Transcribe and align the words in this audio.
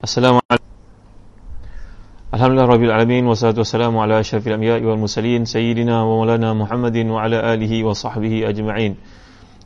Assalamualaikum. 0.00 0.64
Alhamdulillah 2.32 2.68
Rabbil 2.72 2.88
Alamin 2.88 3.28
Wassalatu 3.28 3.60
wassalamu 3.60 4.00
ala 4.00 4.24
syafil 4.24 4.56
anbiya 4.56 4.80
wal 4.80 4.96
musalin 4.96 5.44
Sayyidina 5.44 6.08
wa 6.08 6.24
maulana 6.24 6.56
Muhammadin 6.56 7.12
Wa 7.12 7.28
ala 7.28 7.44
alihi 7.52 7.84
wa 7.84 7.92
sahbihi 7.92 8.48
ajma'in. 8.48 8.96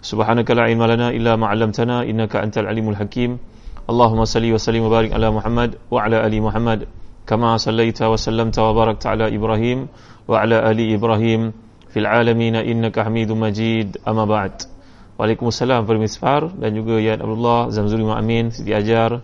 Subhanaka 0.02 0.58
la 0.58 0.66
ilma 0.74 0.90
lana 0.90 1.14
illa 1.14 1.38
ma'alamtana 1.38 2.02
Innaka 2.02 2.42
antal 2.42 2.66
alimul 2.66 2.98
hakim. 2.98 3.38
Allahumma 3.86 4.26
salli 4.26 4.50
wa 4.50 4.58
sallim 4.58 4.82
wa 4.82 4.90
barik 4.90 5.14
ala 5.14 5.30
Muhammad 5.30 5.78
Wa 5.86 6.02
ala 6.02 6.26
ali 6.26 6.42
Muhammad 6.42 6.90
Kama 7.30 7.54
sallaita 7.54 8.10
wa 8.10 8.18
sallamta 8.18 8.58
wa 8.66 8.74
barakta 8.74 9.14
ala 9.14 9.30
Ibrahim 9.30 9.86
Wa 10.26 10.42
ala 10.42 10.66
ali 10.66 10.98
Ibrahim. 10.98 11.54
Fil 11.94 12.10
alamina 12.10 12.66
innaka 12.66 13.06
hamidun 13.06 13.38
majid. 13.38 14.02
Amma 14.02 14.26
ba'd. 14.26 14.66
Waalaikumsalam 15.14 15.86
Permisfar 15.86 16.50
Dan 16.58 16.74
juga 16.74 16.98
Yad 16.98 17.22
Abdullah 17.22 17.70
Zamzuri 17.70 18.02
Ma'amin 18.02 18.50
Siti 18.50 18.74
Ajar 18.74 19.22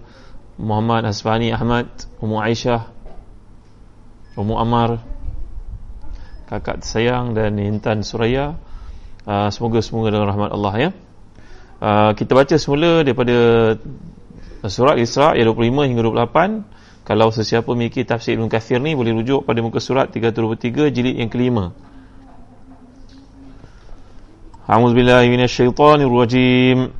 Muhammad 0.61 1.09
Hasfani 1.09 1.57
Ahmad 1.57 1.89
Ummu 2.21 2.37
Aisyah 2.37 2.85
Ummu 4.37 4.61
Amar 4.61 5.01
kakak 6.51 6.83
tersayang 6.83 7.31
dan 7.31 7.55
Intan 7.63 8.03
Suraya. 8.03 8.59
Uh, 9.23 9.47
semoga 9.55 9.79
semoga 9.79 10.11
dalam 10.11 10.27
rahmat 10.27 10.51
Allah 10.51 10.75
ya. 10.77 10.93
Uh, 11.81 12.13
kita 12.19 12.35
baca 12.35 12.59
semula 12.59 13.07
daripada 13.07 13.79
surat 14.67 14.99
Isra 15.01 15.33
ayat 15.39 15.47
25 15.47 15.89
hingga 15.89 16.03
28 16.27 16.67
kalau 17.07 17.31
sesiapa 17.33 17.73
memiliki 17.73 18.05
tafsir 18.05 18.37
Ibn 18.37 18.51
Kathir 18.51 18.83
ni 18.83 18.99
boleh 18.99 19.15
rujuk 19.17 19.47
pada 19.47 19.63
muka 19.65 19.81
surat 19.81 20.13
323 20.13 20.93
jilid 20.93 21.17
yang 21.17 21.33
kelima. 21.33 21.73
A'udzubillahiminasyaitanirrajim 24.71 27.00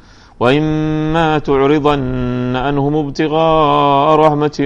وإما 0.40 1.38
تعرضن 1.48 2.56
عنهم 2.56 2.94
ابتغاء 2.96 4.06
رحمة 4.20 4.58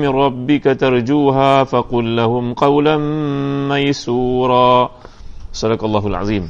من 0.00 0.08
ربك 0.08 0.64
ترجوها 0.64 1.50
فقل 1.64 2.04
لهم 2.16 2.44
قولا 2.56 2.96
ميسورا 3.68 4.72
صدق 5.52 5.80
الله 5.84 6.04
العظيم 6.06 6.44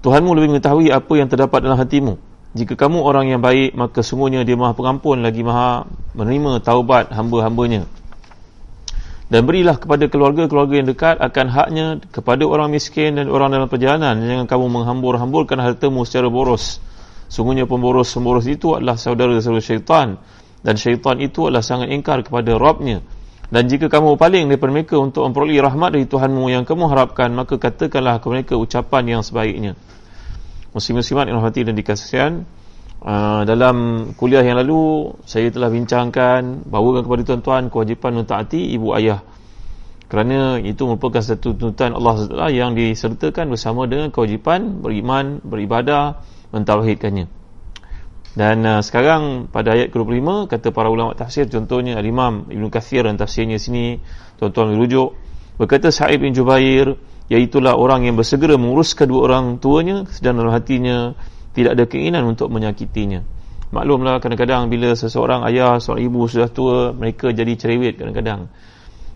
Tuhanmu 0.00 0.32
lebih 0.32 0.56
mengetahui 0.56 0.88
apa 0.88 1.12
yang 1.12 1.28
terdapat 1.28 1.60
dalam 1.60 1.76
hatimu. 1.76 2.16
Jika 2.56 2.72
kamu 2.72 3.04
orang 3.04 3.36
yang 3.36 3.44
baik, 3.44 3.76
maka 3.76 4.00
sungguhnya 4.00 4.48
dia 4.48 4.56
maha 4.56 4.72
pengampun 4.72 5.20
lagi 5.20 5.44
maha 5.44 5.84
menerima 6.16 6.64
taubat 6.64 7.12
hamba-hambanya. 7.12 7.84
Dan 9.28 9.44
berilah 9.44 9.76
kepada 9.76 10.08
keluarga-keluarga 10.08 10.74
yang 10.80 10.88
dekat 10.88 11.20
akan 11.20 11.46
haknya 11.52 11.86
kepada 12.10 12.48
orang 12.48 12.72
miskin 12.72 13.20
dan 13.20 13.28
orang 13.28 13.52
dalam 13.52 13.68
perjalanan. 13.68 14.18
Jangan 14.24 14.48
kamu 14.48 14.66
menghambur-hamburkan 14.72 15.60
hartamu 15.60 16.08
secara 16.08 16.32
boros. 16.32 16.80
Sungguhnya 17.25 17.65
pemboros-pemboros 17.65 18.45
itu 18.45 18.77
adalah 18.77 18.95
saudara-saudara 18.95 19.63
syaitan 19.63 20.21
dan 20.65 20.73
syaitan 20.77 21.17
itu 21.21 21.45
adalah 21.45 21.61
sangat 21.61 21.93
ingkar 21.93 22.25
kepada 22.25 22.57
Rabbnya. 22.57 23.05
Dan 23.45 23.69
jika 23.69 23.85
kamu 23.85 24.17
paling 24.17 24.49
daripada 24.49 24.73
mereka 24.73 24.97
untuk 24.97 25.21
memperoleh 25.29 25.61
rahmat 25.61 25.93
dari 25.93 26.09
Tuhanmu 26.09 26.49
yang 26.49 26.65
kamu 26.65 26.89
harapkan, 26.89 27.29
maka 27.29 27.61
katakanlah 27.61 28.17
kepada 28.17 28.41
mereka 28.41 28.53
ucapan 28.57 29.03
yang 29.17 29.21
sebaiknya. 29.21 29.77
Muslim-muslimat 30.73 31.29
yang 31.29 31.37
rahmati 31.37 31.61
dan 31.61 31.77
dikasihan, 31.77 32.31
uh, 33.05 33.45
dalam 33.45 34.09
kuliah 34.17 34.41
yang 34.41 34.57
lalu, 34.57 35.13
saya 35.29 35.53
telah 35.53 35.69
bincangkan, 35.69 36.65
bawakan 36.65 37.05
kepada 37.05 37.21
tuan-tuan 37.21 37.63
kewajipan 37.69 38.11
mentaati 38.17 38.73
ibu 38.73 38.97
ayah. 38.97 39.21
Kerana 40.09 40.61
itu 40.61 40.85
merupakan 40.85 41.21
satu 41.21 41.53
tuntutan 41.53 41.93
Allah 41.93 42.13
SWT 42.21 42.45
yang 42.53 42.73
disertakan 42.73 43.53
bersama 43.53 43.85
dengan 43.89 44.09
kewajipan 44.09 44.81
beriman, 44.81 45.41
beribadah, 45.41 46.21
mentauhidkannya. 46.53 47.25
Dan 48.35 48.67
uh, 48.67 48.83
sekarang 48.83 49.47
pada 49.47 49.79
ayat 49.79 49.95
ke-25 49.95 50.51
kata 50.51 50.67
para 50.75 50.91
ulama 50.91 51.15
tafsir 51.15 51.47
contohnya 51.47 51.95
Al-Imam 51.95 52.51
Ibn 52.51 52.67
Kathir 52.67 53.07
dan 53.07 53.15
tafsirnya 53.15 53.55
sini 53.55 53.95
tuan-tuan 54.35 54.75
merujuk 54.75 55.15
berkata 55.55 55.87
Sa'ib 55.87 56.19
bin 56.19 56.35
Jubair 56.35 56.99
iaitulah 57.31 57.79
orang 57.79 58.03
yang 58.03 58.19
bersegera 58.19 58.59
mengurus 58.59 58.91
kedua 58.91 59.31
orang 59.31 59.63
tuanya 59.63 60.03
sedang 60.11 60.43
dalam 60.43 60.51
hatinya 60.51 61.15
tidak 61.55 61.79
ada 61.79 61.83
keinginan 61.87 62.27
untuk 62.27 62.51
menyakitinya. 62.51 63.23
Maklumlah 63.71 64.19
kadang-kadang 64.19 64.67
bila 64.67 64.91
seseorang 64.93 65.47
ayah, 65.47 65.79
seorang 65.79 66.03
ibu 66.03 66.27
sudah 66.27 66.51
tua 66.51 66.91
mereka 66.91 67.31
jadi 67.31 67.55
cerewet 67.55 67.95
kadang-kadang. 67.95 68.51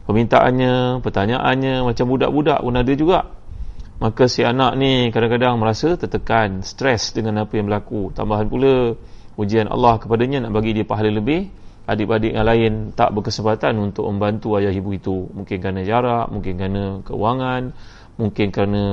Permintaannya, 0.08 1.04
pertanyaannya 1.06 1.86
macam 1.86 2.06
budak-budak 2.10 2.64
pun 2.64 2.74
ada 2.74 2.94
juga 2.96 3.30
maka 4.00 4.32
si 4.32 4.48
anak 4.48 4.80
ni 4.80 5.12
kadang-kadang 5.12 5.60
merasa 5.60 6.00
tertekan, 6.00 6.64
stres 6.64 7.12
dengan 7.12 7.44
apa 7.44 7.60
yang 7.60 7.68
berlaku. 7.68 8.16
Tambahan 8.16 8.48
pula 8.48 8.96
ujian 9.36 9.68
Allah 9.68 10.00
kepadanya 10.00 10.48
nak 10.48 10.56
bagi 10.56 10.72
dia 10.72 10.88
pahala 10.88 11.12
lebih. 11.12 11.52
Adik-adik 11.84 12.32
yang 12.32 12.48
lain 12.48 12.74
tak 12.96 13.12
berkesempatan 13.12 13.76
untuk 13.76 14.08
membantu 14.08 14.56
ayah 14.56 14.72
ibu 14.72 14.96
itu. 14.96 15.28
Mungkin 15.36 15.58
kerana 15.60 15.82
jarak, 15.84 16.32
mungkin 16.32 16.54
kerana 16.56 16.84
keuangan, 17.04 17.76
mungkin 18.16 18.48
kerana 18.56 18.84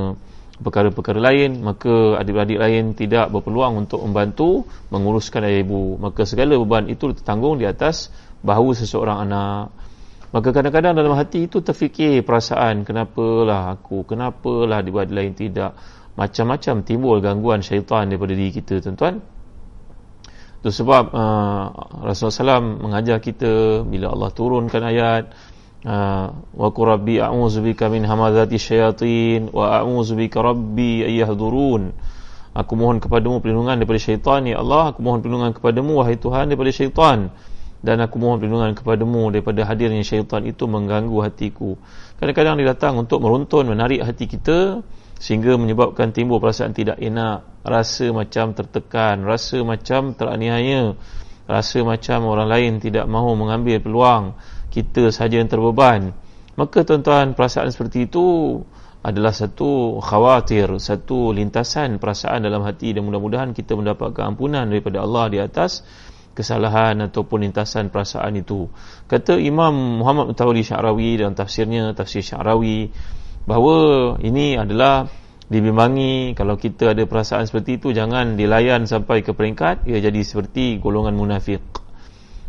perkara-perkara 0.58 1.22
lain. 1.22 1.62
Maka 1.62 2.18
adik-adik 2.18 2.58
lain 2.58 2.84
tidak 2.98 3.30
berpeluang 3.30 3.86
untuk 3.86 4.02
membantu 4.02 4.66
menguruskan 4.90 5.46
ayah 5.46 5.62
ibu. 5.62 6.02
Maka 6.02 6.26
segala 6.26 6.58
beban 6.58 6.90
itu 6.90 7.14
tertanggung 7.14 7.62
di 7.62 7.68
atas 7.68 8.10
bahu 8.42 8.74
seseorang 8.74 9.22
anak. 9.28 9.70
Maka 10.34 10.50
kadang-kadang 10.50 10.98
dalam 10.98 11.14
hati 11.14 11.46
itu 11.46 11.62
terfikir 11.62 12.26
perasaan 12.26 12.82
kenapalah 12.82 13.78
aku, 13.78 14.02
kenapalah 14.02 14.82
di 14.82 14.90
badan 14.90 15.14
lain 15.14 15.32
tidak. 15.38 15.78
Macam-macam 16.18 16.82
timbul 16.82 17.22
gangguan 17.22 17.62
syaitan 17.62 18.10
daripada 18.10 18.34
diri 18.34 18.50
kita 18.50 18.82
tuan-tuan. 18.82 19.22
Itu 20.64 20.72
sebab 20.72 21.14
uh, 21.14 21.64
Rasulullah 22.02 22.58
SAW 22.58 22.82
mengajar 22.82 23.22
kita 23.22 23.84
bila 23.86 24.10
Allah 24.10 24.30
turunkan 24.34 24.82
ayat 24.82 25.30
uh, 25.86 26.26
wa 26.34 26.68
qurabbi 26.74 27.22
a'udzubika 27.22 27.86
min 27.86 28.02
hamazati 28.02 28.58
syayatin 28.58 29.54
wa 29.54 29.78
a'udzubika 29.78 30.42
rabbi 30.42 31.06
ayyahdurun. 31.06 31.94
Aku 32.56 32.72
mohon 32.74 32.98
kepadamu 32.98 33.44
perlindungan 33.44 33.78
daripada 33.78 34.00
syaitan 34.00 34.42
ya 34.48 34.58
Allah, 34.58 34.90
aku 34.90 35.04
mohon 35.04 35.20
perlindungan 35.22 35.52
kepadamu 35.54 36.02
wahai 36.02 36.16
Tuhan 36.18 36.50
daripada 36.50 36.72
syaitan 36.72 37.30
dan 37.84 38.00
aku 38.00 38.16
mohon 38.16 38.40
perlindungan 38.40 38.72
kepadamu 38.72 39.28
daripada 39.32 39.64
hadirnya 39.68 40.00
syaitan 40.00 40.44
itu 40.48 40.64
mengganggu 40.64 41.16
hatiku. 41.24 41.76
Kadang-kadang 42.16 42.56
dia 42.60 42.72
datang 42.72 42.96
untuk 42.96 43.20
meruntun, 43.20 43.68
menarik 43.68 44.00
hati 44.00 44.24
kita 44.24 44.80
sehingga 45.16 45.56
menyebabkan 45.56 46.12
timbul 46.12 46.40
perasaan 46.40 46.76
tidak 46.76 47.00
enak, 47.00 47.44
rasa 47.64 48.12
macam 48.12 48.52
tertekan, 48.52 49.24
rasa 49.24 49.64
macam 49.64 50.12
teraniaya, 50.12 50.92
rasa 51.48 51.80
macam 51.84 52.28
orang 52.28 52.48
lain 52.48 52.72
tidak 52.80 53.08
mahu 53.08 53.32
mengambil 53.36 53.80
peluang, 53.80 54.24
kita 54.68 55.08
sahaja 55.08 55.40
yang 55.40 55.48
terbeban. 55.48 56.12
Maka 56.56 56.84
tuan-tuan, 56.84 57.36
perasaan 57.36 57.68
seperti 57.68 58.08
itu 58.08 58.24
adalah 59.06 59.30
satu 59.30 60.02
khawatir, 60.02 60.66
satu 60.82 61.30
lintasan 61.30 62.02
perasaan 62.02 62.42
dalam 62.42 62.66
hati 62.66 62.90
dan 62.90 63.06
mudah-mudahan 63.06 63.54
kita 63.54 63.78
mendapatkan 63.78 64.34
ampunan 64.34 64.66
daripada 64.66 65.06
Allah 65.06 65.30
di 65.30 65.38
atas 65.38 65.86
kesalahan 66.36 67.00
ataupun 67.08 67.48
lintasan 67.48 67.88
perasaan 67.88 68.36
itu. 68.36 68.68
Kata 69.08 69.40
Imam 69.40 70.04
Muhammad 70.04 70.36
Mutawali 70.36 70.60
Syarawi 70.60 71.16
dalam 71.16 71.32
tafsirnya, 71.32 71.96
tafsir 71.96 72.20
Syarawi, 72.20 72.92
bahawa 73.48 74.20
ini 74.20 74.60
adalah 74.60 75.08
dibimbangi 75.48 76.36
kalau 76.36 76.60
kita 76.60 76.92
ada 76.92 77.08
perasaan 77.08 77.48
seperti 77.48 77.80
itu, 77.80 77.96
jangan 77.96 78.36
dilayan 78.36 78.84
sampai 78.84 79.24
ke 79.24 79.32
peringkat, 79.32 79.88
ia 79.88 79.96
jadi 80.04 80.20
seperti 80.20 80.76
golongan 80.76 81.16
munafik. 81.16 81.64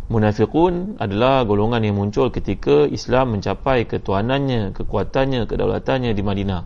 Munafikun 0.07 0.99
adalah 0.99 1.43
golongan 1.43 1.83
yang 1.83 1.99
muncul 1.99 2.31
ketika 2.31 2.87
Islam 2.87 3.39
mencapai 3.39 3.87
ketuanannya, 3.87 4.71
kekuatannya, 4.71 5.47
kedaulatannya 5.47 6.11
di 6.15 6.23
Madinah. 6.23 6.63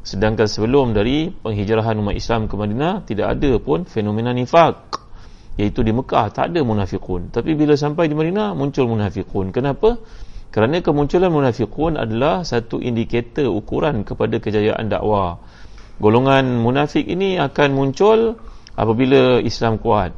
Sedangkan 0.00 0.48
sebelum 0.48 0.96
dari 0.96 1.28
penghijrahan 1.28 2.00
umat 2.00 2.16
Islam 2.16 2.48
ke 2.48 2.56
Madinah, 2.56 3.04
tidak 3.04 3.36
ada 3.36 3.52
pun 3.60 3.84
fenomena 3.84 4.32
nifak 4.32 5.00
iaitu 5.58 5.82
di 5.82 5.90
Mekah 5.90 6.30
tak 6.30 6.54
ada 6.54 6.60
munafikun 6.62 7.34
tapi 7.34 7.58
bila 7.58 7.74
sampai 7.74 8.06
di 8.06 8.14
Madinah 8.14 8.54
muncul 8.54 8.86
munafikun 8.86 9.50
kenapa? 9.50 9.98
Kerana 10.50 10.82
kemunculan 10.82 11.30
munafikun 11.30 11.94
adalah 11.94 12.42
satu 12.42 12.82
indikator 12.82 13.46
ukuran 13.46 14.02
kepada 14.02 14.42
kejayaan 14.42 14.90
dakwah. 14.90 15.38
Golongan 16.02 16.58
munafik 16.58 17.06
ini 17.06 17.38
akan 17.38 17.70
muncul 17.70 18.34
apabila 18.74 19.38
Islam 19.38 19.78
kuat. 19.78 20.10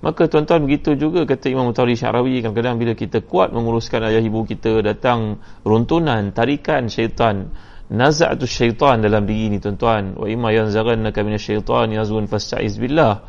Maka 0.00 0.26
tuan-tuan 0.26 0.64
begitu 0.64 0.96
juga 0.96 1.22
kata 1.28 1.52
Imam 1.52 1.70
Mutawri 1.70 1.94
Syarawi 1.94 2.40
kadang-kadang 2.40 2.80
bila 2.80 2.92
kita 2.96 3.20
kuat 3.22 3.52
menguruskan 3.52 4.10
ayah 4.10 4.24
ibu 4.24 4.48
kita 4.48 4.80
datang 4.80 5.38
runtunan, 5.62 6.32
tarikan 6.32 6.88
syaitan, 6.88 7.52
naz'atu 7.92 8.48
syaitan 8.48 9.04
dalam 9.04 9.28
diri 9.28 9.54
ini 9.54 9.62
tuan-tuan. 9.62 10.18
Wa 10.18 10.26
imma 10.26 10.50
yanzaghannaka 10.56 11.20
minasyaitan 11.20 11.94
yazun 11.94 12.26
fasta'iz 12.26 12.80
billah. 12.80 13.22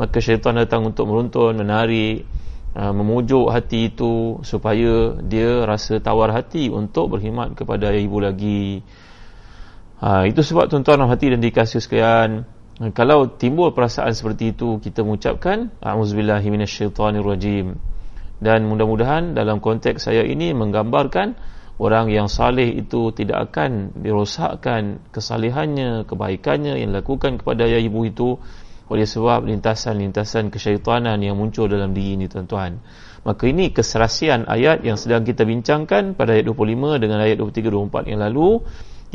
Maka 0.00 0.24
syaitan 0.24 0.56
datang 0.56 0.88
untuk 0.88 1.04
meruntun, 1.08 1.56
menarik, 1.58 2.24
uh, 2.76 2.92
memujuk 2.96 3.52
hati 3.52 3.92
itu 3.92 4.40
supaya 4.44 5.20
dia 5.20 5.64
rasa 5.68 6.00
tawar 6.00 6.32
hati 6.32 6.72
untuk 6.72 7.12
berkhidmat 7.12 7.52
kepada 7.56 7.92
ayah 7.92 8.02
ibu 8.02 8.18
lagi. 8.20 8.80
Ha, 10.02 10.26
itu 10.26 10.42
sebab 10.42 10.66
tuan-tuan 10.66 11.06
hati 11.06 11.30
dan 11.30 11.38
dikasih 11.38 11.78
sekalian 11.78 12.42
kalau 12.90 13.30
timbul 13.30 13.70
perasaan 13.70 14.10
seperti 14.10 14.50
itu 14.50 14.82
kita 14.82 15.06
mengucapkan 15.06 15.70
a'udzubillahi 15.78 16.50
minasyaitonirrajim 16.50 17.78
dan 18.42 18.66
mudah-mudahan 18.66 19.38
dalam 19.38 19.62
konteks 19.62 20.10
saya 20.10 20.26
ini 20.26 20.50
menggambarkan 20.50 21.38
orang 21.78 22.10
yang 22.10 22.26
saleh 22.26 22.74
itu 22.74 23.14
tidak 23.14 23.54
akan 23.54 23.94
dirosakkan 23.94 24.98
kesalehannya 25.14 26.02
kebaikannya 26.10 26.82
yang 26.82 26.90
dilakukan 26.90 27.38
kepada 27.38 27.70
ayah 27.70 27.78
ibu 27.78 28.02
itu 28.02 28.42
oleh 28.92 29.08
sebab 29.08 29.48
lintasan-lintasan 29.48 30.52
kesyaitanan 30.52 31.16
yang 31.24 31.34
muncul 31.34 31.64
dalam 31.66 31.96
diri 31.96 32.20
ini 32.20 32.28
tuan-tuan. 32.28 32.76
Maka 33.22 33.48
ini 33.48 33.70
keserasian 33.70 34.50
ayat 34.50 34.82
yang 34.84 34.98
sedang 34.98 35.22
kita 35.22 35.46
bincangkan 35.48 36.18
pada 36.18 36.36
ayat 36.36 36.44
25 36.50 37.00
dengan 37.00 37.18
ayat 37.22 37.38
23-24 37.40 38.10
yang 38.12 38.20
lalu 38.20 38.60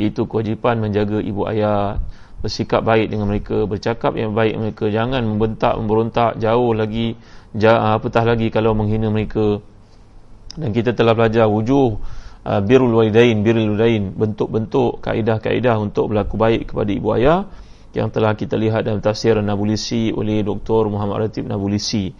iaitu 0.00 0.24
kewajipan 0.24 0.80
menjaga 0.80 1.20
ibu 1.20 1.44
ayah 1.46 2.00
bersikap 2.38 2.86
baik 2.86 3.10
dengan 3.10 3.26
mereka 3.28 3.66
bercakap 3.66 4.14
yang 4.14 4.32
baik 4.32 4.54
dengan 4.56 4.64
mereka 4.70 4.86
jangan 4.88 5.22
membentak 5.26 5.74
memberontak 5.74 6.32
jauh 6.38 6.70
lagi 6.70 7.18
ja, 7.52 7.98
apatah 7.98 8.24
lagi 8.24 8.48
kalau 8.48 8.72
menghina 8.72 9.10
mereka. 9.12 9.60
Dan 10.58 10.74
kita 10.74 10.96
telah 10.96 11.14
belajar 11.14 11.46
wujud 11.46 12.00
uh, 12.48 12.60
birrul 12.64 12.96
walidain 12.96 13.44
birrul 13.44 13.76
walidain 13.76 14.10
bentuk-bentuk 14.16 15.04
kaedah-kaedah 15.04 15.76
untuk 15.78 16.10
berlaku 16.10 16.34
baik 16.40 16.72
kepada 16.72 16.90
ibu 16.90 17.08
ayah 17.14 17.44
yang 17.96 18.12
telah 18.12 18.36
kita 18.36 18.56
lihat 18.56 18.84
dalam 18.84 19.00
tafsir 19.00 19.38
Nabulisi 19.40 20.12
oleh 20.12 20.44
Dr. 20.44 20.92
Muhammad 20.92 21.28
Ratib 21.28 21.48
Nabulisi 21.48 22.12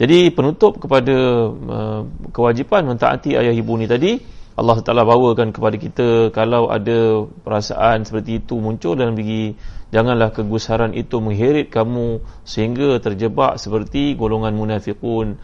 jadi 0.00 0.32
penutup 0.32 0.80
kepada 0.80 1.16
uh, 1.52 2.00
kewajipan 2.32 2.88
mentaati 2.88 3.36
ayah 3.36 3.52
ibu 3.52 3.76
ni 3.76 3.84
tadi 3.84 4.18
Allah 4.52 4.84
Taala 4.84 5.08
bawakan 5.08 5.48
kepada 5.48 5.80
kita 5.80 6.28
kalau 6.28 6.68
ada 6.68 7.24
perasaan 7.24 8.04
seperti 8.04 8.44
itu 8.44 8.60
muncul 8.60 8.92
dalam 8.92 9.16
diri 9.16 9.56
janganlah 9.92 10.32
kegusaran 10.32 10.92
itu 10.92 11.20
mengheret 11.24 11.72
kamu 11.72 12.20
sehingga 12.44 13.00
terjebak 13.00 13.56
seperti 13.56 14.12
golongan 14.12 14.52
munafikun 14.52 15.40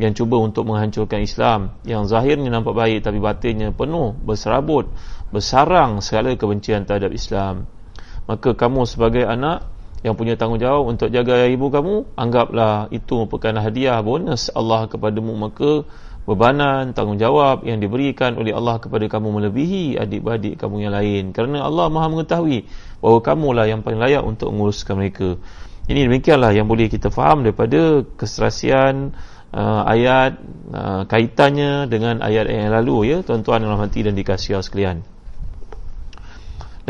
yang 0.00 0.12
cuba 0.16 0.40
untuk 0.40 0.68
menghancurkan 0.68 1.24
Islam 1.24 1.76
yang 1.84 2.08
zahirnya 2.08 2.48
nampak 2.48 2.72
baik 2.72 3.04
tapi 3.04 3.20
batinnya 3.20 3.72
penuh 3.72 4.16
berserabut 4.16 4.88
bersarang 5.28 6.00
segala 6.04 6.32
kebencian 6.36 6.88
terhadap 6.88 7.12
Islam 7.12 7.68
maka 8.28 8.56
kamu 8.56 8.84
sebagai 8.88 9.24
anak 9.24 9.70
yang 10.00 10.16
punya 10.16 10.32
tanggungjawab 10.36 10.88
untuk 10.88 11.08
jaga 11.12 11.44
ibu 11.44 11.68
kamu 11.68 12.16
anggaplah 12.16 12.88
itu 12.88 13.20
merupakan 13.20 13.52
hadiah 13.60 14.00
bonus 14.00 14.48
Allah 14.56 14.88
kepadamu. 14.88 15.36
Maka 15.36 15.84
bebanan, 16.24 16.96
tanggungjawab 16.96 17.68
yang 17.68 17.84
diberikan 17.84 18.40
oleh 18.40 18.56
Allah 18.56 18.80
kepada 18.80 19.04
kamu 19.04 19.28
melebihi 19.40 20.00
adik-adik 20.00 20.56
kamu 20.56 20.88
yang 20.88 20.94
lain. 20.96 21.36
Kerana 21.36 21.68
Allah 21.68 21.92
maha 21.92 22.08
mengetahui 22.08 22.64
bahawa 23.04 23.18
kamulah 23.20 23.66
yang 23.68 23.84
paling 23.84 24.00
layak 24.00 24.24
untuk 24.24 24.48
menguruskan 24.56 24.96
mereka. 24.96 25.36
Ini 25.84 26.08
demikianlah 26.08 26.56
yang 26.56 26.64
boleh 26.64 26.88
kita 26.88 27.12
faham 27.12 27.44
daripada 27.44 28.00
keserasian 28.16 29.12
uh, 29.52 29.82
ayat 29.84 30.38
uh, 30.72 31.02
kaitannya 31.04 31.90
dengan 31.92 32.24
ayat 32.24 32.48
yang 32.48 32.72
lalu 32.72 33.12
ya. 33.12 33.18
Tuan-tuan 33.20 33.60
yang 33.60 33.76
rahmati 33.76 34.00
dan 34.00 34.16
dikasihi 34.16 34.56
sekalian 34.64 35.19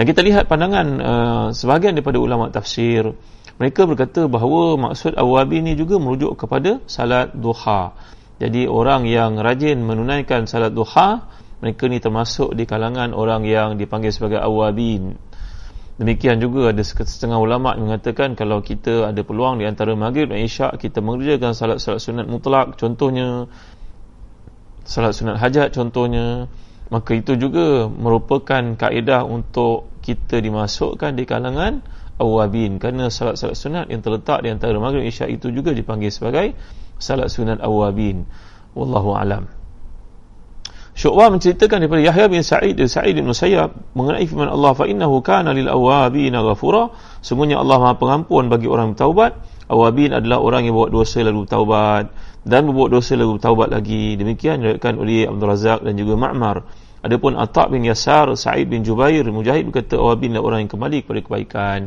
dan 0.00 0.04
kita 0.08 0.24
lihat 0.24 0.48
pandangan 0.48 0.86
uh, 0.96 1.46
sebahagian 1.52 1.92
daripada 1.92 2.16
ulama 2.16 2.48
tafsir 2.48 3.12
mereka 3.60 3.84
berkata 3.84 4.24
bahawa 4.24 4.88
maksud 4.88 5.12
awabi 5.20 5.60
ini 5.60 5.76
juga 5.76 6.00
merujuk 6.00 6.40
kepada 6.40 6.80
salat 6.88 7.36
duha 7.36 7.92
jadi 8.40 8.64
orang 8.72 9.04
yang 9.04 9.36
rajin 9.36 9.84
menunaikan 9.84 10.48
salat 10.48 10.72
duha, 10.72 11.28
mereka 11.60 11.84
ni 11.92 12.00
termasuk 12.00 12.56
di 12.56 12.64
kalangan 12.64 13.12
orang 13.12 13.44
yang 13.44 13.76
dipanggil 13.76 14.08
sebagai 14.08 14.40
awabin. 14.40 15.20
Demikian 16.00 16.40
juga 16.40 16.72
ada 16.72 16.80
setengah 16.80 17.36
ulama 17.36 17.76
mengatakan 17.76 18.32
kalau 18.32 18.64
kita 18.64 19.12
ada 19.12 19.20
peluang 19.20 19.60
di 19.60 19.68
antara 19.68 19.92
maghrib 19.92 20.32
dan 20.32 20.40
isyak 20.40 20.80
kita 20.80 21.04
mengerjakan 21.04 21.52
salat-salat 21.52 22.00
sunat 22.00 22.24
mutlak 22.24 22.80
contohnya 22.80 23.44
salat 24.88 25.12
sunat 25.12 25.36
hajat 25.36 25.76
contohnya 25.76 26.48
maka 26.90 27.14
itu 27.14 27.38
juga 27.38 27.86
merupakan 27.86 28.74
kaedah 28.74 29.22
untuk 29.22 29.90
kita 30.02 30.42
dimasukkan 30.42 31.14
di 31.14 31.24
kalangan 31.24 31.86
awabin. 32.18 32.76
Kerana 32.82 33.08
salat-salat 33.08 33.56
sunat 33.56 33.86
yang 33.88 34.02
terletak 34.02 34.42
di 34.42 34.50
antara 34.50 34.76
maghrib 34.76 35.06
isyak 35.06 35.30
itu 35.30 35.54
juga 35.54 35.70
dipanggil 35.72 36.10
sebagai 36.12 36.52
salat 37.00 37.30
sunat 37.30 37.62
awabin. 37.62 38.26
Wallahu 38.74 39.14
alam. 39.14 39.46
Syu'bah 40.90 41.32
menceritakan 41.32 41.86
daripada 41.86 42.02
Yahya 42.02 42.26
bin 42.28 42.42
Sa'id 42.44 42.76
dan 42.76 42.90
Sa'id 42.90 43.16
bin 43.16 43.24
Musayyab 43.24 43.72
mengenai 43.96 44.26
firman 44.26 44.50
Allah 44.50 44.74
fa 44.74 44.84
innahu 44.84 45.22
kana 45.24 45.54
lil 45.54 45.70
awabin 45.70 46.34
ghafura. 46.34 46.92
Semuanya 47.24 47.62
Allah 47.62 47.80
Maha 47.80 47.94
pengampun 47.96 48.50
bagi 48.52 48.66
orang 48.68 48.92
yang 48.92 48.94
bertaubat. 48.98 49.32
Awabin 49.70 50.10
adalah 50.12 50.42
orang 50.42 50.66
yang 50.66 50.74
buat 50.74 50.90
dosa 50.90 51.22
lalu 51.22 51.46
bertaubat 51.46 52.10
dan 52.42 52.66
berbuat 52.66 52.90
dosa 52.90 53.14
lalu 53.14 53.38
bertaubat 53.38 53.70
lagi. 53.70 54.18
Demikian 54.18 54.60
diriwayatkan 54.60 54.94
oleh 54.98 55.30
Abdul 55.30 55.48
Razak 55.48 55.80
dan 55.86 55.94
juga 55.94 56.18
Ma'mar 56.18 56.66
adapun 57.00 57.36
Atha 57.36 57.68
bin 57.68 57.84
Yasar 57.84 58.32
Sa'id 58.36 58.68
bin 58.68 58.84
Jubair 58.84 59.24
Mujahid 59.28 59.68
berkata 59.68 59.96
awabin 59.96 60.36
adalah 60.36 60.46
orang 60.46 60.60
yang 60.66 60.72
kembali 60.72 60.98
kepada 61.04 61.20
kebaikan. 61.24 61.80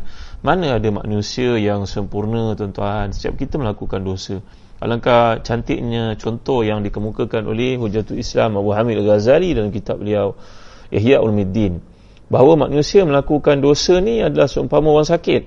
Mana 0.44 0.78
ada 0.78 0.90
manusia 0.92 1.56
yang 1.56 1.88
sempurna 1.88 2.58
tuan-tuan? 2.58 3.14
Setiap 3.14 3.40
kita 3.40 3.56
melakukan 3.62 4.04
dosa. 4.04 4.42
Alangkah 4.84 5.40
cantiknya 5.40 6.20
contoh 6.20 6.60
yang 6.66 6.84
dikemukakan 6.84 7.48
oleh 7.48 7.80
Hujatul 7.80 8.20
Islam 8.20 8.60
Abu 8.60 8.76
Hamid 8.76 9.00
Al-Ghazali 9.00 9.56
dalam 9.56 9.72
kitab 9.72 10.04
beliau 10.04 10.36
Ihya 10.92 11.24
Ulmiddin 11.24 11.80
bahawa 12.28 12.68
manusia 12.68 13.08
melakukan 13.08 13.62
dosa 13.64 14.02
ni 14.04 14.20
adalah 14.20 14.50
seumpama 14.50 14.92
orang 14.92 15.08
sakit. 15.08 15.44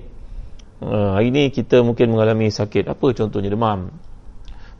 Uh, 0.77 1.17
hari 1.17 1.29
ni 1.29 1.53
kita 1.53 1.85
mungkin 1.85 2.15
mengalami 2.15 2.49
sakit. 2.49 2.89
Apa 2.89 3.13
contohnya? 3.13 3.53
Demam 3.53 4.06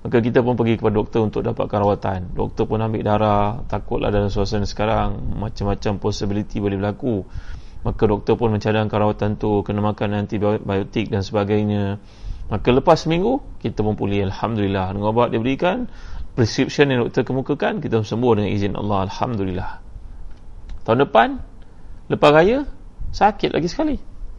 maka 0.08 0.24
kita 0.24 0.40
pun 0.40 0.56
pergi 0.56 0.80
kepada 0.80 0.96
doktor 0.96 1.28
untuk 1.28 1.44
dapatkan 1.44 1.80
rawatan 1.84 2.20
doktor 2.32 2.64
pun 2.64 2.80
ambil 2.80 3.04
darah 3.04 3.60
takutlah 3.68 4.08
dalam 4.08 4.32
suasana 4.32 4.64
sekarang 4.64 5.36
macam-macam 5.36 6.00
possibility 6.00 6.64
boleh 6.64 6.80
berlaku 6.80 7.28
maka 7.84 8.04
doktor 8.08 8.40
pun 8.40 8.56
mencadangkan 8.56 8.96
rawatan 8.96 9.36
tu 9.36 9.62
kena 9.68 9.84
makan 9.84 10.26
antibiotik 10.26 11.12
dan 11.12 11.22
sebagainya 11.22 12.00
Maka 12.48 12.72
lepas 12.72 13.04
seminggu 13.04 13.44
kita 13.60 13.84
pun 13.84 14.00
pulih 14.00 14.24
alhamdulillah 14.32 14.96
dengan 14.96 15.12
ubat 15.12 15.36
dia 15.36 15.40
berikan 15.44 15.92
prescription 16.32 16.88
yang 16.88 17.04
doktor 17.04 17.28
kemukakan 17.28 17.84
kita 17.84 18.00
sembuh 18.08 18.40
dengan 18.40 18.50
izin 18.56 18.74
Allah 18.80 19.12
alhamdulillah. 19.12 19.72
Tahun 20.88 21.00
depan 21.04 21.30
lepas 22.08 22.32
raya 22.32 22.64
sakit 23.12 23.52
lagi 23.52 23.68
sekali. 23.68 23.96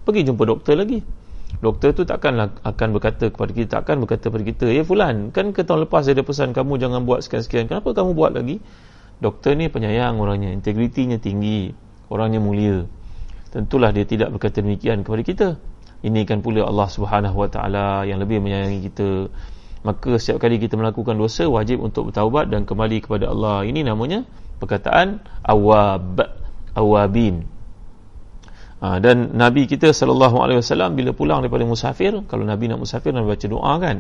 Pergi 0.09 0.25
jumpa 0.25 0.43
doktor 0.49 0.81
lagi. 0.81 1.05
Doktor 1.59 1.91
tu 1.97 2.07
takkan 2.07 2.55
akan 2.63 2.89
berkata 2.95 3.35
kepada 3.35 3.51
kita 3.51 3.69
takkan 3.81 3.99
berkata 3.99 4.31
kepada 4.31 4.45
kita 4.47 4.67
ya 4.71 4.87
fulan 4.87 5.35
kan 5.35 5.51
ke 5.51 5.67
tahun 5.67 5.89
lepas 5.89 6.07
saya 6.07 6.21
ada 6.21 6.23
pesan 6.23 6.55
kamu 6.55 6.79
jangan 6.79 7.03
buat 7.03 7.25
sekian-sekian 7.25 7.67
kenapa 7.67 7.97
kamu 7.97 8.15
buat 8.15 8.37
lagi? 8.37 8.63
Doktor 9.19 9.59
ni 9.59 9.67
penyayang 9.67 10.23
orangnya 10.23 10.55
integritinya 10.55 11.19
tinggi 11.19 11.75
orangnya 12.13 12.39
mulia. 12.39 12.87
Tentulah 13.49 13.91
dia 13.91 14.05
tidak 14.05 14.37
berkata 14.37 14.61
demikian 14.61 15.03
kepada 15.03 15.23
kita. 15.25 15.49
Ini 16.05 16.23
kan 16.29 16.45
pula 16.45 16.63
Allah 16.63 16.87
Subhanahu 16.87 17.43
Wa 17.43 17.49
Taala 17.51 18.07
yang 18.07 18.23
lebih 18.23 18.39
menyayangi 18.39 18.81
kita. 18.93 19.27
Maka 19.83 20.15
setiap 20.21 20.47
kali 20.47 20.63
kita 20.63 20.79
melakukan 20.79 21.19
dosa 21.19 21.49
wajib 21.51 21.83
untuk 21.83 22.13
bertaubat 22.13 22.51
dan 22.55 22.69
kembali 22.69 23.03
kepada 23.03 23.31
Allah. 23.35 23.67
Ini 23.67 23.83
namanya 23.83 24.23
perkataan 24.63 25.23
awab 25.43 26.23
awabin 26.79 27.47
Ha, 28.79 29.03
dan 29.03 29.35
Nabi 29.35 29.67
kita 29.67 29.91
sallallahu 29.91 30.39
alaihi 30.39 30.63
wasallam 30.63 30.95
bila 30.95 31.11
pulang 31.11 31.43
daripada 31.43 31.67
musafir, 31.67 32.15
kalau 32.31 32.47
Nabi 32.47 32.71
nak 32.71 32.79
musafir 32.79 33.11
Nabi 33.11 33.35
baca 33.35 33.47
doa 33.51 33.75
kan. 33.83 33.97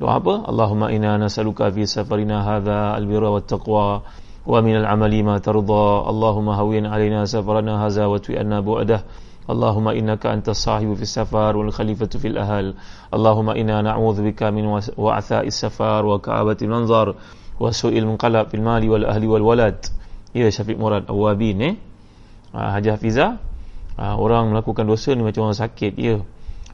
Doa 0.00 0.16
apa? 0.16 0.48
Allahumma 0.48 0.88
inna 0.88 1.20
nas'aluka 1.20 1.68
fi 1.68 1.84
safarina 1.84 2.40
hadha 2.40 2.96
al-birra 2.96 3.36
taqwa 3.44 4.00
wa 4.48 4.58
min 4.64 4.80
al-amali 4.80 5.20
ma 5.20 5.36
tardha. 5.44 6.08
Allahumma 6.08 6.56
hawwin 6.56 6.88
alaina 6.88 7.28
safarana 7.28 7.84
hadha 7.84 8.08
wa 8.08 8.16
tu'anna 8.16 8.64
bu'dah. 8.64 9.00
Allahumma 9.44 9.92
innaka 9.92 10.32
antas 10.32 10.64
sahibu 10.64 10.96
fi 10.96 11.04
safar 11.04 11.52
wal 11.52 11.68
khalifatu 11.68 12.16
fil 12.16 12.40
ahl. 12.40 12.72
Allahumma 13.12 13.60
inna 13.60 13.84
na'udzu 13.84 14.24
bika 14.24 14.48
min 14.48 14.72
wa'tha'i 14.72 15.52
safar 15.52 16.00
wa 16.06 16.16
ka'abati 16.16 16.64
manzar 16.64 17.12
wa 17.60 17.68
su'il 17.68 18.08
munqalab 18.08 18.48
fil 18.48 18.64
mali 18.64 18.88
wal 18.88 19.04
ahli 19.04 19.26
wal 19.28 19.44
walad. 19.44 19.76
Ya 20.32 20.48
Syafiq 20.48 20.80
Murad 20.80 21.12
Awabin 21.12 21.60
eh. 21.60 21.74
Ha, 22.56 22.80
Haji 22.80 22.88
Hafiza 22.88 23.51
ha, 23.96 24.16
Orang 24.16 24.52
melakukan 24.52 24.84
dosa 24.88 25.12
ni 25.12 25.24
macam 25.24 25.48
orang 25.48 25.58
sakit 25.58 25.92
ya. 25.96 26.20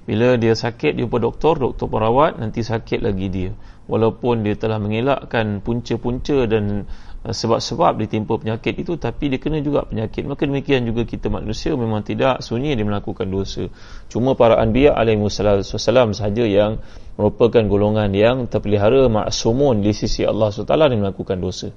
bila 0.08 0.40
dia 0.40 0.56
sakit 0.56 0.96
dia 0.96 1.04
jumpa 1.04 1.20
doktor 1.20 1.60
doktor 1.60 1.84
perawat 1.84 2.40
nanti 2.40 2.64
sakit 2.64 3.04
lagi 3.04 3.28
dia. 3.28 3.50
Walaupun 3.88 4.44
dia 4.44 4.56
telah 4.56 4.80
mengelakkan 4.80 5.60
punca-punca 5.60 6.44
dan 6.48 6.88
uh, 7.24 7.32
sebab-sebab 7.32 8.00
ditimpa 8.00 8.36
penyakit 8.40 8.76
itu 8.80 8.96
tapi 8.96 9.28
dia 9.32 9.40
kena 9.40 9.60
juga 9.60 9.84
penyakit. 9.84 10.24
Maka 10.24 10.48
demikian 10.48 10.88
juga 10.88 11.04
kita 11.04 11.28
manusia 11.28 11.76
memang 11.76 12.04
tidak 12.04 12.40
sunyi 12.40 12.72
dia 12.72 12.84
melakukan 12.84 13.28
dosa. 13.28 13.68
Cuma 14.08 14.32
para 14.32 14.56
anbiya 14.60 14.96
alaihi 14.96 15.20
wasallam 15.20 16.16
sahaja 16.16 16.44
yang 16.44 16.80
merupakan 17.20 17.64
golongan 17.68 18.12
yang 18.16 18.48
terpelihara 18.48 19.08
maksumun 19.12 19.84
di 19.84 19.92
sisi 19.92 20.24
Allah 20.24 20.54
SWT 20.54 20.72
yang 20.72 21.02
melakukan 21.04 21.36
dosa 21.36 21.68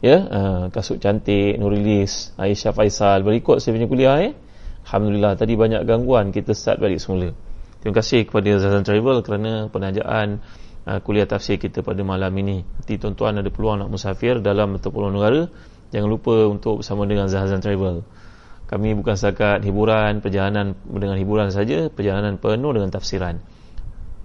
ya 0.00 0.16
uh, 0.24 0.62
kasut 0.74 0.98
cantik 0.98 1.58
Nurilis 1.60 2.32
Aisyah 2.40 2.72
Faisal 2.72 3.22
berikut 3.22 3.62
saya 3.62 3.76
punya 3.76 3.86
kuliah 3.86 4.16
eh 4.24 4.32
Alhamdulillah 4.84 5.40
tadi 5.40 5.56
banyak 5.56 5.82
gangguan 5.88 6.28
kita 6.28 6.52
start 6.52 6.76
balik 6.76 7.00
semula. 7.00 7.32
Terima 7.80 8.00
kasih 8.00 8.28
kepada 8.28 8.48
Zazan 8.60 8.84
Travel 8.84 9.24
kerana 9.24 9.68
penajaan 9.72 10.44
uh, 10.84 11.00
kuliah 11.00 11.24
tafsir 11.24 11.56
kita 11.56 11.80
pada 11.80 12.04
malam 12.04 12.32
ini. 12.36 12.64
Nanti 12.64 13.00
tuan-tuan 13.00 13.40
ada 13.40 13.48
peluang 13.48 13.80
nak 13.80 13.88
musafir 13.88 14.44
dalam 14.44 14.76
atau 14.76 14.92
pulau 14.92 15.08
negara, 15.08 15.48
jangan 15.88 16.08
lupa 16.08 16.48
untuk 16.48 16.84
bersama 16.84 17.08
dengan 17.08 17.32
Zazan 17.32 17.64
Travel. 17.64 18.04
Kami 18.64 18.96
bukan 18.96 19.16
setakat 19.16 19.60
hiburan, 19.64 20.24
perjalanan 20.24 20.72
dengan 20.84 21.16
hiburan 21.20 21.52
saja, 21.52 21.92
perjalanan 21.92 22.40
penuh 22.40 22.72
dengan 22.72 22.88
tafsiran. 22.88 23.40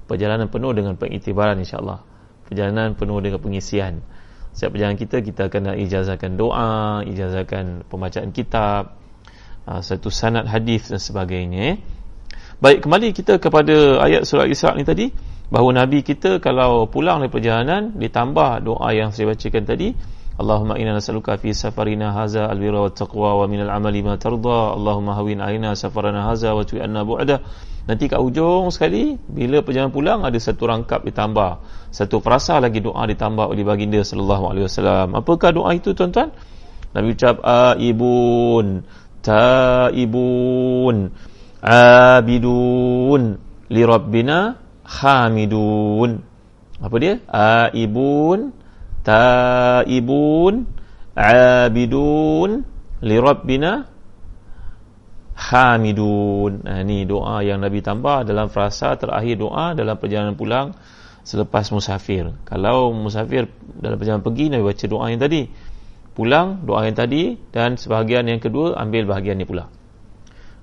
Perjalanan 0.07 0.47
penuh 0.47 0.71
dengan 0.71 0.95
pengiktibaran 0.95 1.59
insya-Allah. 1.59 2.03
Perjalanan 2.47 2.95
penuh 2.95 3.19
dengan 3.19 3.43
pengisian. 3.43 3.99
Setiap 4.59 4.75
perjalanan 4.75 4.99
kita 4.99 5.23
kita 5.23 5.41
akan 5.47 5.79
ijazahkan 5.79 6.35
doa, 6.35 6.99
ijazahkan 7.07 7.87
pembacaan 7.87 8.35
kitab, 8.35 8.99
ha, 9.69 9.85
satu 9.85 10.09
sanad 10.09 10.49
hadis 10.49 10.89
dan 10.89 10.97
sebagainya 10.97 11.59
eh. 11.61 11.77
baik 12.57 12.89
kembali 12.89 13.13
kita 13.13 13.37
kepada 13.37 14.01
ayat 14.01 14.25
surah 14.25 14.49
Isra 14.49 14.73
ni 14.73 14.81
tadi 14.81 15.13
bahawa 15.53 15.85
Nabi 15.85 16.01
kita 16.01 16.41
kalau 16.41 16.89
pulang 16.89 17.21
dari 17.21 17.29
perjalanan 17.29 17.93
ditambah 17.93 18.65
doa 18.65 18.89
yang 18.91 19.13
saya 19.13 19.29
bacakan 19.29 19.63
tadi 19.69 19.93
Allahumma 20.39 20.79
inna 20.79 20.95
nas'aluka 20.95 21.35
fi 21.35 21.51
safarina 21.51 22.15
haza 22.15 22.47
albirra 22.47 22.79
wat 22.79 22.95
taqwa 22.95 23.43
wa 23.43 23.45
minal 23.45 23.67
amali 23.67 23.99
ma 23.99 24.15
tarda 24.15 24.71
Allahumma 24.71 25.11
hawin 25.19 25.43
alaina 25.43 25.75
safarana 25.75 26.31
haza 26.31 26.55
wa 26.55 26.63
tu'anna 26.63 27.03
bu'da 27.03 27.43
nanti 27.87 28.11
kat 28.11 28.19
ujung 28.19 28.73
sekali 28.73 29.15
bila 29.29 29.61
perjalanan 29.63 29.93
pulang 29.93 30.19
ada 30.25 30.35
satu 30.35 30.67
rangkap 30.67 31.05
ditambah. 31.05 31.51
Satu 31.93 32.19
frasa 32.19 32.59
lagi 32.59 32.83
doa 32.83 33.05
ditambah 33.05 33.45
oleh 33.49 33.63
baginda 33.63 34.01
sallallahu 34.01 34.43
alaihi 34.51 34.65
wasallam. 34.65 35.15
Apakah 35.15 35.53
doa 35.55 35.71
itu 35.75 35.95
tuan-tuan? 35.95 36.33
Nabi 36.89 37.13
ucap 37.13 37.37
aibun 37.45 38.81
taibun 39.21 41.13
abidun 41.61 43.21
li 43.69 43.81
rabbina 43.85 44.57
hamidun. 44.87 46.25
Apa 46.79 46.95
dia? 46.97 47.21
Aibun 47.29 48.55
taibun 49.05 50.65
abidun 51.13 52.49
li 53.03 53.17
rabbina 53.19 53.85
hamidun 55.39 56.67
ini 56.67 57.07
doa 57.07 57.39
yang 57.39 57.63
Nabi 57.63 57.79
tambah 57.79 58.27
dalam 58.27 58.51
frasa 58.51 58.99
terakhir 58.99 59.39
doa 59.39 59.71
dalam 59.71 59.95
perjalanan 59.95 60.35
pulang 60.35 60.75
selepas 61.23 61.71
musafir 61.71 62.35
kalau 62.43 62.91
musafir 62.91 63.47
dalam 63.79 63.95
perjalanan 63.95 64.23
pergi 64.25 64.45
Nabi 64.51 64.63
baca 64.67 64.85
doa 64.91 65.05
yang 65.07 65.21
tadi 65.23 65.41
pulang 66.19 66.67
doa 66.67 66.83
yang 66.83 66.99
tadi 66.99 67.39
dan 67.55 67.79
sebahagian 67.79 68.27
yang 68.27 68.43
kedua 68.43 68.75
ambil 68.75 69.07
bahagian 69.07 69.39
ni 69.39 69.47
pula. 69.47 69.71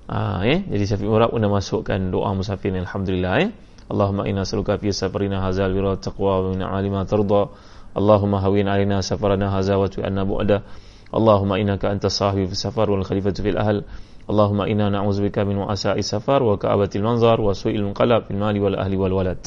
Ha, 0.05 0.45
eh? 0.45 0.61
Jadi 0.69 0.83
Syafiq 0.85 1.09
Murab 1.09 1.33
pun 1.33 1.41
masukkan 1.49 1.97
doa 2.13 2.29
musafir 2.37 2.69
ni 2.69 2.85
Alhamdulillah. 2.85 3.33
Eh? 3.41 3.49
Allahumma 3.89 4.29
inna 4.29 4.45
saluka 4.45 4.77
fi 4.77 4.93
safarina 4.93 5.41
hazal 5.41 5.73
wira 5.73 5.97
taqwa 5.97 6.45
wa 6.45 6.53
min 6.53 6.61
alima 6.61 7.09
tarda. 7.09 7.49
Allahumma 7.97 8.37
hawin 8.45 8.69
alina 8.69 9.01
safarana 9.01 9.49
haza 9.49 9.81
wa 9.81 9.89
tu'anna 9.89 10.21
bu'ada. 10.29 10.61
Allahumma 11.09 11.57
innaka 11.57 11.89
anta 11.89 12.13
sahibi 12.13 12.53
fi 12.53 12.55
safar 12.69 12.85
wal 12.93 13.01
khalifatu 13.01 13.41
fil 13.41 13.57
ahl. 13.57 13.81
Allahumma 14.27 14.67
inna 14.67 14.91
na'udzubika 14.91 15.47
min 15.47 15.63
wa'asa'i 15.63 16.03
safar 16.03 16.43
wa 16.43 16.59
ka'abatil 16.59 16.99
manzar 16.99 17.39
wa 17.39 17.55
su'il 17.55 17.79
munqalab 17.79 18.27
fil 18.27 18.35
mali 18.35 18.59
wal 18.59 18.75
ahli 18.75 18.95
wal 18.99 19.15
walad. 19.15 19.39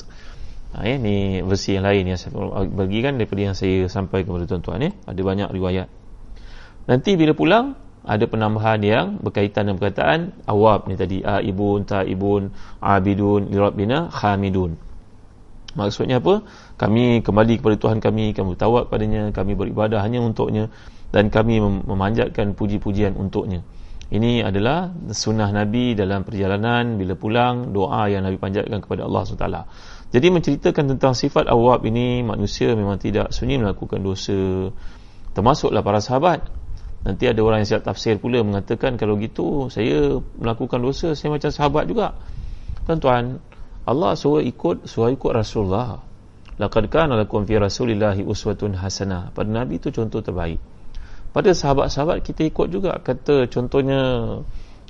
Ha, 0.71 0.87
eh? 0.87 0.97
ni 0.97 1.43
versi 1.43 1.75
yang 1.75 1.85
lain 1.85 2.15
yang 2.15 2.19
saya 2.21 2.31
bagikan 2.71 3.19
daripada 3.19 3.43
yang 3.43 3.57
saya 3.59 3.91
sampaikan 3.91 4.39
kepada 4.39 4.47
tuan-tuan 4.55 4.87
eh? 4.87 4.93
ada 5.03 5.19
banyak 5.19 5.51
riwayat 5.51 5.91
Nanti 6.87 7.19
bila 7.19 7.35
pulang 7.35 7.75
ada 8.07 8.25
penambahan 8.25 8.81
yang 8.81 9.07
berkaitan 9.21 9.69
dengan 9.69 9.77
perkataan 9.83 10.21
awab 10.49 10.89
ni 10.89 10.97
tadi 10.97 11.21
aibun 11.21 11.85
taibun 11.85 12.55
abidun 12.81 13.53
lirabbina 13.53 14.09
hamidun. 14.09 14.81
Maksudnya 15.77 16.19
apa? 16.19 16.43
Kami 16.81 17.23
kembali 17.23 17.63
kepada 17.63 17.77
Tuhan 17.79 17.99
kami, 18.03 18.35
kami 18.35 18.59
bertawak 18.59 18.91
kepadanya, 18.91 19.31
kami 19.31 19.55
beribadah 19.55 20.03
hanya 20.03 20.19
untuknya 20.19 20.67
dan 21.15 21.31
kami 21.31 21.63
memanjatkan 21.63 22.59
puji-pujian 22.59 23.15
untuknya. 23.15 23.63
Ini 24.11 24.43
adalah 24.43 24.91
sunnah 25.15 25.55
Nabi 25.55 25.95
dalam 25.95 26.27
perjalanan 26.27 26.99
bila 26.99 27.15
pulang 27.15 27.71
doa 27.71 28.11
yang 28.11 28.27
Nabi 28.27 28.43
panjatkan 28.43 28.83
kepada 28.83 29.07
Allah 29.07 29.23
SWT. 29.23 29.47
Jadi 30.11 30.27
menceritakan 30.35 30.85
tentang 30.99 31.15
sifat 31.15 31.47
awab 31.47 31.87
ini 31.87 32.27
manusia 32.27 32.75
memang 32.75 32.99
tidak 32.99 33.31
sunyi 33.31 33.63
melakukan 33.63 34.03
dosa. 34.03 34.75
Termasuklah 35.31 35.87
para 35.87 36.03
sahabat 36.03 36.43
Nanti 37.01 37.25
ada 37.25 37.41
orang 37.41 37.65
yang 37.65 37.69
siap 37.77 37.83
tafsir 37.89 38.21
pula 38.21 38.45
mengatakan 38.45 39.01
kalau 39.01 39.17
gitu 39.17 39.73
saya 39.73 40.21
melakukan 40.37 40.85
dosa 40.85 41.17
saya 41.17 41.33
macam 41.33 41.49
sahabat 41.49 41.89
juga. 41.89 42.13
Tuan-tuan, 42.85 43.41
Allah 43.89 44.13
suruh 44.13 44.45
ikut 44.45 44.85
suruh 44.85 45.09
ikut 45.09 45.33
Rasulullah. 45.33 46.05
Laqad 46.61 46.93
kana 46.93 47.17
lakum 47.17 47.49
fi 47.49 47.57
Rasulillahi 47.57 48.21
uswatun 48.21 48.77
hasanah. 48.77 49.33
Pada 49.33 49.49
Nabi 49.49 49.81
itu 49.81 49.89
contoh 49.89 50.21
terbaik 50.21 50.61
pada 51.31 51.51
sahabat-sahabat 51.55 52.27
kita 52.27 52.47
ikut 52.51 52.69
juga. 52.71 52.99
Kata 52.99 53.47
contohnya 53.47 54.01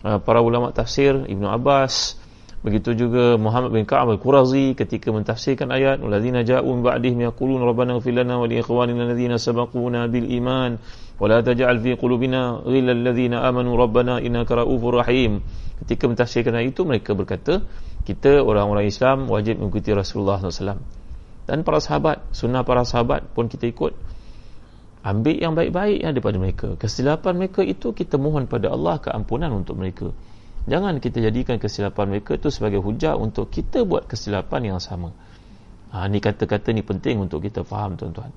uh, 0.05 0.19
para 0.25 0.41
ulama 0.41 0.73
tafsir 0.73 1.13
Ibnu 1.29 1.47
Abbas 1.49 2.17
begitu 2.61 2.93
juga 2.93 3.41
Muhammad 3.41 3.73
bin 3.73 3.89
Ka'ab 3.89 4.13
al-Qurazi 4.13 4.77
ketika 4.77 5.09
mentafsirkan 5.09 5.73
ayat 5.73 6.05
ulazina 6.05 6.45
ja'u 6.45 6.69
min 6.69 6.85
ba'dihim 6.85 7.25
yaqulun 7.25 7.65
rabbana 7.65 7.97
ighfir 7.97 8.21
lana 8.21 8.37
wa 8.37 8.45
li 8.45 8.61
ikhwanina 8.61 9.09
alladhina 9.09 9.41
sabaquna 9.41 10.13
bil 10.13 10.29
iman 10.29 10.77
wa 11.17 11.25
la 11.25 11.41
taj'al 11.41 11.81
fi 11.81 11.97
qulubina 11.97 12.61
ghilla 12.61 12.93
alladhina 12.93 13.49
amanu 13.49 13.81
rabbana 13.81 14.21
innaka 14.21 14.61
ra'ufur 14.61 15.01
rahim. 15.01 15.41
Ketika 15.81 16.05
mentafsirkan 16.05 16.53
ayat 16.53 16.77
itu 16.77 16.85
mereka 16.85 17.17
berkata 17.17 17.65
kita 18.05 18.45
orang-orang 18.45 18.93
Islam 18.93 19.25
wajib 19.33 19.57
mengikuti 19.57 19.97
Rasulullah 19.97 20.45
SAW 20.45 21.01
dan 21.49 21.67
para 21.67 21.81
sahabat 21.81 22.29
sunnah 22.37 22.61
para 22.63 22.85
sahabat 22.85 23.27
pun 23.33 23.49
kita 23.49 23.73
ikut 23.73 23.97
ambil 25.01 25.37
yang 25.37 25.57
baik-baik 25.57 25.99
yang 26.05 26.13
daripada 26.13 26.37
mereka 26.37 26.69
kesilapan 26.77 27.33
mereka 27.41 27.61
itu 27.65 27.97
kita 27.97 28.21
mohon 28.21 28.45
pada 28.45 28.69
Allah 28.73 29.01
keampunan 29.01 29.49
untuk 29.53 29.81
mereka 29.81 30.13
jangan 30.69 31.01
kita 31.01 31.25
jadikan 31.25 31.57
kesilapan 31.57 32.17
mereka 32.17 32.37
itu 32.37 32.53
sebagai 32.53 32.85
hujah 32.85 33.17
untuk 33.17 33.49
kita 33.49 33.83
buat 33.89 34.05
kesilapan 34.05 34.77
yang 34.77 34.81
sama 34.81 35.17
ha, 35.95 36.05
ni 36.05 36.21
kata-kata 36.21 36.77
ni 36.77 36.85
penting 36.85 37.17
untuk 37.17 37.41
kita 37.41 37.65
faham 37.65 37.97
tuan-tuan 37.97 38.29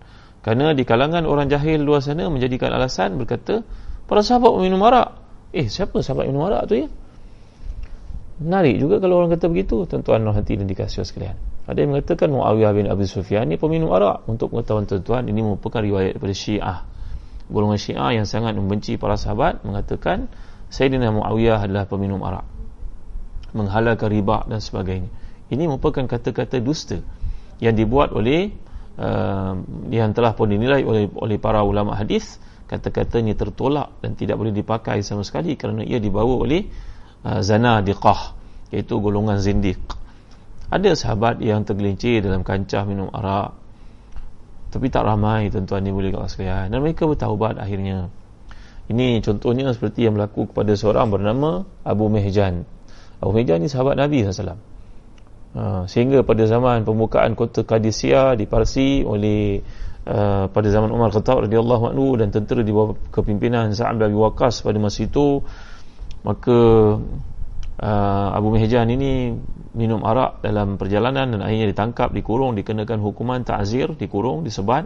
kerana 0.44 0.76
di 0.76 0.84
kalangan 0.84 1.24
orang 1.24 1.48
jahil 1.48 1.88
luar 1.88 2.04
sana 2.04 2.28
menjadikan 2.28 2.76
alasan 2.76 3.16
berkata 3.16 3.64
para 4.04 4.20
sahabat 4.20 4.52
minum 4.60 4.84
arak. 4.84 5.16
Eh 5.56 5.72
siapa 5.72 6.04
sahabat 6.04 6.28
minum 6.28 6.44
arak 6.44 6.68
tu 6.68 6.76
ya? 6.84 6.88
Menarik 8.44 8.76
juga 8.76 9.00
kalau 9.00 9.24
orang 9.24 9.32
kata 9.32 9.48
begitu 9.48 9.88
tuan-tuan 9.88 10.20
hati 10.36 10.60
dan 10.60 10.68
dikasih 10.68 11.08
sekalian. 11.08 11.40
Ada 11.64 11.80
yang 11.80 11.96
mengatakan 11.96 12.28
Muawiyah 12.28 12.72
bin 12.76 12.86
Abi 12.92 13.08
Sufyan 13.08 13.48
ni 13.48 13.56
peminum 13.56 13.96
arak. 13.96 14.28
Untuk 14.28 14.52
pengetahuan 14.52 14.84
tuan-tuan 14.84 15.24
ini 15.32 15.40
merupakan 15.40 15.80
riwayat 15.80 16.20
daripada 16.20 16.36
Syiah. 16.36 16.78
Golongan 17.48 17.80
Syiah 17.80 18.20
yang 18.20 18.28
sangat 18.28 18.56
membenci 18.60 19.00
para 19.00 19.16
sahabat 19.16 19.64
mengatakan 19.64 20.28
Sayyidina 20.68 21.16
Muawiyah 21.16 21.64
adalah 21.64 21.88
peminum 21.88 22.20
arak. 22.20 22.44
Menghalalkan 23.56 24.12
riba 24.12 24.44
dan 24.50 24.60
sebagainya. 24.60 25.08
Ini 25.48 25.64
merupakan 25.72 26.04
kata-kata 26.04 26.60
dusta 26.60 27.00
yang 27.64 27.78
dibuat 27.78 28.12
oleh 28.12 28.52
uh, 29.00 29.56
yang 29.88 30.12
telah 30.12 30.36
pun 30.36 30.52
dinilai 30.52 30.84
oleh 30.84 31.08
oleh 31.16 31.38
para 31.40 31.64
ulama 31.64 31.96
hadis 31.96 32.42
kata-katanya 32.68 33.38
tertolak 33.38 33.94
dan 34.02 34.18
tidak 34.18 34.42
boleh 34.42 34.50
dipakai 34.50 35.06
sama 35.06 35.22
sekali 35.22 35.54
kerana 35.54 35.86
ia 35.86 36.02
dibawa 36.02 36.42
oleh 36.42 36.66
uh, 37.22 37.40
zanadiqah 37.40 38.34
iaitu 38.74 38.98
golongan 38.98 39.38
zindiq 39.38 40.03
ada 40.74 40.92
sahabat 40.98 41.38
yang 41.40 41.62
tergelincir 41.62 42.26
dalam 42.26 42.42
kancah 42.42 42.84
minum 42.90 43.14
arak 43.14 43.54
tapi 44.74 44.90
tak 44.90 45.06
ramai 45.06 45.54
tuan-tuan 45.54 45.86
ni 45.86 45.94
boleh 45.94 46.10
kat 46.10 46.34
sekalian 46.34 46.74
dan 46.74 46.82
mereka 46.82 47.06
bertaubat 47.06 47.62
akhirnya. 47.62 48.10
Ini 48.90 49.22
contohnya 49.24 49.70
seperti 49.72 50.04
yang 50.04 50.18
berlaku 50.18 50.50
kepada 50.52 50.76
seorang 50.76 51.08
bernama 51.08 51.64
Abu 51.88 52.12
Mehjan 52.12 52.68
Abu 53.24 53.32
Mehjan 53.32 53.64
ni 53.64 53.72
sahabat 53.72 53.96
Nabi 53.96 54.28
SAW 54.28 54.60
Ha, 55.54 55.86
sehingga 55.86 56.26
pada 56.26 56.50
zaman 56.50 56.82
pembukaan 56.82 57.38
kota 57.38 57.62
Qadisiyah 57.62 58.34
di 58.34 58.50
Parsi 58.50 59.06
oleh 59.06 59.62
uh, 60.10 60.50
pada 60.50 60.68
zaman 60.74 60.90
Umar 60.90 61.14
Khattab 61.14 61.46
radhiyallahu 61.46 61.94
anhu 61.94 62.18
dan 62.18 62.34
tentera 62.34 62.66
di 62.66 62.74
bawah 62.74 62.98
kepimpinan 63.14 63.70
Sa'ad 63.70 64.02
bin 64.02 64.18
Waqqas 64.18 64.66
pada 64.66 64.82
masa 64.82 65.06
itu 65.06 65.46
maka 66.26 66.58
uh, 67.82 68.30
Abu 68.38 68.54
Mihjan 68.54 68.90
ini 68.92 69.34
minum 69.74 70.06
arak 70.06 70.46
dalam 70.46 70.78
perjalanan 70.78 71.34
dan 71.34 71.40
akhirnya 71.42 71.74
ditangkap, 71.74 72.14
dikurung, 72.14 72.54
dikenakan 72.54 73.02
hukuman 73.02 73.42
ta'zir, 73.42 73.98
dikurung, 73.98 74.46
disebat. 74.46 74.86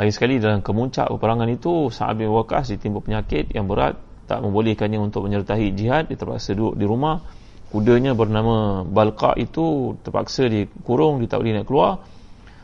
Akhir 0.00 0.12
sekali 0.16 0.40
dalam 0.40 0.64
kemuncak 0.64 1.12
peperangan 1.12 1.48
itu 1.52 1.92
Sa'ad 1.92 2.16
bin 2.16 2.32
Waqas 2.32 2.72
ditimpa 2.72 3.04
penyakit 3.04 3.52
yang 3.52 3.68
berat 3.68 4.00
tak 4.24 4.40
membolehkannya 4.40 4.96
untuk 4.96 5.28
menyertai 5.28 5.74
jihad 5.76 6.08
dia 6.08 6.16
terpaksa 6.16 6.56
duduk 6.56 6.78
di 6.80 6.86
rumah. 6.88 7.20
Kudanya 7.68 8.16
bernama 8.16 8.82
Balqa 8.86 9.36
itu 9.36 9.94
terpaksa 10.00 10.48
dikurung 10.48 11.20
dia 11.20 11.28
tak 11.28 11.44
boleh 11.44 11.60
nak 11.60 11.66
keluar. 11.68 11.92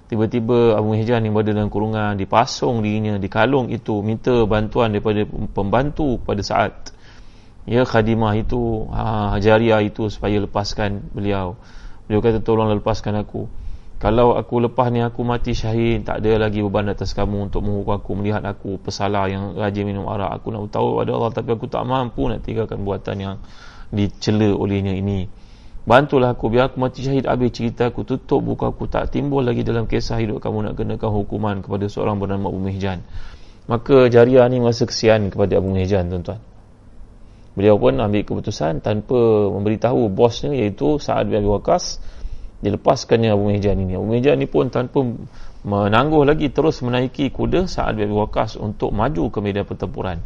Tiba-tiba 0.07 0.79
Abu 0.79 0.95
Mihjan 0.95 1.27
yang 1.27 1.35
berada 1.35 1.51
dalam 1.51 1.67
kurungan 1.67 2.15
dipasung 2.15 2.81
dirinya 2.81 3.19
di 3.19 3.27
kalung 3.27 3.69
itu 3.75 4.01
minta 4.07 4.47
bantuan 4.47 4.95
daripada 4.95 5.27
pembantu 5.51 6.23
pada 6.23 6.41
saat 6.47 6.96
ya 7.67 7.83
khadimah 7.83 8.33
itu 8.39 8.87
ha, 8.95 9.35
jariah 9.43 9.83
itu 9.83 10.07
supaya 10.09 10.39
lepaskan 10.39 11.11
beliau. 11.11 11.59
Beliau 12.07 12.23
kata 12.23 12.39
tolong 12.41 12.71
lepaskan 12.79 13.19
aku. 13.19 13.51
Kalau 13.97 14.37
aku 14.37 14.61
lepas 14.61 14.93
ni 14.93 15.03
aku 15.03 15.25
mati 15.27 15.57
syahid 15.57 16.07
tak 16.07 16.23
ada 16.23 16.47
lagi 16.47 16.63
beban 16.63 16.87
atas 16.87 17.17
kamu 17.17 17.51
untuk 17.51 17.65
menghukum 17.65 17.97
aku 17.97 18.11
melihat 18.15 18.45
aku 18.45 18.79
pesalah 18.79 19.27
yang 19.27 19.59
rajin 19.59 19.83
minum 19.83 20.07
arak. 20.07 20.39
Aku 20.41 20.55
nak 20.55 20.71
tahu 20.71 21.03
pada 21.03 21.11
Allah 21.11 21.33
tapi 21.35 21.51
aku 21.51 21.67
tak 21.67 21.83
mampu 21.83 22.31
nak 22.31 22.47
tinggalkan 22.47 22.87
buatan 22.87 23.17
yang 23.19 23.37
dicela 23.91 24.55
olehnya 24.55 24.95
ini. 24.95 25.27
Bantulah 25.87 26.35
aku 26.35 26.51
biar 26.51 26.71
aku 26.71 26.83
mati 26.83 27.03
syahid 27.03 27.27
habis 27.27 27.55
cerita 27.57 27.91
aku 27.91 28.07
tutup 28.07 28.43
buka 28.43 28.71
aku 28.71 28.87
tak 28.87 29.11
timbul 29.11 29.43
lagi 29.43 29.65
dalam 29.67 29.89
kisah 29.89 30.19
hidup 30.19 30.45
kamu 30.45 30.71
nak 30.71 30.75
kenakan 30.79 31.11
hukuman 31.11 31.57
kepada 31.65 31.87
seorang 31.89 32.21
bernama 32.21 32.53
Abu 32.53 32.63
Mihjan. 32.63 33.03
Maka 33.67 34.07
jariah 34.07 34.47
ni 34.47 34.63
merasa 34.63 34.87
kesian 34.87 35.33
kepada 35.33 35.59
Abu 35.59 35.73
Mihjan 35.73 36.07
tuan-tuan 36.13 36.39
beliau 37.57 37.81
pun 37.81 37.97
ambil 37.97 38.23
keputusan 38.23 38.85
tanpa 38.85 39.17
memberitahu 39.51 40.13
bosnya 40.13 40.53
iaitu 40.53 41.01
Sa'ad 41.01 41.27
bin 41.33 41.41
Abi 41.41 41.49
Waqas 41.49 41.99
dilepaskannya 42.61 43.33
Abu 43.33 43.49
Mihjan 43.49 43.81
ini. 43.81 43.97
Abu 43.97 44.13
Mihjan 44.13 44.37
ini 44.37 44.49
pun 44.49 44.69
tanpa 44.69 45.01
menangguh 45.67 46.23
lagi 46.23 46.53
terus 46.53 46.85
menaiki 46.85 47.33
kuda 47.33 47.67
saat 47.67 47.97
bin 47.99 48.13
Waqas 48.13 48.61
untuk 48.61 48.93
maju 48.93 49.33
ke 49.33 49.39
medan 49.41 49.65
pertempuran. 49.65 50.21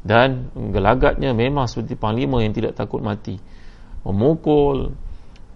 Dan 0.00 0.48
gelagatnya 0.56 1.36
memang 1.36 1.68
seperti 1.68 1.94
panglima 2.00 2.40
yang 2.40 2.56
tidak 2.56 2.72
takut 2.72 3.04
mati. 3.04 3.36
Memukul 4.00 4.96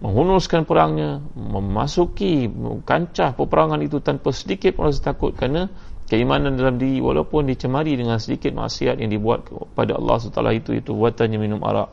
menghunuskan 0.05 0.69
perangnya 0.69 1.17
memasuki 1.33 2.45
kancah 2.85 3.33
peperangan 3.33 3.81
itu 3.81 3.97
tanpa 4.05 4.29
sedikit 4.29 4.77
pun 4.77 4.91
rasa 4.91 5.01
takut 5.01 5.33
kerana 5.33 5.71
keimanan 6.05 6.53
dalam 6.53 6.77
diri 6.77 7.01
walaupun 7.01 7.49
dicemari 7.49 7.97
dengan 7.97 8.21
sedikit 8.21 8.53
maksiat 8.53 9.01
yang 9.01 9.09
dibuat 9.09 9.49
pada 9.73 9.97
Allah 9.97 10.21
SWT 10.21 10.41
itu 10.53 10.71
itu 10.77 10.91
buatannya 10.93 11.37
minum 11.41 11.61
arak 11.65 11.89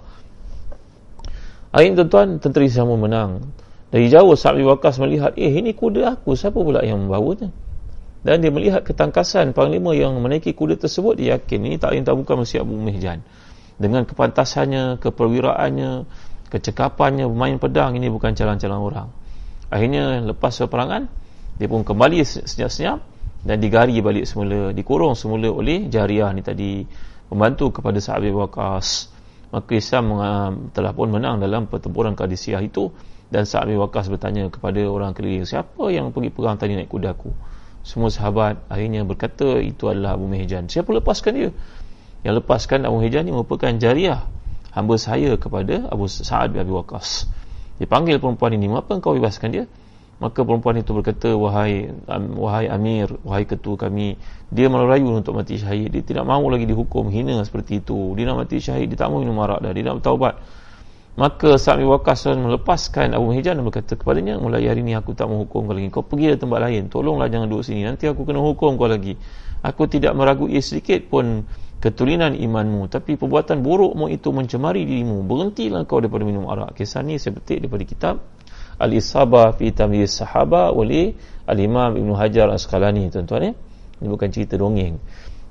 Akhirnya 1.73 2.04
tuan-tuan 2.04 2.37
tentera 2.37 2.69
Islam 2.69 3.00
menang 3.00 3.49
dari 3.92 4.09
jauh 4.09 4.33
Sa'ad 4.33 4.57
bin 4.57 4.69
Waqas 4.73 4.97
melihat, 5.00 5.37
eh 5.37 5.52
ini 5.52 5.76
kuda 5.76 6.16
aku, 6.16 6.33
siapa 6.33 6.57
pula 6.57 6.81
yang 6.81 7.04
membawanya? 7.04 7.52
Dan 8.25 8.40
dia 8.40 8.49
melihat 8.49 8.88
ketangkasan 8.88 9.52
panglima 9.52 9.92
yang 9.92 10.16
menaiki 10.16 10.57
kuda 10.57 10.81
tersebut, 10.81 11.21
dia 11.21 11.37
yakin 11.37 11.61
ini 11.69 11.76
tak 11.76 11.92
lain 11.92 12.00
tak 12.00 12.16
bukan 12.16 12.40
Mesti 12.40 12.57
Abu 12.57 12.73
Mihjan. 12.73 13.21
Dengan 13.76 14.09
kepantasannya, 14.09 14.97
keperwiraannya, 14.97 16.09
kecekapannya, 16.49 17.28
bermain 17.28 17.61
pedang, 17.61 17.92
ini 17.92 18.09
bukan 18.09 18.33
calon-calon 18.33 18.81
orang. 18.81 19.09
Akhirnya 19.69 20.25
lepas 20.25 20.57
peperangan, 20.57 21.12
dia 21.61 21.69
pun 21.69 21.85
kembali 21.85 22.25
senyap-senyap 22.25 23.12
dan 23.43 23.59
digari 23.59 23.99
balik 23.99 24.25
semula, 24.25 24.71
dikurung 24.71 25.19
semula 25.19 25.51
oleh 25.51 25.91
jariah 25.91 26.31
ni 26.31 26.47
tadi, 26.47 26.87
membantu 27.31 27.83
kepada 27.83 27.99
Sa'ad 27.99 28.23
bin 28.23 28.39
Waqas. 28.39 29.11
Maka 29.53 29.73
Islam 29.77 30.05
telah 30.73 30.97
pun 30.97 31.13
menang 31.13 31.43
dalam 31.43 31.69
pertempuran 31.69 32.15
Qadisiyah 32.15 32.63
itu. 32.63 32.89
Dan 33.33 33.49
Sa'ad 33.49 33.67
bin 33.67 33.83
Waqas 33.83 34.07
bertanya 34.07 34.47
kepada 34.47 34.79
orang 34.87 35.11
keliling 35.17 35.49
siapa 35.49 35.91
yang 35.91 36.15
pergi 36.15 36.31
perang 36.31 36.55
tadi 36.61 36.79
naik 36.79 36.93
kuda 36.93 37.19
aku? 37.19 37.33
Semua 37.83 38.15
sahabat 38.15 38.63
akhirnya 38.71 39.03
berkata 39.03 39.59
itu 39.59 39.91
adalah 39.91 40.15
Abu 40.15 40.31
Mihjan. 40.31 40.71
Siapa 40.71 40.95
lepaskan 40.95 41.33
dia? 41.35 41.51
Yang 42.23 42.45
lepaskan 42.45 42.87
Abu 42.87 43.03
Mihjan 43.03 43.27
ini 43.27 43.35
merupakan 43.35 43.75
jariah 43.75 44.23
hamba 44.73 44.95
saya 44.97 45.35
kepada 45.35 45.90
Abu 45.90 46.07
Sa'ad 46.07 46.55
bin 46.55 46.62
Abi 46.62 46.73
Waqas 46.73 47.27
dipanggil 47.83 48.23
perempuan 48.23 48.55
ini 48.55 48.71
mengapa 48.71 48.95
engkau 48.95 49.19
bebaskan 49.19 49.49
dia 49.51 49.64
maka 50.23 50.47
perempuan 50.47 50.79
itu 50.79 50.95
berkata 50.95 51.35
wahai 51.35 51.91
wahai 52.39 52.71
amir 52.71 53.11
wahai 53.27 53.43
ketua 53.43 53.75
kami 53.75 54.15
dia 54.55 54.71
merayu 54.71 55.11
untuk 55.11 55.35
mati 55.35 55.59
syahid 55.59 55.91
dia 55.91 56.07
tidak 56.07 56.23
mahu 56.23 56.47
lagi 56.47 56.63
dihukum 56.71 57.11
hina 57.11 57.43
seperti 57.43 57.83
itu 57.83 58.15
dia 58.15 58.31
nak 58.31 58.47
mati 58.47 58.63
syahid 58.63 58.87
dia 58.87 59.03
tak 59.03 59.11
mahu 59.11 59.27
minum 59.27 59.43
arak 59.43 59.59
dah 59.59 59.75
dia 59.75 59.83
nak 59.83 59.99
bertaubat 59.99 60.39
Maka 61.13 61.61
Sa'ad 61.61 61.85
bin 61.85 61.93
Waqas 61.93 62.25
melepaskan 62.25 63.13
Abu 63.13 63.37
Mihjan 63.37 63.61
dan 63.61 63.69
berkata 63.69 64.01
kepadanya, 64.01 64.41
mulai 64.41 64.65
hari 64.65 64.81
ini 64.81 64.97
aku 64.97 65.13
tak 65.13 65.29
menghukum 65.29 65.69
kau 65.69 65.77
lagi. 65.77 65.93
Kau 65.93 66.01
pergi 66.01 66.33
ke 66.33 66.37
tempat 66.41 66.65
lain. 66.65 66.89
Tolonglah 66.89 67.29
jangan 67.29 67.53
duduk 67.53 67.69
sini. 67.69 67.85
Nanti 67.85 68.09
aku 68.09 68.25
kena 68.25 68.41
hukum 68.41 68.81
kau 68.81 68.89
lagi. 68.89 69.13
Aku 69.61 69.93
tidak 69.93 70.17
meragui 70.17 70.57
sedikit 70.65 71.05
pun 71.13 71.45
keturunan 71.85 72.33
imanmu. 72.33 72.89
Tapi 72.89 73.21
perbuatan 73.21 73.61
burukmu 73.61 74.09
itu 74.09 74.33
mencemari 74.33 74.89
dirimu. 74.89 75.21
Berhentilah 75.29 75.85
kau 75.85 76.01
daripada 76.01 76.25
minum 76.25 76.49
arak. 76.49 76.81
Kisah 76.81 77.05
ni 77.05 77.21
saya 77.21 77.37
petik 77.37 77.61
daripada 77.61 77.85
kitab 77.85 78.15
Al-Isabah 78.79 79.57
fi 79.57 79.73
Tamyiz 79.73 80.17
Sahaba 80.17 80.73
oleh 80.73 81.17
Al-Imam 81.49 81.97
Ibn 81.97 82.11
Hajar 82.17 82.49
Asqalani. 82.53 83.11
Tuan-tuan 83.13 83.51
ya. 83.51 83.53
Ini 84.03 84.09
bukan 84.09 84.29
cerita 84.33 84.55
dongeng. 84.59 84.99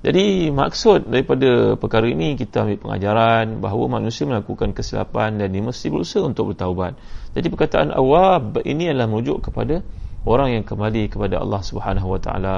Jadi 0.01 0.49
maksud 0.49 1.13
daripada 1.13 1.77
perkara 1.77 2.09
ini 2.09 2.33
kita 2.33 2.65
ambil 2.65 2.81
pengajaran 2.81 3.61
bahawa 3.61 4.01
manusia 4.01 4.25
melakukan 4.25 4.73
kesilapan 4.73 5.37
dan 5.37 5.53
dia 5.53 5.61
mesti 5.61 5.93
berusaha 5.93 6.25
untuk 6.25 6.51
bertaubat. 6.51 6.97
Jadi 7.37 7.47
perkataan 7.53 7.93
awab 7.93 8.65
ini 8.65 8.89
adalah 8.89 9.05
merujuk 9.05 9.45
kepada 9.45 9.85
orang 10.25 10.57
yang 10.57 10.63
kembali 10.65 11.05
kepada 11.05 11.37
Allah 11.37 11.61
Subhanahu 11.61 12.17
Wa 12.17 12.19
Taala 12.19 12.57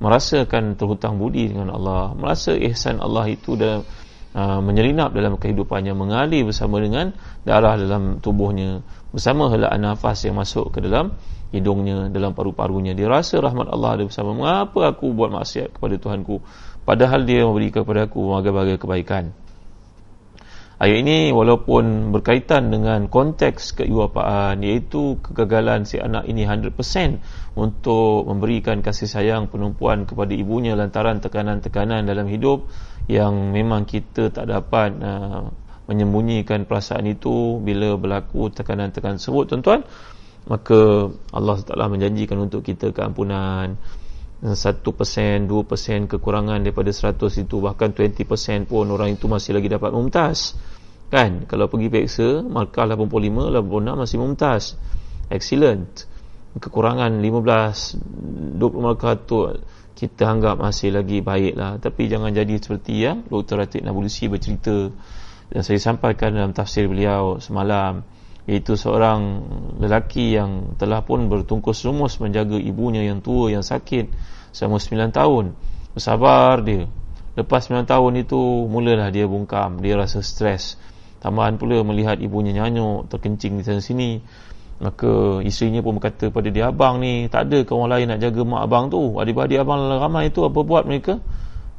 merasakan 0.00 0.78
terhutang 0.80 1.20
budi 1.20 1.52
dengan 1.52 1.76
Allah, 1.76 2.16
merasa 2.16 2.56
ihsan 2.56 3.02
Allah 3.02 3.28
itu 3.28 3.52
dalam 3.52 3.84
uh, 4.34 4.60
menyelinap 4.62 5.14
dalam 5.14 5.36
kehidupannya, 5.38 5.94
mengalir 5.94 6.46
bersama 6.46 6.78
dengan 6.78 7.14
darah 7.42 7.74
dalam 7.78 8.18
tubuhnya, 8.22 8.82
bersama 9.10 9.50
helaan 9.50 9.82
nafas 9.82 10.26
yang 10.26 10.38
masuk 10.38 10.70
ke 10.74 10.82
dalam 10.84 11.14
hidungnya 11.50 12.10
dalam 12.10 12.34
paru-parunya. 12.34 12.94
Dia 12.94 13.10
rasa 13.10 13.42
rahmat 13.42 13.70
Allah 13.70 14.00
ada 14.00 14.02
bersama. 14.06 14.34
Mengapa 14.34 14.94
aku 14.94 15.10
buat 15.10 15.34
maksiat 15.34 15.74
kepada 15.74 15.98
Tuhanku? 15.98 16.38
Padahal 16.86 17.26
dia 17.26 17.44
memberi 17.44 17.74
kepada 17.74 18.06
aku 18.06 18.18
berbagai-bagai 18.18 18.76
kebaikan 18.80 19.34
ayat 20.80 20.96
ini 21.04 21.18
walaupun 21.36 22.08
berkaitan 22.08 22.72
dengan 22.72 23.04
konteks 23.12 23.76
keiwapaan 23.76 24.64
iaitu 24.64 25.20
kegagalan 25.20 25.84
si 25.84 26.00
anak 26.00 26.24
ini 26.24 26.48
100% 26.48 26.72
untuk 27.60 28.24
memberikan 28.24 28.80
kasih 28.80 29.04
sayang 29.04 29.52
penumpuan 29.52 30.08
kepada 30.08 30.32
ibunya 30.32 30.72
lantaran 30.72 31.20
tekanan-tekanan 31.20 32.08
dalam 32.08 32.24
hidup 32.32 32.72
yang 33.12 33.52
memang 33.52 33.84
kita 33.84 34.32
tak 34.32 34.48
dapat 34.48 34.96
uh, 35.04 35.52
menyembunyikan 35.84 36.64
perasaan 36.64 37.04
itu 37.10 37.60
bila 37.60 37.98
berlaku 38.00 38.48
tekanan-tekanan 38.48 39.20
tersebut. 39.20 39.52
Tuan-tuan 39.52 39.84
maka 40.48 41.12
Allah 41.36 41.60
Taala 41.60 41.92
menjanjikan 41.92 42.40
untuk 42.40 42.64
kita 42.64 42.96
keampunan 42.96 43.76
1%, 44.40 44.80
2% 45.44 46.08
kekurangan 46.08 46.58
daripada 46.64 46.88
100 46.88 47.44
itu 47.44 47.60
bahkan 47.60 47.92
20% 47.92 48.64
pun 48.64 48.88
orang 48.88 49.12
itu 49.12 49.28
masih 49.28 49.60
lagi 49.60 49.68
dapat 49.68 49.92
mumtaz. 49.92 50.56
Kan? 51.12 51.44
Kalau 51.44 51.68
pergi 51.68 51.92
periksa 51.92 52.40
markah 52.40 52.88
85 52.88 53.52
86 53.52 54.00
masih 54.00 54.16
mumtaz. 54.16 54.64
Excellent. 55.28 56.08
Kekurangan 56.56 57.20
15 57.20 58.56
20 58.56 58.80
markah 58.80 59.14
tu 59.20 59.44
kita 60.00 60.32
anggap 60.32 60.56
masih 60.56 60.96
lagi 60.96 61.20
baik 61.20 61.60
lah 61.60 61.76
tapi 61.76 62.08
jangan 62.08 62.32
jadi 62.32 62.56
seperti 62.56 63.04
ya 63.04 63.20
Dr. 63.20 63.60
Ratib 63.60 63.84
Nabulusi 63.84 64.32
bercerita 64.32 64.88
dan 65.52 65.60
saya 65.60 65.76
sampaikan 65.76 66.32
dalam 66.32 66.56
tafsir 66.56 66.88
beliau 66.88 67.36
semalam 67.36 68.00
iaitu 68.50 68.74
seorang 68.74 69.46
lelaki 69.78 70.34
yang 70.34 70.74
telah 70.74 71.06
pun 71.06 71.30
bertungkus 71.30 71.86
rumus 71.86 72.18
menjaga 72.18 72.58
ibunya 72.58 73.06
yang 73.06 73.22
tua 73.22 73.54
yang 73.54 73.62
sakit 73.62 74.10
selama 74.50 74.82
9 74.82 75.14
tahun. 75.14 75.44
Bersabar 75.94 76.58
dia. 76.66 76.90
Lepas 77.38 77.70
9 77.70 77.86
tahun 77.86 78.26
itu 78.26 78.66
mulalah 78.66 79.14
dia 79.14 79.30
bungkam. 79.30 79.78
Dia 79.78 79.94
rasa 79.94 80.18
stres. 80.18 80.74
Tambahan 81.22 81.62
pula 81.62 81.78
melihat 81.86 82.18
ibunya 82.18 82.50
nyanyuk 82.50 83.06
terkencing 83.06 83.54
di 83.54 83.62
sana 83.62 83.78
sini. 83.78 84.18
Maka 84.82 85.38
isterinya 85.46 85.78
pun 85.86 86.02
berkata 86.02 86.34
pada 86.34 86.50
dia 86.50 86.74
abang 86.74 86.98
ni 86.98 87.30
tak 87.30 87.52
ada 87.52 87.62
orang 87.70 87.90
lain 87.94 88.06
nak 88.16 88.18
jaga 88.18 88.42
mak 88.42 88.62
abang 88.66 88.90
tu? 88.90 89.14
Adik-adik 89.20 89.62
abang 89.62 89.78
ramai 89.86 90.34
itu 90.34 90.42
apa 90.42 90.58
buat 90.66 90.90
mereka? 90.90 91.22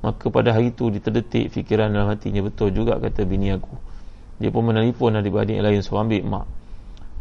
Maka 0.06 0.32
pada 0.32 0.56
hari 0.56 0.72
itu 0.72 0.88
diterdetik 0.88 1.52
fikiran 1.52 1.92
dalam 1.92 2.08
hatinya. 2.16 2.40
Betul 2.48 2.72
juga 2.72 2.96
kata 2.96 3.28
bini 3.28 3.52
aku. 3.52 3.76
Dia 4.40 4.56
pun 4.56 4.72
menelpon 4.72 5.20
adik-adik 5.20 5.60
lain 5.60 5.84
suruh 5.84 6.08
ambil 6.08 6.24
mak 6.24 6.61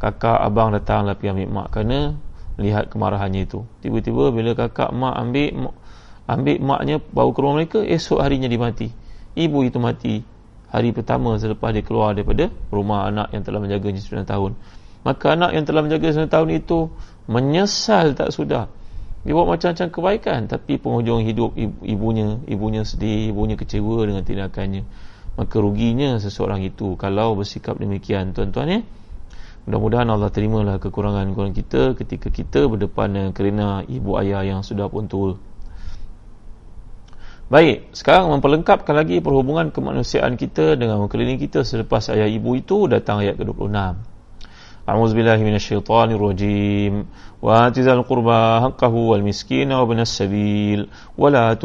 kakak 0.01 0.41
abang 0.41 0.73
datang 0.73 1.05
lah 1.05 1.15
pergi 1.15 1.37
ambil 1.37 1.49
mak. 1.53 1.67
Kerana 1.77 2.17
lihat 2.57 2.89
kemarahannya 2.89 3.45
itu. 3.45 3.63
Tiba-tiba 3.85 4.33
bila 4.33 4.57
kakak 4.57 4.91
mak 4.97 5.15
ambil 5.21 5.71
ambil 6.25 6.57
maknya 6.63 6.97
bawa 7.13 7.31
ke 7.37 7.39
rumah 7.45 7.55
mereka 7.61 7.79
esok 7.85 8.25
harinya 8.25 8.49
dia 8.49 8.59
mati. 8.59 8.89
Ibu 9.37 9.59
itu 9.69 9.79
mati 9.79 10.25
hari 10.73 10.95
pertama 10.95 11.37
selepas 11.37 11.75
dia 11.75 11.85
keluar 11.85 12.17
daripada 12.17 12.49
rumah 12.71 13.07
anak 13.07 13.35
yang 13.35 13.43
telah 13.45 13.61
menjaga 13.61 13.93
9 13.93 14.25
tahun. 14.25 14.53
Maka 15.03 15.27
anak 15.37 15.51
yang 15.53 15.65
telah 15.69 15.83
menjaga 15.85 16.07
9 16.17 16.31
tahun 16.31 16.49
itu 16.57 16.79
menyesal 17.29 18.17
tak 18.17 18.31
sudah. 18.33 18.71
Dia 19.21 19.37
buat 19.37 19.53
macam-macam 19.53 19.87
kebaikan 19.93 20.41
tapi 20.49 20.81
penghujung 20.81 21.21
hidup 21.29 21.53
ibunya 21.85 22.41
ibunya 22.49 22.89
sedih 22.89 23.37
ibunya 23.37 23.59
kecewa 23.59 24.09
dengan 24.09 24.25
tindakannya. 24.25 24.83
Maka 25.37 25.57
ruginya 25.61 26.17
seseorang 26.17 26.65
itu 26.65 26.97
kalau 26.97 27.37
bersikap 27.37 27.77
demikian 27.77 28.33
tuan-tuan 28.33 28.69
ya 28.69 28.81
mudah-mudahan 29.69 30.09
Allah 30.09 30.33
terimalah 30.33 30.81
kekurangan-kekurangan 30.81 31.55
kita 31.57 31.83
ketika 31.99 32.29
kita 32.33 32.71
berdepan 32.71 33.09
dengan 33.13 33.31
kerana 33.37 33.69
ibu 33.85 34.17
ayah 34.17 34.45
yang 34.47 34.61
sudah 34.65 34.89
pun 34.89 35.09
tua 35.11 35.37
Baik, 37.51 37.91
sekarang 37.91 38.31
memperlengkapkan 38.31 38.95
lagi 38.95 39.19
perhubungan 39.19 39.75
kemanusiaan 39.75 40.39
kita 40.39 40.79
dengan 40.79 41.03
mengkelilingi 41.03 41.51
kita 41.51 41.67
selepas 41.67 42.07
ayah 42.15 42.31
ibu 42.31 42.55
itu 42.55 42.87
datang 42.87 43.27
ayat 43.27 43.35
ke-26. 43.43 43.75
A'udzu 44.87 45.19
billahi 45.19 45.43
minasyaitonir 45.43 46.23
rajim. 46.23 47.11
Wa 47.43 47.67
atizal 47.67 48.07
qurba 48.07 48.71
haqqahu 48.71 49.11
wal 49.11 49.27
miskina 49.27 49.83
wa 49.83 49.91
ibnas 49.91 50.15
sabil 50.15 50.87
wa 51.19 51.27
la 51.27 51.59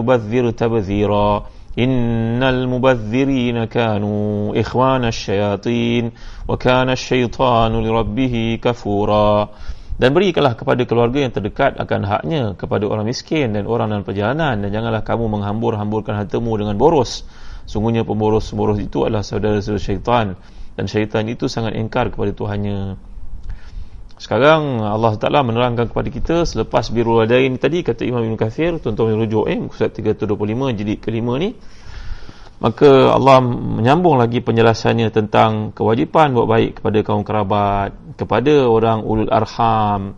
kanu 3.67 4.55
ikhwana 4.55 5.11
asy-syayatin 5.11 6.15
wa 6.47 6.55
kana 6.55 6.95
asy-syaitanu 6.95 7.83
li 7.83 7.89
rabbih 7.91 8.33
kafura 8.63 9.51
dan 9.95 10.11
berikanlah 10.11 10.59
kepada 10.59 10.83
keluarga 10.83 11.23
yang 11.23 11.31
terdekat 11.31 11.79
akan 11.79 12.03
haknya 12.03 12.51
kepada 12.59 12.83
orang 12.83 13.07
miskin 13.07 13.55
dan 13.55 13.63
orang 13.63 13.87
dalam 13.87 14.03
perjalanan. 14.03 14.59
Dan 14.59 14.69
janganlah 14.75 15.07
kamu 15.07 15.31
menghambur-hamburkan 15.39 16.19
hartamu 16.19 16.51
dengan 16.59 16.75
boros. 16.75 17.23
Sungguhnya 17.63 18.03
pemboros-boros 18.03 18.83
itu 18.83 19.07
adalah 19.07 19.23
saudara-saudara 19.23 19.79
syaitan. 19.79 20.35
Dan 20.75 20.91
syaitan 20.91 21.23
itu 21.31 21.47
sangat 21.47 21.79
engkar 21.79 22.11
kepada 22.11 22.35
Tuhannya 22.35 22.99
sekarang 24.15 24.79
Allah 24.79 25.19
Ta'ala 25.19 25.43
menerangkan 25.43 25.91
kepada 25.91 26.07
kita 26.07 26.35
selepas 26.47 26.87
biru 26.87 27.19
wadain 27.19 27.59
tadi 27.59 27.83
kata 27.83 28.07
Imam 28.07 28.23
Ibn 28.23 28.39
Kathir 28.39 28.79
tuan-tuan 28.79 29.19
merujuk 29.19 29.51
eh 29.51 29.59
surat 29.75 29.91
325 29.91 30.31
jadi 30.71 30.93
kelima 31.03 31.35
ni 31.35 31.51
maka 32.55 33.11
Allah 33.11 33.43
menyambung 33.43 34.15
lagi 34.15 34.39
penjelasannya 34.39 35.11
tentang 35.11 35.75
kewajipan 35.75 36.31
buat 36.31 36.47
baik 36.47 36.71
kepada 36.79 36.99
kaum 37.03 37.27
kerabat 37.27 37.91
kepada 38.15 38.63
orang 38.63 39.03
ulul 39.03 39.27
arham. 39.27 40.15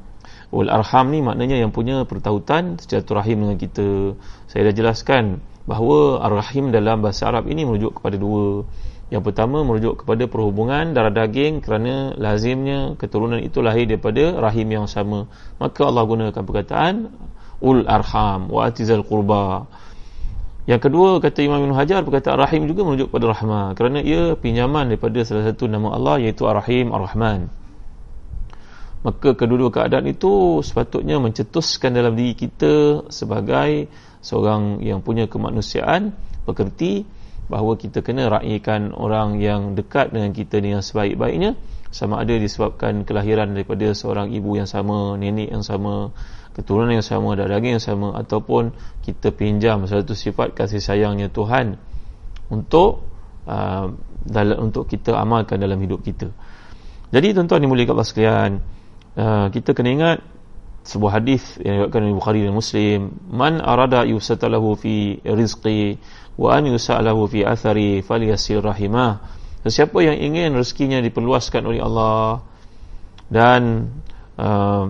Ulul 0.53 0.69
arham 0.69 1.05
ni 1.10 1.25
maknanya 1.25 1.57
yang 1.57 1.73
punya 1.73 2.05
pertautan 2.05 2.77
secara 2.77 3.25
rahim 3.25 3.41
dengan 3.41 3.57
kita. 3.57 4.13
Saya 4.45 4.69
dah 4.69 4.75
jelaskan 4.77 5.41
bahawa 5.67 6.23
ar-rahim 6.23 6.71
dalam 6.71 7.03
bahasa 7.03 7.27
Arab 7.27 7.49
ini 7.51 7.67
merujuk 7.67 7.99
kepada 7.99 8.15
dua 8.15 8.63
yang 9.08 9.24
pertama 9.24 9.63
merujuk 9.63 10.04
kepada 10.04 10.28
perhubungan 10.28 10.91
darah 10.91 11.13
daging 11.15 11.63
kerana 11.63 12.12
lazimnya 12.20 13.00
keturunan 13.00 13.39
itu 13.39 13.63
lahir 13.63 13.88
daripada 13.88 14.36
rahim 14.36 14.67
yang 14.67 14.88
sama. 14.91 15.32
Maka 15.63 15.88
Allah 15.88 16.04
gunakan 16.04 16.43
perkataan 16.43 17.08
ul 17.63 17.88
arham 17.88 18.52
wa 18.52 18.67
atizal 18.67 19.08
qurba. 19.08 19.63
Yang 20.67 20.91
kedua 20.91 21.24
kata 21.24 21.39
Imam 21.39 21.63
Ibn 21.63 21.80
Hajar 21.80 22.04
perkataan 22.04 22.43
Rahim 22.43 22.67
juga 22.67 22.84
merujuk 22.84 23.08
pada 23.08 23.32
Rahmah 23.32 23.72
kerana 23.80 24.04
ia 24.04 24.36
pinjaman 24.36 24.91
daripada 24.91 25.24
salah 25.24 25.48
satu 25.48 25.63
nama 25.72 25.96
Allah 25.96 26.20
iaitu 26.20 26.43
Ar-Rahim 26.43 26.91
Ar-Rahman. 26.91 27.48
Maka 29.08 29.32
kedua-dua 29.39 29.72
keadaan 29.72 30.12
itu 30.12 30.60
sepatutnya 30.60 31.24
mencetuskan 31.24 31.96
dalam 31.96 32.20
diri 32.20 32.36
kita 32.36 33.08
sebagai 33.08 33.88
seorang 34.20 34.84
yang 34.84 35.00
punya 35.00 35.32
kemanusiaan 35.32 36.12
berkerti 36.43 37.08
bahawa 37.47 37.79
kita 37.79 38.03
kena 38.03 38.27
raikan 38.27 38.91
orang 38.91 39.39
yang 39.39 39.75
dekat 39.75 40.12
dengan 40.12 40.36
kita 40.36 40.60
dengan 40.60 40.83
sebaik-baiknya 40.83 41.55
sama 41.88 42.19
ada 42.19 42.36
disebabkan 42.36 43.07
kelahiran 43.07 43.55
daripada 43.55 43.95
seorang 43.95 44.36
ibu 44.36 44.60
yang 44.60 44.67
sama, 44.67 45.15
nenek 45.15 45.49
yang 45.49 45.63
sama, 45.63 46.12
keturunan 46.51 46.91
yang 46.91 47.05
sama 47.05 47.38
dan 47.39 47.47
daging 47.47 47.79
yang 47.79 47.86
sama 47.86 48.17
ataupun 48.19 48.75
kita 49.07 49.31
pinjam 49.31 49.88
satu 49.88 50.12
sifat 50.12 50.51
kasih 50.51 50.83
sayangnya 50.83 51.31
Tuhan 51.31 51.79
untuk 52.51 53.07
uh, 53.47 53.93
dalam 54.27 54.57
untuk 54.67 54.91
kita 54.91 55.15
amalkan 55.15 55.62
dalam 55.62 55.79
hidup 55.79 56.03
kita. 56.03 56.27
Jadi 57.07 57.31
tuan-tuan 57.31 57.63
dimuliakan 57.63 57.93
Allah 57.95 58.10
sekalian, 58.10 58.51
uh, 59.15 59.47
kita 59.47 59.71
kena 59.71 59.89
ingat 59.95 60.17
sebuah 60.83 61.19
hadis 61.19 61.60
yang 61.63 61.83
diriwayatkan 61.83 61.99
oleh 62.03 62.15
Bukhari 62.15 62.39
dan 62.43 62.55
Muslim, 62.55 62.99
man 63.31 63.60
arada 63.63 64.03
yusatalahu 64.07 64.75
fi 64.79 65.19
rizqi 65.23 65.99
wa 66.38 66.50
an 66.54 66.69
yusalahu 66.69 67.26
fi 67.26 67.41
athari 67.43 68.06
falyasir 68.06 68.62
rahimah. 68.62 69.19
Sesiapa 69.65 69.97
yang 70.00 70.15
ingin 70.15 70.54
rezekinya 70.54 71.02
diperluaskan 71.02 71.65
oleh 71.65 71.82
Allah 71.82 72.45
dan 73.28 73.91
uh, 74.39 74.86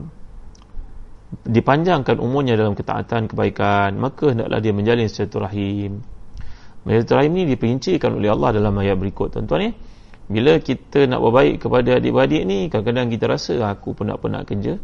dipanjangkan 1.47 2.19
umurnya 2.19 2.59
dalam 2.59 2.77
ketaatan 2.77 3.27
kebaikan 3.31 3.97
maka 3.99 4.31
hendaklah 4.31 4.59
dia 4.63 4.71
menjalin 4.71 5.11
silaturahim 5.11 5.99
silaturahim 6.87 7.31
ni 7.35 7.43
diperincikan 7.49 8.15
oleh 8.15 8.31
Allah 8.31 8.55
dalam 8.55 8.75
ayat 8.79 8.95
berikut. 8.95 9.33
Tuan-tuan 9.33 9.71
ya 9.71 9.73
bila 10.27 10.59
kita 10.59 11.07
nak 11.07 11.23
berbaik 11.23 11.63
kepada 11.63 12.03
adik-beradik 12.03 12.43
ni 12.43 12.67
kadang-kadang 12.67 13.07
kita 13.07 13.25
rasa 13.31 13.53
aku 13.71 13.95
penat-penat 13.95 14.43
kerja. 14.43 14.75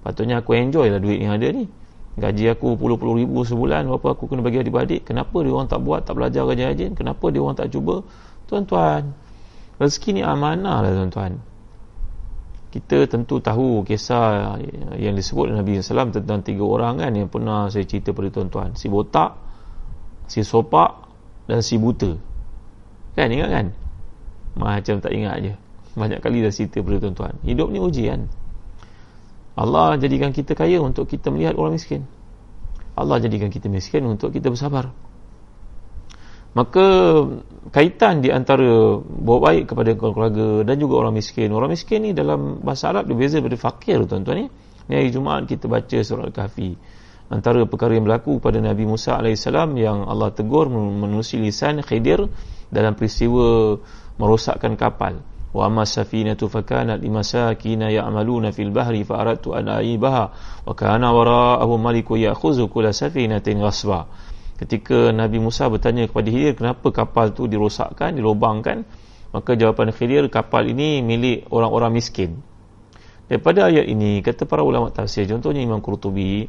Patutnya 0.00 0.40
aku 0.40 0.56
enjoy 0.56 0.88
lah 0.88 0.98
duit 0.98 1.20
yang 1.20 1.36
ada 1.36 1.52
ni 1.52 1.68
gaji 2.16 2.56
aku 2.56 2.80
puluh-puluh 2.80 3.20
ribu 3.20 3.44
sebulan 3.44 3.84
berapa 3.92 4.16
aku 4.16 4.32
kena 4.32 4.40
bagi 4.40 4.64
adik-beradik 4.64 5.04
kenapa 5.04 5.36
dia 5.44 5.52
orang 5.52 5.68
tak 5.68 5.84
buat 5.84 6.00
tak 6.08 6.16
belajar 6.16 6.48
rajin-rajin 6.48 6.96
kenapa 6.96 7.24
dia 7.28 7.40
orang 7.44 7.56
tak 7.56 7.68
cuba? 7.68 8.00
Tuan-tuan 8.48 9.12
rezeki 9.76 10.10
ni 10.16 10.22
amanah 10.24 10.80
lah 10.80 10.92
tuan-tuan. 10.96 11.36
Kita 12.72 13.08
tentu 13.08 13.40
tahu 13.40 13.84
kisah 13.84 14.56
yang 14.96 15.16
disebut 15.16 15.48
Nabi 15.48 15.80
SAW 15.80 16.12
tentang 16.12 16.44
tiga 16.44 16.64
orang 16.64 17.00
kan 17.00 17.12
yang 17.12 17.28
pernah 17.28 17.68
saya 17.72 17.84
cerita 17.84 18.12
pada 18.16 18.28
tuan-tuan. 18.32 18.76
Si 18.76 18.88
botak 18.88 19.36
si 20.28 20.40
sopak 20.40 21.08
dan 21.48 21.60
si 21.60 21.76
buta. 21.76 22.16
Kan 23.16 23.32
ingat 23.32 23.48
kan? 23.52 23.66
Macam 24.56 25.00
tak 25.04 25.12
ingat 25.12 25.36
je. 25.44 25.52
Banyak 25.96 26.20
kali 26.20 26.44
dah 26.44 26.52
cerita 26.52 26.80
pada 26.80 26.96
tuan-tuan. 27.00 27.34
Hidup 27.44 27.68
ni 27.72 27.80
ujian 27.80 28.28
Allah 29.56 29.96
jadikan 29.96 30.36
kita 30.36 30.52
kaya 30.52 30.84
untuk 30.84 31.08
kita 31.08 31.32
melihat 31.32 31.56
orang 31.56 31.80
miskin. 31.80 32.04
Allah 32.92 33.16
jadikan 33.24 33.48
kita 33.48 33.72
miskin 33.72 34.04
untuk 34.04 34.28
kita 34.28 34.52
bersabar. 34.52 34.92
Maka 36.56 36.84
kaitan 37.72 38.24
di 38.24 38.32
antara 38.32 38.96
bawa 39.00 39.52
baik 39.52 39.72
kepada 39.72 39.92
keluarga 39.96 40.64
dan 40.64 40.76
juga 40.76 41.04
orang 41.04 41.16
miskin. 41.16 41.52
Orang 41.52 41.72
miskin 41.72 42.04
ni 42.04 42.10
dalam 42.12 42.60
bahasa 42.64 42.92
Arab 42.92 43.08
dia 43.08 43.16
beza 43.16 43.40
daripada 43.40 43.60
fakir 43.60 44.04
tuan-tuan 44.08 44.44
ni 44.44 44.46
ni 44.88 44.92
hari 44.96 45.12
Jumaat 45.12 45.44
kita 45.48 45.68
baca 45.68 45.98
surah 46.00 46.28
Al-Kahfi. 46.28 46.76
Antara 47.28 47.64
perkara 47.68 47.96
yang 47.96 48.08
berlaku 48.08 48.38
pada 48.40 48.60
Nabi 48.62 48.88
Musa 48.88 49.18
AS 49.18 49.44
yang 49.76 50.08
Allah 50.08 50.32
tegur 50.32 50.70
menusi 50.72 51.36
lisan 51.36 51.84
Khidir 51.84 52.28
dalam 52.72 52.96
peristiwa 52.96 53.76
merosakkan 54.16 54.78
kapal 54.80 55.20
fakanat 55.54 56.98
limasakina 57.00 57.88
ya'maluna 57.88 58.52
fil 58.52 58.68
bahri 58.74 59.06
fa 59.06 59.22
aradtu 59.22 59.56
an 59.56 59.70
aibaha. 59.72 60.32
Wa 60.66 60.74
kana 60.76 61.12
wara'ahum 61.14 61.80
maliku 61.80 62.18
ya'khuzu 62.18 62.68
kulla 62.68 62.92
safinatin 62.92 63.62
ghasba. 63.62 64.04
Ketika 64.56 65.12
Nabi 65.12 65.36
Musa 65.36 65.68
bertanya 65.68 66.08
kepada 66.08 66.32
Khidir 66.32 66.56
kenapa 66.56 66.88
kapal 66.88 67.36
tu 67.36 67.44
dirosakkan, 67.44 68.16
dilobangkan 68.16 68.88
maka 69.32 69.52
jawapan 69.52 69.92
Khidir 69.92 70.32
kapal 70.32 70.64
ini 70.72 71.04
milik 71.04 71.44
orang-orang 71.52 72.00
miskin. 72.00 72.40
Daripada 73.28 73.68
ayat 73.68 73.84
ini 73.84 74.24
kata 74.24 74.48
para 74.48 74.64
ulama 74.64 74.88
tafsir 74.88 75.28
contohnya 75.28 75.60
Imam 75.60 75.82
Qurtubi 75.84 76.46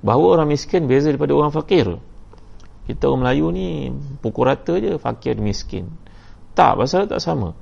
bahawa 0.00 0.40
orang 0.40 0.54
miskin 0.54 0.88
beza 0.88 1.12
daripada 1.12 1.36
orang 1.36 1.52
fakir. 1.52 1.98
Kita 2.88 3.10
orang 3.10 3.20
Melayu 3.26 3.46
ni 3.52 3.90
pukul 4.22 4.48
rata 4.48 4.80
je 4.80 4.96
fakir 4.96 5.36
miskin. 5.36 5.92
Tak, 6.56 6.78
pasal 6.78 7.04
tak 7.04 7.20
sama 7.20 7.52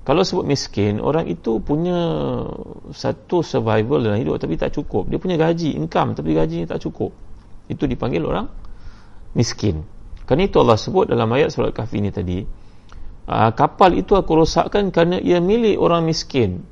kalau 0.00 0.24
sebut 0.24 0.48
miskin, 0.48 0.96
orang 0.96 1.28
itu 1.28 1.60
punya 1.60 2.00
satu 2.90 3.44
survival 3.44 4.00
dalam 4.00 4.16
hidup 4.16 4.40
tapi 4.40 4.56
tak 4.56 4.72
cukup 4.72 5.12
dia 5.12 5.20
punya 5.20 5.36
gaji, 5.36 5.76
income 5.76 6.16
tapi 6.16 6.32
gaji 6.32 6.64
tak 6.64 6.80
cukup 6.80 7.12
itu 7.68 7.84
dipanggil 7.84 8.24
orang 8.24 8.48
miskin. 9.36 9.84
Kerana 10.24 10.46
itu 10.46 10.56
Allah 10.62 10.78
sebut 10.78 11.10
dalam 11.10 11.28
ayat 11.34 11.50
surat 11.52 11.74
kahfi 11.74 12.00
ini 12.00 12.10
tadi, 12.10 12.42
uh, 13.28 13.50
kapal 13.54 13.94
itu 13.98 14.14
aku 14.14 14.42
rosakkan 14.42 14.90
kerana 14.94 15.18
ia 15.18 15.38
milik 15.38 15.78
orang 15.78 16.06
miskin. 16.06 16.64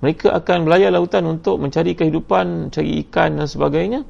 Mereka 0.00 0.28
akan 0.30 0.68
belayar 0.68 0.92
lautan 0.92 1.24
untuk 1.24 1.56
mencari 1.58 1.96
kehidupan, 1.96 2.68
cari 2.70 3.00
ikan 3.06 3.40
dan 3.40 3.48
sebagainya. 3.48 4.00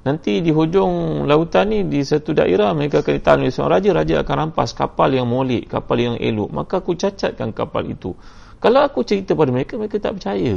Nanti 0.00 0.40
di 0.40 0.48
hujung 0.48 1.24
lautan 1.28 1.68
ni 1.68 1.84
di 1.84 2.00
satu 2.00 2.32
daerah 2.32 2.72
mereka 2.72 3.04
akan 3.04 3.12
ditahan 3.20 3.38
oleh 3.44 3.52
seorang 3.52 3.84
raja, 3.84 3.90
raja 3.92 4.14
akan 4.24 4.36
rampas 4.48 4.72
kapal 4.72 5.12
yang 5.12 5.28
molek, 5.28 5.68
kapal 5.68 6.00
yang 6.00 6.16
elok. 6.16 6.48
Maka 6.48 6.80
aku 6.80 6.96
cacatkan 6.96 7.52
kapal 7.52 7.84
itu. 7.84 8.16
Kalau 8.60 8.80
aku 8.80 9.04
cerita 9.04 9.36
pada 9.36 9.52
mereka, 9.52 9.76
mereka 9.76 10.00
tak 10.00 10.16
percaya. 10.16 10.56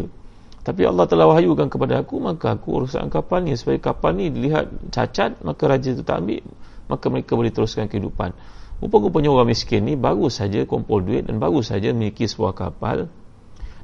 Tapi 0.63 0.81
Allah 0.87 1.05
telah 1.11 1.27
wahyukan 1.27 1.67
kepada 1.67 1.99
aku, 1.99 2.23
maka 2.23 2.55
aku 2.55 2.83
uruskan 2.83 3.11
kapal 3.11 3.43
ni 3.43 3.59
supaya 3.59 3.83
kapal 3.83 4.15
ni 4.15 4.31
dilihat 4.31 4.71
cacat, 4.95 5.43
maka 5.43 5.67
raja 5.67 5.91
itu 5.91 6.07
tak 6.07 6.23
ambil 6.23 6.39
maka 6.87 7.05
mereka 7.07 7.33
boleh 7.33 7.51
teruskan 7.53 7.87
kehidupan 7.87 8.35
rupa-rupanya 8.83 9.31
orang 9.31 9.55
miskin 9.55 9.87
ni 9.87 9.95
baru 9.95 10.27
saja 10.27 10.67
kumpul 10.67 10.99
duit 10.99 11.25
dan 11.25 11.39
baru 11.39 11.63
saja 11.63 11.95
memiliki 11.95 12.27
sebuah 12.27 12.53
kapal 12.53 13.07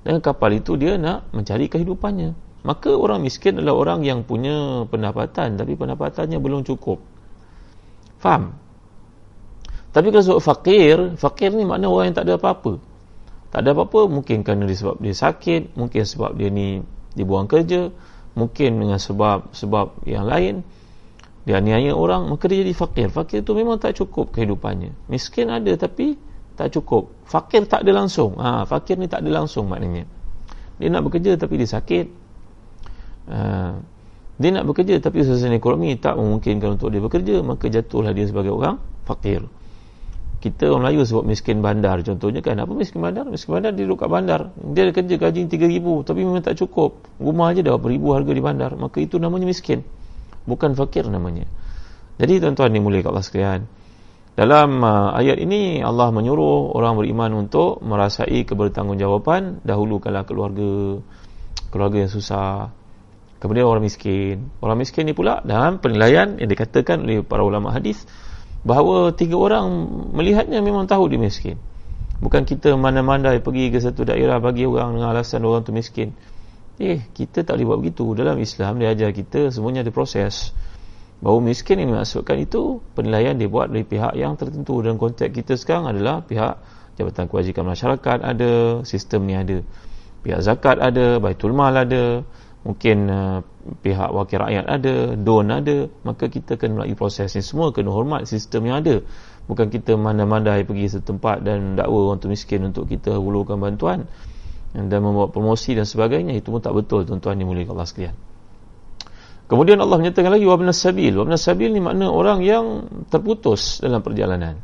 dan 0.04 0.20
kapal 0.20 0.52
itu 0.52 0.76
dia 0.76 1.00
nak 1.00 1.32
mencari 1.32 1.72
kehidupannya 1.72 2.36
maka 2.60 2.92
orang 2.92 3.24
miskin 3.24 3.56
adalah 3.56 3.76
orang 3.80 4.04
yang 4.04 4.28
punya 4.28 4.84
pendapatan 4.92 5.56
tapi 5.56 5.80
pendapatannya 5.80 6.38
belum 6.44 6.68
cukup. 6.68 7.00
Faham? 8.20 8.60
Tapi 9.90 10.12
kalau 10.12 10.24
sebut 10.24 10.44
fakir 10.44 10.96
fakir 11.16 11.56
ni 11.56 11.64
makna 11.64 11.88
orang 11.88 12.12
yang 12.12 12.18
tak 12.20 12.28
ada 12.28 12.36
apa-apa. 12.36 12.78
Tak 13.50 13.66
ada 13.66 13.74
apa-apa 13.74 14.12
mungkin 14.12 14.46
kerana 14.46 14.68
sebab 14.70 15.02
dia 15.02 15.16
sakit 15.16 15.74
mungkin 15.74 16.04
sebab 16.06 16.36
dia 16.38 16.52
ni 16.52 16.84
dibuang 17.18 17.50
kerja 17.50 17.90
mungkin 18.38 18.78
dengan 18.78 19.02
sebab 19.02 19.56
sebab 19.56 20.06
yang 20.06 20.30
lain 20.30 20.62
dia 21.48 21.58
aniaya 21.58 21.96
orang 21.96 22.30
maka 22.30 22.46
dia 22.52 22.62
jadi 22.62 22.76
fakir. 22.76 23.08
Fakir 23.10 23.42
tu 23.42 23.56
memang 23.56 23.82
tak 23.82 23.98
cukup 23.98 24.36
kehidupannya. 24.36 24.94
Miskin 25.10 25.50
ada 25.50 25.74
tapi 25.80 26.20
tak 26.60 26.76
cukup. 26.76 27.10
Fakir 27.24 27.66
tak 27.66 27.88
ada 27.88 28.04
langsung. 28.04 28.36
Ha, 28.38 28.68
fakir 28.68 29.00
ni 29.00 29.08
tak 29.08 29.24
ada 29.26 29.32
langsung 29.32 29.66
maknanya. 29.72 30.06
Dia 30.78 30.92
nak 30.92 31.08
bekerja 31.08 31.40
tapi 31.40 31.58
dia 31.58 31.66
sakit 31.66 32.29
ha, 33.30 33.78
dia 34.40 34.50
nak 34.56 34.72
bekerja 34.72 35.04
tapi 35.04 35.28
suasana 35.28 35.60
ekonomi 35.60 36.00
tak 36.00 36.16
memungkinkan 36.16 36.80
untuk 36.80 36.96
dia 36.96 37.04
bekerja 37.04 37.44
maka 37.44 37.68
jatuhlah 37.68 38.16
dia 38.16 38.24
sebagai 38.24 38.56
orang 38.56 38.80
fakir. 39.04 39.44
Kita 40.40 40.72
orang 40.72 40.88
Melayu 40.88 41.04
sebut 41.04 41.28
miskin 41.28 41.60
bandar. 41.60 42.00
Contohnya 42.00 42.40
kan 42.40 42.56
apa 42.56 42.72
miskin 42.72 43.04
bandar? 43.04 43.28
Miskin 43.28 43.60
bandar 43.60 43.76
dia 43.76 43.84
duduk 43.84 44.00
kat 44.00 44.08
bandar. 44.08 44.56
Dia 44.56 44.88
ada 44.88 44.96
kerja 44.96 45.20
gaji 45.20 45.52
3000 45.52 46.08
tapi 46.08 46.20
memang 46.24 46.40
tak 46.40 46.56
cukup. 46.56 47.04
Rumah 47.20 47.52
aja 47.52 47.60
dah 47.60 47.76
beribu 47.76 48.16
harga 48.16 48.32
di 48.32 48.40
bandar. 48.40 48.72
Maka 48.80 49.04
itu 49.04 49.20
namanya 49.20 49.44
miskin. 49.44 49.84
Bukan 50.48 50.80
fakir 50.80 51.04
namanya. 51.12 51.44
Jadi 52.16 52.40
tuan-tuan 52.40 52.72
ni 52.72 52.80
mulai 52.80 53.04
kat 53.04 53.12
Allah 53.12 53.28
sekalian. 53.28 53.62
Dalam 54.40 54.80
uh, 54.80 55.12
ayat 55.20 55.36
ini 55.44 55.84
Allah 55.84 56.16
menyuruh 56.16 56.72
orang 56.72 56.96
beriman 56.96 57.44
untuk 57.44 57.84
merasai 57.84 58.48
kebertanggungjawaban 58.48 59.68
dahulu 59.68 60.00
kala 60.00 60.24
keluarga. 60.24 61.04
Keluarga 61.68 62.08
yang 62.08 62.12
susah 62.16 62.79
kemudian 63.40 63.66
orang 63.66 63.84
miskin 63.84 64.52
orang 64.64 64.78
miskin 64.80 65.08
ni 65.08 65.16
pula 65.16 65.44
dalam 65.44 65.80
penilaian 65.80 66.40
yang 66.40 66.50
dikatakan 66.52 67.04
oleh 67.04 67.24
para 67.24 67.44
ulama 67.44 67.72
hadis 67.72 68.04
bahawa 68.64 69.16
tiga 69.16 69.40
orang 69.40 69.68
melihatnya 70.12 70.60
memang 70.60 70.88
tahu 70.88 71.08
dia 71.12 71.20
miskin 71.20 71.56
bukan 72.20 72.44
kita 72.44 72.76
mana-mandai 72.76 73.40
pergi 73.40 73.72
ke 73.72 73.80
satu 73.80 74.04
daerah 74.04 74.44
bagi 74.44 74.68
orang 74.68 75.00
dengan 75.00 75.16
alasan 75.16 75.48
orang 75.48 75.64
tu 75.64 75.72
miskin 75.72 76.12
Eh, 76.80 77.04
kita 77.12 77.44
tak 77.44 77.60
boleh 77.60 77.76
buat 77.76 77.80
begitu. 77.84 78.16
Dalam 78.16 78.40
Islam 78.40 78.80
dia 78.80 78.96
ajar 78.96 79.12
kita 79.12 79.52
semuanya 79.52 79.84
ada 79.84 79.92
proses. 79.92 80.56
Bahawa 81.20 81.52
miskin 81.52 81.84
yang 81.84 81.92
dimaksudkan 81.92 82.40
itu 82.40 82.80
penilaian 82.96 83.36
dibuat 83.36 83.68
dari 83.68 83.84
pihak 83.84 84.16
yang 84.16 84.40
tertentu 84.40 84.80
dalam 84.80 84.96
konteks 84.96 85.36
kita 85.36 85.60
sekarang 85.60 85.92
adalah 85.92 86.24
pihak 86.24 86.56
Jabatan 86.96 87.28
Kewajikan 87.28 87.68
Masyarakat 87.68 88.24
ada, 88.24 88.80
sistem 88.88 89.28
ni 89.28 89.36
ada. 89.36 89.60
Pihak 90.24 90.40
zakat 90.40 90.80
ada, 90.80 91.20
Baitul 91.20 91.52
Mal 91.52 91.76
ada, 91.76 92.24
mungkin 92.64 92.98
uh, 93.08 93.40
pihak 93.80 94.10
wakil 94.12 94.44
rakyat 94.44 94.66
ada, 94.68 94.96
don 95.16 95.48
ada, 95.48 95.88
maka 96.04 96.28
kita 96.28 96.60
kena 96.60 96.84
melalui 96.84 96.98
proses 96.98 97.32
ni. 97.36 97.44
Semua 97.44 97.72
kena 97.72 97.94
hormat 97.94 98.28
sistem 98.28 98.68
yang 98.68 98.84
ada. 98.84 99.00
Bukan 99.50 99.74
kita 99.74 99.98
mana-mandai 99.98 100.62
pergi 100.68 101.00
setempat 101.00 101.42
dan 101.42 101.74
dakwa 101.74 102.14
orang 102.14 102.22
tu 102.22 102.30
miskin 102.30 102.70
untuk 102.70 102.86
kita 102.86 103.18
hulurkan 103.18 103.58
bantuan 103.58 104.06
dan 104.76 105.00
membuat 105.02 105.34
promosi 105.34 105.74
dan 105.74 105.90
sebagainya. 105.90 106.38
Itu 106.38 106.54
pun 106.54 106.62
tak 106.62 106.78
betul 106.78 107.08
tuan-tuan 107.08 107.40
yang 107.42 107.50
mulia 107.50 107.66
Allah 107.66 107.88
sekalian. 107.90 108.16
Kemudian 109.50 109.82
Allah 109.82 109.98
menyatakan 109.98 110.30
lagi 110.30 110.46
wabna 110.46 110.70
sabil. 110.70 111.10
Wabna 111.18 111.34
sabil 111.34 111.74
ni 111.74 111.82
makna 111.82 112.14
orang 112.14 112.46
yang 112.46 112.86
terputus 113.10 113.82
dalam 113.82 114.06
perjalanan. 114.06 114.62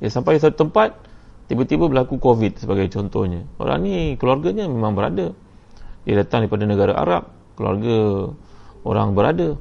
Ya 0.00 0.08
sampai 0.08 0.40
satu 0.40 0.64
tempat 0.64 0.96
tiba-tiba 1.52 1.84
berlaku 1.84 2.16
covid 2.16 2.56
sebagai 2.56 2.88
contohnya. 2.88 3.44
Orang 3.60 3.84
ni 3.84 4.16
keluarganya 4.16 4.64
memang 4.64 4.96
berada 4.96 5.36
dia 6.06 6.22
datang 6.22 6.46
daripada 6.46 6.64
negara 6.64 6.94
Arab 6.94 7.34
keluarga 7.58 8.30
orang 8.86 9.12
berada. 9.12 9.58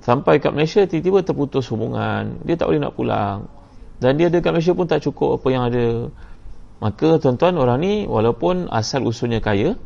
Sampai 0.00 0.38
kat 0.38 0.54
Malaysia 0.54 0.86
tiba-tiba 0.86 1.26
terputus 1.26 1.66
hubungan. 1.68 2.40
Dia 2.46 2.56
tak 2.56 2.70
boleh 2.70 2.80
nak 2.80 2.94
pulang. 2.94 3.50
Dan 4.00 4.16
dia 4.16 4.32
dekat 4.32 4.54
Malaysia 4.54 4.72
pun 4.72 4.86
tak 4.88 5.04
cukup 5.04 5.42
apa 5.42 5.48
yang 5.50 5.66
ada. 5.68 6.08
Maka 6.80 7.20
tuan-tuan 7.20 7.60
orang 7.60 7.78
ni 7.82 7.94
walaupun 8.08 8.72
asal 8.72 9.04
usulnya 9.04 9.44
kaya 9.44 9.76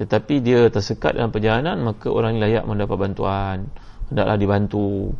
tetapi 0.00 0.40
dia 0.40 0.72
tersekat 0.72 1.12
dalam 1.12 1.28
perjalanan 1.28 1.76
maka 1.84 2.08
orang 2.08 2.32
ni 2.32 2.40
layak 2.40 2.64
mendapat 2.64 2.96
bantuan. 2.96 3.68
Hendaklah 4.08 4.36
dibantu 4.40 5.12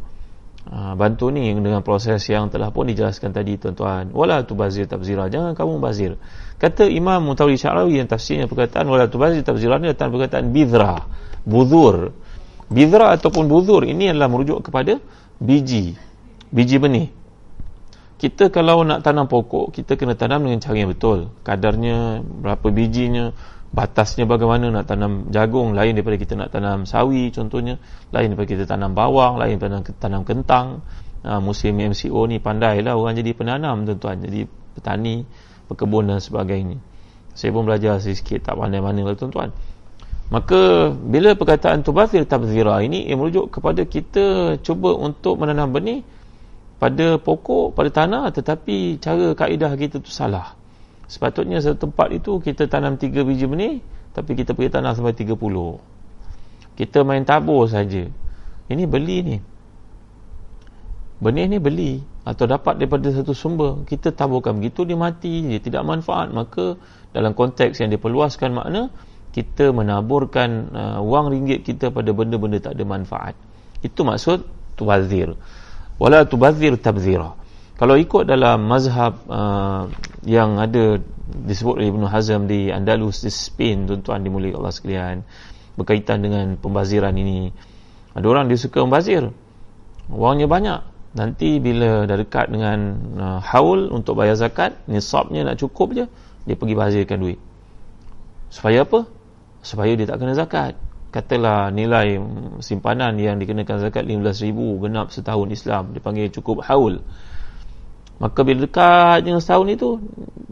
ha, 0.71 0.95
bantu 0.95 1.35
ni 1.35 1.51
dengan 1.53 1.83
proses 1.83 2.23
yang 2.31 2.49
telah 2.49 2.71
pun 2.71 2.87
dijelaskan 2.87 3.35
tadi 3.35 3.59
tuan-tuan. 3.59 4.15
Wala 4.15 4.47
tubazir 4.47 4.87
tabzira 4.87 5.27
jangan 5.27 5.59
kamu 5.59 5.83
bazir. 5.83 6.17
Kata 6.57 6.87
Imam 6.87 7.27
Mutawli 7.27 7.59
Syarawi 7.59 7.99
yang 7.99 8.09
tafsirnya 8.09 8.47
perkataan 8.47 8.87
wala 8.87 9.11
tubazir 9.11 9.43
tabzira 9.43 9.83
ni 9.83 9.91
datang 9.91 10.15
perkataan 10.15 10.55
bidra 10.55 11.05
buzur 11.45 12.15
bidra 12.71 13.19
ataupun 13.19 13.51
buzur 13.51 13.83
ini 13.83 14.15
adalah 14.15 14.31
merujuk 14.31 14.71
kepada 14.71 15.03
biji. 15.43 15.99
Biji 16.51 16.77
benih. 16.79 17.09
Kita 18.21 18.53
kalau 18.53 18.85
nak 18.85 19.01
tanam 19.01 19.27
pokok 19.27 19.73
kita 19.73 19.97
kena 19.97 20.13
tanam 20.13 20.45
dengan 20.45 20.61
cara 20.61 20.77
yang 20.77 20.93
betul. 20.93 21.33
Kadarnya 21.41 22.21
berapa 22.21 22.69
bijinya 22.69 23.33
batasnya 23.71 24.27
bagaimana 24.27 24.75
nak 24.75 24.91
tanam 24.91 25.31
jagung 25.31 25.79
lain 25.79 25.95
daripada 25.95 26.19
kita 26.19 26.35
nak 26.35 26.51
tanam 26.51 26.83
sawi 26.83 27.31
contohnya 27.31 27.79
lain 28.11 28.35
daripada 28.35 28.49
kita 28.51 28.65
tanam 28.67 28.99
bawang 28.99 29.39
lain 29.39 29.57
daripada 29.59 29.87
tanam 29.99 30.27
kentang. 30.27 30.83
Ha, 31.21 31.37
musim 31.37 31.77
MCO 31.77 32.25
ni 32.33 32.41
pandai 32.41 32.81
lah 32.81 32.97
orang 32.97 33.13
jadi 33.13 33.37
penanam 33.37 33.85
tuan-tuan 33.85 34.25
jadi 34.25 34.49
petani 34.73 35.29
pekebun 35.69 36.09
dan 36.09 36.19
sebagainya. 36.19 36.81
Saya 37.37 37.53
pun 37.53 37.69
belajar 37.69 38.01
sikit 38.01 38.41
tak 38.41 38.57
pandai 38.57 38.81
mana 38.81 39.05
lah 39.05 39.15
tuan-tuan. 39.15 39.53
Maka 40.31 40.95
bila 40.95 41.37
perkataan 41.37 41.83
tubazir 41.85 42.25
tabzira 42.25 42.81
ini 42.81 43.05
ia 43.05 43.19
merujuk 43.19 43.53
kepada 43.53 43.83
kita 43.85 44.57
cuba 44.65 44.97
untuk 44.97 45.43
menanam 45.43 45.75
benih 45.75 46.07
pada 46.81 47.21
pokok, 47.21 47.77
pada 47.77 47.91
tanah 47.93 48.33
tetapi 48.33 48.97
cara 49.03 49.37
kaedah 49.37 49.77
kita 49.77 50.01
tu 50.01 50.09
salah 50.09 50.60
sepatutnya 51.11 51.59
satu 51.59 51.91
tempat 51.91 52.15
itu 52.15 52.39
kita 52.39 52.71
tanam 52.71 52.95
tiga 52.95 53.27
biji 53.27 53.51
benih 53.51 53.83
tapi 54.15 54.39
kita 54.39 54.55
pergi 54.55 54.71
tanam 54.79 54.95
sampai 54.95 55.15
tiga 55.15 55.35
puluh. 55.35 55.83
kita 56.79 57.05
main 57.05 57.27
tabur 57.27 57.69
saja. 57.69 58.09
Ini 58.71 58.87
beli 58.87 59.17
ni. 59.21 59.37
Benih 61.21 61.51
ni 61.51 61.59
beli 61.61 62.01
atau 62.25 62.49
dapat 62.49 62.79
daripada 62.81 63.11
satu 63.11 63.35
sumber 63.35 63.85
kita 63.85 64.15
taburkan. 64.15 64.57
Begitu 64.57 64.89
dia 64.89 64.97
mati 64.97 65.45
dia 65.45 65.61
tidak 65.61 65.83
manfaat 65.85 66.33
maka 66.33 66.79
dalam 67.13 67.35
konteks 67.35 67.83
yang 67.83 67.91
diperluaskan 67.93 68.55
makna 68.55 68.89
kita 69.35 69.75
menaburkan 69.75 70.73
uh, 70.73 70.99
wang 71.05 71.29
ringgit 71.29 71.67
kita 71.67 71.93
pada 71.93 72.15
benda-benda 72.15 72.63
tak 72.63 72.79
ada 72.79 72.85
manfaat. 72.87 73.35
Itu 73.85 74.07
maksud 74.07 74.47
tuwazir 74.81 75.37
wala 76.01 76.25
tubadzir 76.25 76.81
tabzira 76.81 77.37
kalau 77.81 77.97
ikut 77.97 78.29
dalam 78.29 78.69
mazhab 78.69 79.25
uh, 79.25 79.89
yang 80.29 80.61
ada 80.61 81.01
disebut 81.33 81.81
oleh 81.81 81.89
Ibn 81.89 82.13
Hazm 82.13 82.45
di 82.45 82.69
Andalus 82.69 83.25
di 83.25 83.33
Spain 83.33 83.89
tuan-tuan 83.89 84.21
dimulai 84.21 84.53
Allah 84.53 84.69
sekalian 84.69 85.25
berkaitan 85.81 86.21
dengan 86.21 86.61
pembaziran 86.61 87.17
ini. 87.17 87.49
Ada 88.13 88.27
orang 88.29 88.53
dia 88.53 88.61
suka 88.61 88.85
membazir. 88.85 89.33
Wangnya 90.13 90.45
banyak. 90.45 90.81
Nanti 91.17 91.57
bila 91.57 92.05
dah 92.05 92.21
dekat 92.21 92.53
dengan 92.53 92.79
uh, 93.17 93.41
haul 93.41 93.89
untuk 93.89 94.21
bayar 94.21 94.37
zakat 94.37 94.77
nisabnya 94.85 95.49
nak 95.49 95.57
cukup 95.57 95.97
je 95.97 96.05
dia 96.45 96.61
pergi 96.61 96.77
bazirkan 96.77 97.17
duit. 97.17 97.41
Supaya 98.53 98.85
apa? 98.85 99.09
supaya 99.65 99.93
dia 99.97 100.05
tak 100.05 100.21
kena 100.21 100.37
zakat. 100.37 100.77
Katalah 101.17 101.73
nilai 101.73 102.21
simpanan 102.61 103.17
yang 103.17 103.41
dikenakan 103.41 103.89
zakat 103.89 104.05
15,000 104.05 104.53
genap 104.85 105.09
setahun 105.17 105.49
Islam 105.49 105.97
dipanggil 105.97 106.29
cukup 106.29 106.61
haul 106.69 107.01
maka 108.21 108.45
bila 108.45 108.69
dekat 108.69 109.25
dengan 109.25 109.41
setahun 109.41 109.69
itu 109.73 109.89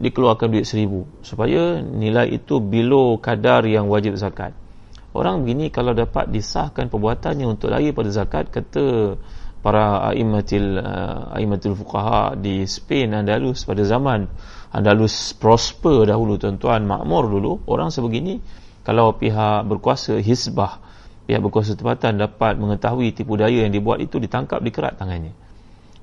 dikeluarkan 0.01 0.49
duit 0.49 0.65
1,000 0.65 1.21
supaya 1.21 1.77
nilai 1.85 2.33
itu 2.33 2.57
below 2.57 3.21
kadar 3.21 3.61
yang 3.69 3.85
wajib 3.85 4.17
zakat. 4.17 4.57
Orang 5.13 5.45
begini 5.45 5.69
kalau 5.69 5.93
dapat 5.93 6.33
disahkan 6.33 6.89
perbuatannya 6.89 7.45
untuk 7.45 7.69
lari 7.69 7.93
pada 7.93 8.09
zakat 8.09 8.49
kata 8.49 9.17
para 9.59 10.07
aimatil 10.09 10.79
uh, 10.79 11.35
aimatil 11.35 11.75
fuqaha 11.75 12.33
di 12.39 12.63
Spain 12.65 13.11
Andalus 13.13 13.67
pada 13.67 13.83
zaman 13.83 14.25
Andalus 14.71 15.35
prosper 15.35 16.07
dahulu 16.07 16.39
tuan-tuan 16.39 16.87
makmur 16.87 17.27
dulu 17.27 17.51
orang 17.67 17.91
sebegini 17.91 18.39
kalau 18.87 19.13
pihak 19.19 19.67
berkuasa 19.67 20.15
hisbah 20.23 20.79
pihak 21.27 21.43
berkuasa 21.43 21.75
tempatan 21.75 22.23
dapat 22.23 22.55
mengetahui 22.55 23.11
tipu 23.11 23.35
daya 23.35 23.67
yang 23.67 23.73
dibuat 23.75 23.99
itu 23.99 24.15
ditangkap 24.21 24.63
dikerat 24.63 24.95
tangannya 24.95 25.35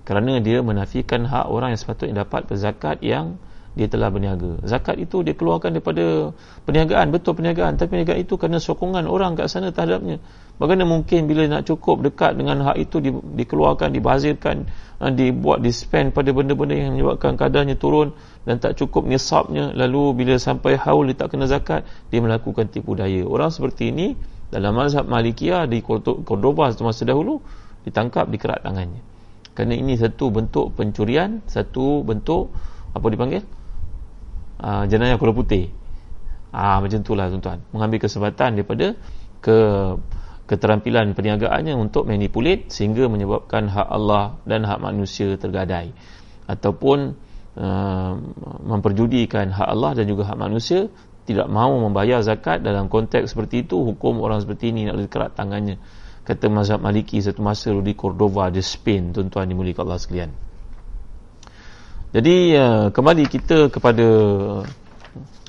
kerana 0.06 0.38
dia 0.38 0.62
menafikan 0.62 1.26
hak 1.26 1.50
orang 1.50 1.74
yang 1.74 1.80
sepatutnya 1.82 2.22
dapat 2.22 2.46
berzakat 2.46 3.02
yang 3.02 3.36
dia 3.76 3.92
telah 3.92 4.08
berniaga. 4.08 4.56
Zakat 4.64 4.96
itu 4.96 5.20
dia 5.20 5.36
keluarkan 5.36 5.76
daripada 5.76 6.32
perniagaan, 6.64 7.12
betul 7.12 7.36
perniagaan, 7.36 7.76
tapi 7.76 7.92
perniagaan 7.92 8.24
itu 8.24 8.40
kerana 8.40 8.56
sokongan 8.56 9.04
orang 9.04 9.36
kat 9.36 9.52
sana 9.52 9.68
terhadapnya. 9.68 10.16
Bagaimana 10.56 10.88
mungkin 10.88 11.28
bila 11.28 11.44
nak 11.44 11.68
cukup 11.68 12.00
dekat 12.00 12.40
dengan 12.40 12.64
hak 12.64 12.80
itu 12.80 13.04
di, 13.04 13.12
dikeluarkan, 13.12 13.92
dibazirkan, 13.92 14.64
uh, 15.04 15.12
dibuat 15.12 15.60
di-spend 15.60 16.16
pada 16.16 16.32
benda-benda 16.32 16.72
yang 16.72 16.96
menyebabkan 16.96 17.36
kadarnya 17.36 17.76
turun 17.76 18.16
dan 18.48 18.56
tak 18.56 18.80
cukup 18.80 19.04
nisabnya, 19.04 19.76
lalu 19.76 20.24
bila 20.24 20.40
sampai 20.40 20.80
haul 20.80 21.12
dia 21.12 21.20
tak 21.20 21.36
kena 21.36 21.44
zakat, 21.44 21.84
dia 22.08 22.24
melakukan 22.24 22.72
tipu 22.72 22.96
daya. 22.96 23.28
Orang 23.28 23.52
seperti 23.52 23.92
ini 23.92 24.16
dalam 24.48 24.72
mazhab 24.72 25.04
Malikiyah 25.04 25.68
di 25.68 25.84
Cordoba 25.84 26.72
semasa 26.72 27.04
dahulu 27.04 27.44
ditangkap 27.84 28.24
dikerat 28.32 28.64
tangannya. 28.64 29.15
Kerana 29.56 29.72
ini 29.72 29.96
satu 29.96 30.28
bentuk 30.28 30.76
pencurian, 30.76 31.40
satu 31.48 32.04
bentuk 32.04 32.52
apa 32.92 33.06
dipanggil? 33.08 33.42
uh, 34.60 34.84
jenayah 34.88 35.16
kuda 35.20 35.32
putih. 35.36 35.72
Ah 36.54 36.80
macam 36.80 37.02
itulah 37.04 37.28
tuan-tuan. 37.28 37.60
Mengambil 37.74 37.98
kesempatan 38.00 38.56
daripada 38.56 38.96
ke 39.44 39.56
keterampilan 40.46 41.12
perniagaannya 41.12 41.74
untuk 41.74 42.06
manipulate 42.06 42.70
sehingga 42.70 43.10
menyebabkan 43.10 43.66
hak 43.66 43.88
Allah 43.90 44.38
dan 44.46 44.64
hak 44.64 44.78
manusia 44.78 45.34
tergadai. 45.36 45.92
Ataupun 46.46 47.18
uh, 47.58 48.12
memperjudikan 48.62 49.50
hak 49.52 49.68
Allah 49.68 49.98
dan 49.98 50.06
juga 50.06 50.30
hak 50.30 50.38
manusia 50.38 50.86
tidak 51.26 51.50
mahu 51.50 51.90
membayar 51.90 52.22
zakat 52.22 52.62
dalam 52.62 52.86
konteks 52.86 53.34
seperti 53.34 53.66
itu 53.66 53.82
hukum 53.82 54.22
orang 54.22 54.38
seperti 54.38 54.70
ini 54.70 54.86
nak 54.86 55.02
dikerat 55.02 55.34
tangannya 55.34 55.82
kata 56.26 56.50
mazhab 56.50 56.82
maliki 56.82 57.22
satu 57.22 57.40
masa 57.40 57.70
di 57.70 57.94
Cordova 57.94 58.50
di 58.50 58.60
Spain 58.60 59.14
tuan-tuan 59.14 59.46
dimulikan 59.46 59.86
Allah 59.86 60.02
sekalian 60.02 60.30
jadi 62.16 62.36
uh, 62.56 62.86
kembali 62.96 63.24
kita 63.28 63.68
kepada 63.68 64.08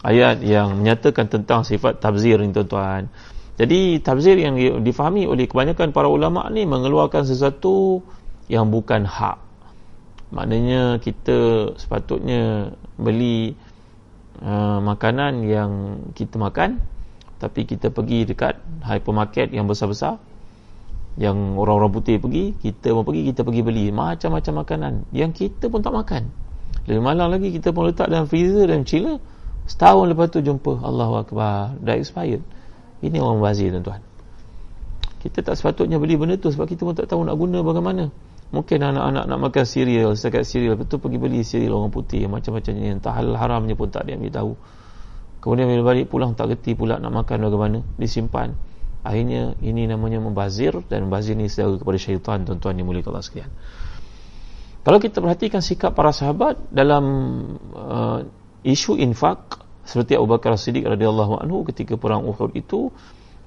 ayat 0.04 0.44
yang 0.44 0.84
menyatakan 0.84 1.32
tentang 1.32 1.64
sifat 1.64 2.04
tabzir 2.04 2.44
ini 2.44 2.52
tuan-tuan. 2.52 3.08
Jadi 3.58 4.04
tabzir 4.04 4.38
yang 4.38 4.60
difahami 4.84 5.26
oleh 5.26 5.50
kebanyakan 5.50 5.90
para 5.90 6.12
ulama 6.12 6.46
ni 6.54 6.68
mengeluarkan 6.68 7.26
sesuatu 7.26 8.06
yang 8.52 8.70
bukan 8.70 9.08
hak. 9.08 9.40
Maknanya 10.30 11.00
kita 11.02 11.72
sepatutnya 11.80 12.76
beli 13.00 13.56
uh, 14.44 14.84
makanan 14.84 15.48
yang 15.48 15.72
kita 16.14 16.36
makan 16.36 16.84
tapi 17.38 17.70
kita 17.70 17.94
pergi 17.94 18.28
dekat 18.28 18.58
hypermarket 18.84 19.54
yang 19.54 19.70
besar-besar 19.70 20.18
yang 21.18 21.58
orang-orang 21.58 21.90
putih 21.90 22.22
pergi, 22.22 22.54
kita 22.62 22.94
mau 22.94 23.02
pergi 23.02 23.34
kita 23.34 23.42
pergi 23.42 23.62
beli 23.66 23.90
macam-macam 23.90 24.54
makanan 24.62 24.94
yang 25.10 25.34
kita 25.34 25.66
pun 25.66 25.82
tak 25.82 25.94
makan. 25.98 26.30
Lebih 26.86 27.04
malang 27.04 27.34
lagi 27.34 27.50
kita 27.52 27.74
pun 27.74 27.90
letak 27.90 28.08
dalam 28.08 28.30
freezer 28.30 28.70
dan 28.70 28.86
chiller. 28.86 29.18
Setahun 29.68 30.14
lepas 30.14 30.32
tu 30.32 30.40
jumpa 30.40 30.80
Allahu 30.80 31.20
Akbar. 31.20 31.76
Dah 31.84 31.98
expired. 31.98 32.40
Ini 33.04 33.20
orang 33.20 33.44
bazir 33.44 33.74
tuan-tuan. 33.76 34.00
Kita 35.20 35.44
tak 35.44 35.60
sepatutnya 35.60 36.00
beli 36.00 36.16
benda 36.16 36.40
tu 36.40 36.48
sebab 36.54 36.70
kita 36.70 36.88
pun 36.88 36.96
tak 36.96 37.12
tahu 37.12 37.26
nak 37.28 37.36
guna 37.36 37.60
bagaimana. 37.66 38.08
Mungkin 38.48 38.80
anak-anak 38.80 39.28
nak 39.28 39.40
makan 39.44 39.66
cereal, 39.68 40.16
setakat 40.16 40.48
cereal. 40.48 40.80
Lepas 40.80 40.88
tu 40.88 41.04
pergi 41.04 41.20
beli 41.20 41.44
cereal 41.44 41.76
orang 41.76 41.92
putih 41.92 42.24
yang 42.24 42.32
macam-macam 42.32 42.72
ni. 42.78 42.88
Entah 42.94 43.12
hal 43.12 43.36
haramnya 43.36 43.76
pun 43.76 43.92
tak 43.92 44.08
dia 44.08 44.16
ambil 44.16 44.32
tahu. 44.32 44.52
Kemudian 45.44 45.68
bila 45.68 45.82
balik 45.92 46.08
pulang 46.08 46.32
tak 46.38 46.56
reti 46.56 46.72
pula 46.78 46.96
nak 47.02 47.12
makan 47.12 47.44
bagaimana. 47.44 47.78
Disimpan. 48.00 48.56
Akhirnya 49.08 49.56
ini 49.64 49.88
namanya 49.88 50.20
membazir 50.20 50.76
dan 50.92 51.08
membazir 51.08 51.40
ni 51.40 51.48
sedara 51.48 51.80
kepada 51.80 51.96
syaitan. 51.96 52.44
Tuan-tuan 52.44 52.76
yang 52.76 52.92
mulia 52.92 53.00
Allah 53.08 53.24
sekalian. 53.24 53.48
Kalau 54.84 55.00
kita 55.00 55.24
perhatikan 55.24 55.64
sikap 55.64 55.96
para 55.96 56.12
sahabat 56.12 56.60
dalam 56.72 57.04
uh, 57.72 58.20
isu 58.68 59.00
infak 59.00 59.64
seperti 59.88 60.20
Abu 60.20 60.28
Bakar 60.28 60.56
Siddiq 60.60 60.84
radhiyallahu 60.84 61.40
anhu 61.40 61.64
ketika 61.72 61.96
perang 61.96 62.28
Uhud 62.28 62.52
itu 62.56 62.92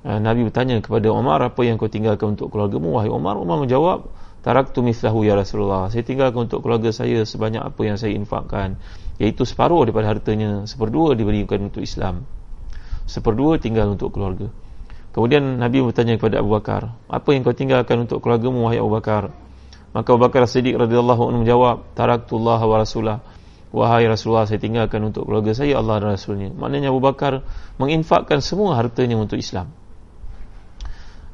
uh, 0.05 0.21
Nabi 0.21 0.49
bertanya 0.49 0.81
kepada 0.81 1.13
Umar 1.13 1.45
apa 1.45 1.61
yang 1.61 1.77
kau 1.77 1.93
tinggalkan 1.93 2.37
untuk 2.37 2.49
keluargamu? 2.53 2.97
Wahai 2.97 3.13
Umar 3.13 3.37
Umar 3.37 3.61
menjawab 3.61 4.09
taraktu 4.41 4.81
mithlahu 4.81 5.29
ya 5.29 5.37
Rasulullah. 5.37 5.93
Saya 5.93 6.05
tinggalkan 6.05 6.49
untuk 6.49 6.65
keluarga 6.65 6.89
saya 6.89 7.25
sebanyak 7.29 7.61
apa 7.61 7.81
yang 7.85 8.01
saya 8.01 8.17
infakkan 8.17 8.81
iaitu 9.21 9.45
separuh 9.45 9.85
daripada 9.85 10.17
hartanya. 10.17 10.65
Seperdua 10.65 11.13
diberikan 11.13 11.69
untuk 11.69 11.85
Islam. 11.85 12.25
Seperdua 13.05 13.61
tinggal 13.61 13.93
untuk 13.93 14.13
keluarga 14.17 14.49
kemudian 15.11 15.59
Nabi 15.59 15.83
bertanya 15.83 16.17
kepada 16.17 16.43
Abu 16.43 16.55
Bakar 16.55 16.95
apa 17.11 17.29
yang 17.35 17.43
kau 17.43 17.55
tinggalkan 17.55 18.07
untuk 18.07 18.23
keluargamu 18.23 18.67
wahai 18.67 18.79
Abu 18.79 18.93
Bakar 18.95 19.35
Maka 19.91 20.15
Abu 20.15 20.23
Bakar 20.23 20.47
Siddiq 20.47 20.79
radhiyallahu 20.79 21.23
anhu 21.31 21.43
menjawab, 21.43 21.99
"Taraktullah 21.99 22.61
wa 22.63 22.77
rasulah." 22.79 23.19
Wahai 23.71 24.03
Rasulullah, 24.11 24.51
saya 24.51 24.59
tinggalkan 24.59 24.99
untuk 25.07 25.31
keluarga 25.31 25.55
saya 25.55 25.79
Allah 25.79 26.03
dan 26.03 26.11
Rasulnya. 26.11 26.51
Maknanya 26.51 26.91
Abu 26.91 26.99
Bakar 26.99 27.47
menginfakkan 27.79 28.43
semua 28.43 28.75
hartanya 28.75 29.15
untuk 29.15 29.39
Islam. 29.39 29.71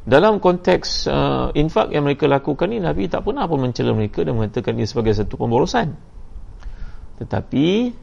Dalam 0.05 0.37
konteks 0.37 1.09
uh, 1.09 1.49
infak 1.57 1.97
yang 1.97 2.05
mereka 2.05 2.29
lakukan 2.29 2.69
ini, 2.69 2.85
Nabi 2.85 3.09
tak 3.09 3.25
pernah 3.25 3.49
pun 3.49 3.65
mencela 3.65 3.97
mereka 3.97 4.21
dan 4.21 4.37
mengatakan 4.37 4.77
ia 4.77 4.85
sebagai 4.85 5.17
satu 5.17 5.41
pemborosan. 5.41 5.97
Tetapi, 7.25 7.97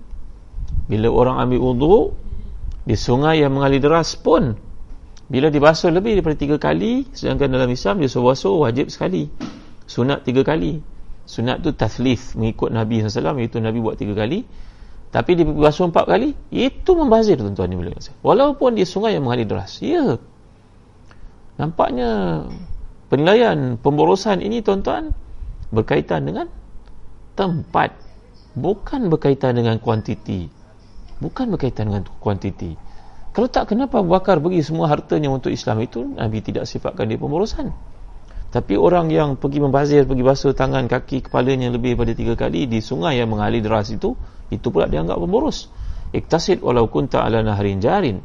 bila 0.90 1.14
orang 1.14 1.38
ambil 1.38 1.60
uduk, 1.62 2.06
di 2.90 2.98
sungai 2.98 3.46
yang 3.46 3.54
mengalir 3.54 3.80
deras 3.86 4.18
pun, 4.18 4.58
bila 5.34 5.50
dibasuh 5.50 5.90
lebih 5.90 6.22
daripada 6.22 6.38
tiga 6.38 6.62
kali, 6.62 7.10
sedangkan 7.10 7.50
dalam 7.50 7.66
Islam 7.74 7.98
dia 7.98 8.06
basuh 8.06 8.70
wajib 8.70 8.94
sekali. 8.94 9.34
Sunat 9.90 10.22
tiga 10.30 10.46
kali. 10.46 10.78
Sunat 11.26 11.66
tu 11.66 11.74
tathlith 11.74 12.38
mengikut 12.38 12.70
Nabi 12.70 13.02
SAW 13.02 13.42
iaitu 13.42 13.58
Nabi 13.58 13.82
buat 13.82 13.98
tiga 13.98 14.14
kali. 14.14 14.46
Tapi 15.10 15.32
dia 15.34 15.50
basuh 15.50 15.90
empat 15.90 16.06
kali 16.06 16.38
itu 16.54 16.92
membazir 16.94 17.42
tuan-tuan 17.42 17.66
ni 17.66 17.82
walaupun 18.22 18.78
dia 18.78 18.86
sungai 18.86 19.18
yang 19.18 19.26
mengalir 19.26 19.50
deras. 19.50 19.82
Ya. 19.82 20.22
Nampaknya 21.58 22.46
penilaian 23.10 23.82
pemborosan 23.82 24.38
ini 24.38 24.62
tuan-tuan 24.62 25.18
berkaitan 25.74 26.30
dengan 26.30 26.46
tempat. 27.34 27.98
Bukan 28.54 29.10
berkaitan 29.10 29.58
dengan 29.58 29.82
kuantiti. 29.82 30.46
Bukan 31.18 31.50
berkaitan 31.58 31.90
dengan 31.90 32.06
kuantiti 32.22 32.93
kalau 33.34 33.50
tak 33.50 33.74
kenapa 33.74 34.00
Bakar 34.06 34.38
bagi 34.40 34.62
semua 34.62 34.88
hartanya 34.88 35.34
untuk 35.34 35.50
Islam 35.50 35.82
itu 35.82 36.06
Nabi 36.06 36.40
tidak 36.40 36.70
sifatkan 36.70 37.10
dia 37.10 37.18
pemborosan 37.18 37.74
tapi 38.54 38.78
orang 38.78 39.10
yang 39.10 39.34
pergi 39.34 39.66
membazir, 39.66 40.06
pergi 40.06 40.22
basuh 40.22 40.54
tangan, 40.54 40.86
kaki, 40.86 41.26
kepalanya 41.26 41.74
lebih 41.74 41.98
daripada 41.98 42.14
tiga 42.14 42.34
kali 42.38 42.70
di 42.70 42.86
sungai 42.86 43.18
yang 43.18 43.34
mengalir 43.34 43.66
deras 43.66 43.90
itu, 43.90 44.14
itu 44.54 44.70
pula 44.70 44.86
dianggap 44.86 45.18
pemboros. 45.18 45.74
Iktasid 46.14 46.62
walau 46.62 46.86
kunta 46.86 47.26
ala 47.26 47.42
nahrin 47.42 47.82
jarin. 47.82 48.22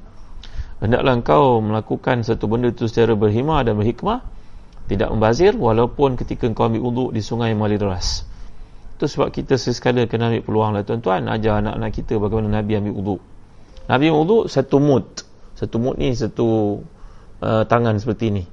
Hendaklah 0.85 1.17
engkau 1.17 1.65
melakukan 1.65 2.29
satu 2.29 2.45
benda 2.45 2.69
itu 2.69 2.93
secara 2.93 3.17
berhimah 3.17 3.65
dan 3.65 3.81
berhikmah, 3.81 4.21
tidak 4.93 5.09
membazir 5.17 5.57
walaupun 5.57 6.21
ketika 6.21 6.45
engkau 6.45 6.69
ambil 6.69 6.85
uduk 6.85 7.11
di 7.17 7.25
sungai 7.25 7.57
yang 7.57 7.65
mengalir 7.65 7.81
deras. 7.81 8.29
Itu 9.01 9.09
sebab 9.09 9.33
kita 9.33 9.57
sesekala 9.57 10.05
kena 10.05 10.29
ambil 10.29 10.45
peluang 10.45 10.71
lah 10.77 10.85
tuan-tuan, 10.85 11.25
ajar 11.33 11.65
anak-anak 11.65 11.91
kita 11.97 12.21
bagaimana 12.21 12.61
Nabi 12.61 12.77
ambil 12.77 12.95
uduk. 13.01 13.21
Nabi 13.89 14.13
uduk 14.13 14.53
satu 14.53 14.77
mut. 14.79 15.25
Satu 15.57 15.77
mut 15.83 15.99
ni 15.99 16.15
satu 16.15 16.79
uh, 17.43 17.67
tangan 17.67 17.99
seperti 17.99 18.31
ini 18.31 18.45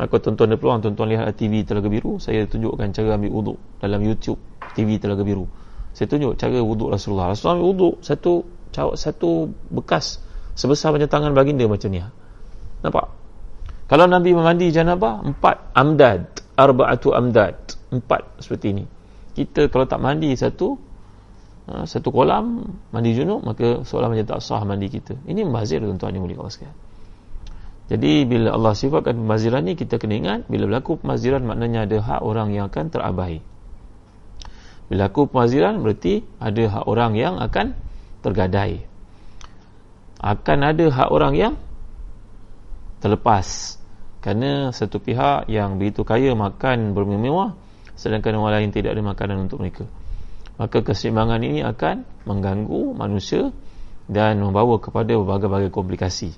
Aku 0.00 0.18
tuan-tuan 0.18 0.52
ada 0.52 0.56
peluang 0.56 0.80
tuan-tuan 0.80 1.08
lihat 1.12 1.36
TV 1.36 1.68
Telaga 1.68 1.86
Biru 1.86 2.16
saya 2.16 2.48
tunjukkan 2.48 2.96
cara 2.96 3.20
ambil 3.20 3.30
wuduk 3.30 3.58
dalam 3.78 4.00
YouTube 4.00 4.40
TV 4.72 4.96
Telaga 4.96 5.20
Biru. 5.20 5.44
Saya 5.92 6.08
tunjuk 6.08 6.40
cara 6.40 6.58
wuduk 6.64 6.88
Rasulullah. 6.88 7.36
Rasulullah 7.36 7.60
ambil 7.60 7.68
wuduk 7.76 7.94
satu 8.00 8.42
satu 8.72 9.52
bekas 9.68 10.16
sebesar 10.56 10.96
macam 10.96 11.08
tangan 11.12 11.36
baginda 11.36 11.68
macam 11.68 11.92
ni 11.92 12.00
nampak? 12.80 13.06
Kalau 13.84 14.08
Nabi 14.08 14.32
memandi 14.32 14.72
janabah 14.72 15.20
empat 15.22 15.76
amdad 15.76 16.40
arba'atu 16.56 17.12
amdad 17.12 17.56
empat 17.92 18.40
seperti 18.40 18.66
ini 18.72 18.84
kita 19.36 19.68
kalau 19.68 19.84
tak 19.84 20.00
mandi 20.00 20.32
satu 20.32 20.76
ha, 21.68 21.84
satu 21.86 22.08
kolam 22.10 22.66
mandi 22.90 23.12
junub 23.12 23.44
maka 23.44 23.84
seolah 23.86 24.08
macam 24.10 24.26
tak 24.26 24.40
sah 24.40 24.62
mandi 24.62 24.88
kita 24.88 25.18
ini 25.28 25.46
membazir 25.46 25.82
tuan-tuan 25.82 26.14
yang 26.16 26.24
mulia 26.24 26.38
Allah 26.40 26.54
sekalian 26.54 26.76
jadi 27.92 28.24
bila 28.24 28.56
Allah 28.56 28.72
sifatkan 28.72 29.20
pemaziran 29.20 29.68
ni 29.68 29.76
kita 29.76 30.00
kena 30.00 30.16
ingat 30.16 30.40
bila 30.48 30.64
berlaku 30.64 30.96
pemaziran 30.96 31.44
maknanya 31.44 31.84
ada 31.84 32.00
hak 32.00 32.20
orang 32.24 32.48
yang 32.48 32.72
akan 32.72 32.88
terabai. 32.88 33.44
Bila 34.88 35.12
berlaku 35.12 35.28
pemaziran 35.28 35.76
berarti 35.84 36.24
ada 36.40 36.64
hak 36.72 36.84
orang 36.88 37.12
yang 37.20 37.36
akan 37.36 37.76
tergadai. 38.24 38.88
Akan 40.24 40.64
ada 40.64 40.88
hak 40.88 41.08
orang 41.12 41.34
yang 41.36 41.54
terlepas. 43.04 43.76
Kerana 44.24 44.72
satu 44.72 44.96
pihak 44.96 45.50
yang 45.52 45.76
begitu 45.76 46.00
kaya 46.00 46.32
makan 46.32 46.96
bermewah 46.96 47.58
sedangkan 47.92 48.40
orang 48.40 48.64
lain 48.64 48.70
tidak 48.72 48.96
ada 48.96 49.04
makanan 49.04 49.50
untuk 49.50 49.60
mereka. 49.60 49.84
Maka 50.60 50.84
keseimbangan 50.84 51.40
ini 51.40 51.64
akan 51.64 52.04
mengganggu 52.28 52.92
manusia 52.92 53.50
dan 54.10 54.42
membawa 54.42 54.76
kepada 54.78 55.16
berbagai-bagai 55.16 55.72
komplikasi. 55.72 56.34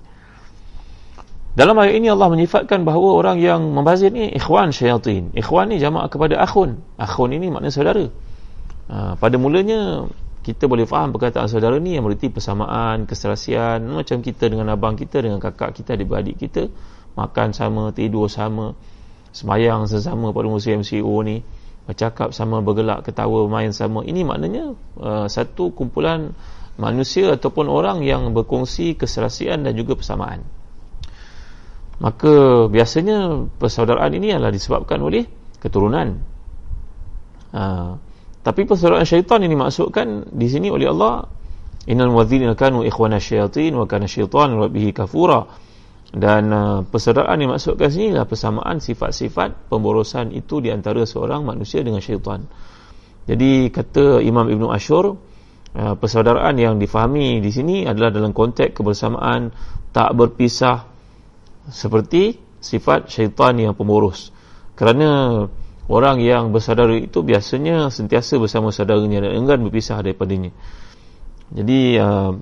Dalam 1.54 1.78
ayat 1.78 2.02
ini 2.02 2.10
Allah 2.10 2.34
menyifatkan 2.34 2.82
bahawa 2.82 3.14
orang 3.14 3.38
yang 3.38 3.62
membazir 3.70 4.10
ni 4.10 4.26
ikhwan 4.34 4.74
syaitan. 4.74 5.30
Ikhwan 5.38 5.70
ni 5.70 5.78
jamaah 5.78 6.10
kepada 6.10 6.42
akhun. 6.42 6.82
Akhun 6.98 7.30
ini 7.30 7.46
maknanya 7.46 7.74
saudara. 7.74 8.06
Ha, 8.90 9.14
pada 9.14 9.36
mulanya 9.38 10.10
kita 10.42 10.66
boleh 10.66 10.82
faham 10.84 11.14
perkataan 11.14 11.46
saudara 11.46 11.78
ni 11.78 11.94
yang 11.94 12.02
berarti 12.02 12.26
persamaan, 12.26 13.06
keserasian 13.06 13.86
macam 13.86 14.18
kita 14.18 14.50
dengan 14.50 14.74
abang 14.74 14.98
kita, 14.98 15.22
dengan 15.22 15.38
kakak 15.38 15.78
kita, 15.78 15.94
adik-adik 15.94 16.36
kita 16.42 16.62
makan 17.14 17.54
sama, 17.54 17.94
tidur 17.94 18.26
sama 18.26 18.74
semayang 19.30 19.86
sesama 19.86 20.30
pada 20.30 20.46
musim 20.46 20.82
MCO 20.82 21.14
ni 21.22 21.42
bercakap 21.84 22.32
sama, 22.32 22.64
bergelak, 22.64 23.04
ketawa, 23.04 23.44
main 23.48 23.70
sama. 23.76 24.00
Ini 24.04 24.24
maknanya 24.24 24.72
uh, 24.96 25.26
satu 25.28 25.72
kumpulan 25.76 26.32
manusia 26.80 27.36
ataupun 27.36 27.70
orang 27.70 28.02
yang 28.02 28.32
berkongsi 28.34 28.96
keserasian 28.96 29.62
dan 29.62 29.76
juga 29.76 29.94
persamaan. 29.94 30.42
Maka 32.02 32.66
biasanya 32.66 33.46
persaudaraan 33.60 34.10
ini 34.18 34.34
adalah 34.34 34.50
disebabkan 34.50 34.98
oleh 34.98 35.28
keturunan. 35.62 36.18
Uh, 37.54 38.00
tapi 38.42 38.66
persaudaraan 38.66 39.06
syaitan 39.06 39.40
ini 39.40 39.54
maksudkan 39.54 40.26
di 40.28 40.50
sini 40.50 40.68
oleh 40.68 40.90
Allah 40.90 41.30
innal 41.86 42.10
muwadzina 42.10 42.52
kanu 42.58 42.82
ikhwana 42.82 43.22
syayatin 43.22 43.76
wa 43.78 43.86
kana 43.86 44.04
syaitan 44.10 44.52
rabbihi 44.56 44.90
kafura 44.90 45.46
dan 46.14 46.42
uh, 46.54 46.80
persaudaraan 46.86 47.42
yang 47.42 47.50
maksudkan 47.50 47.90
sini 47.90 48.14
adalah 48.14 48.30
persamaan 48.30 48.78
sifat-sifat 48.78 49.66
pemborosan 49.66 50.30
itu 50.30 50.62
di 50.62 50.70
antara 50.70 51.02
seorang 51.02 51.42
manusia 51.42 51.82
dengan 51.82 51.98
syaitan. 51.98 52.46
Jadi 53.26 53.74
kata 53.74 54.22
Imam 54.22 54.46
Ibn 54.46 54.70
Ashur 54.70 55.18
uh, 55.74 55.94
persaudaraan 55.98 56.54
yang 56.54 56.78
difahami 56.78 57.42
di 57.42 57.50
sini 57.50 57.82
adalah 57.82 58.14
dalam 58.14 58.30
konteks 58.30 58.78
kebersamaan 58.78 59.50
tak 59.90 60.14
berpisah 60.14 60.86
seperti 61.66 62.38
sifat 62.62 63.10
syaitan 63.10 63.58
yang 63.58 63.74
pemboros. 63.74 64.30
Kerana 64.78 65.42
orang 65.90 66.22
yang 66.22 66.54
bersaudara 66.54 66.94
itu 66.94 67.26
biasanya 67.26 67.90
sentiasa 67.90 68.38
bersama 68.38 68.70
saudaranya 68.70 69.28
dan 69.28 69.44
enggan 69.44 69.60
berpisah 69.66 70.00
daripadanya 70.00 70.54
jadi 71.52 72.00
uh, 72.00 72.32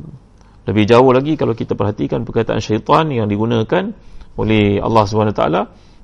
lebih 0.63 0.85
jauh 0.87 1.11
lagi 1.11 1.35
kalau 1.35 1.59
kita 1.59 1.75
perhatikan 1.75 2.23
perkataan 2.23 2.63
syaitan 2.63 3.11
yang 3.11 3.27
digunakan 3.27 3.91
oleh 4.39 4.79
Allah 4.79 5.03
SWT 5.05 5.43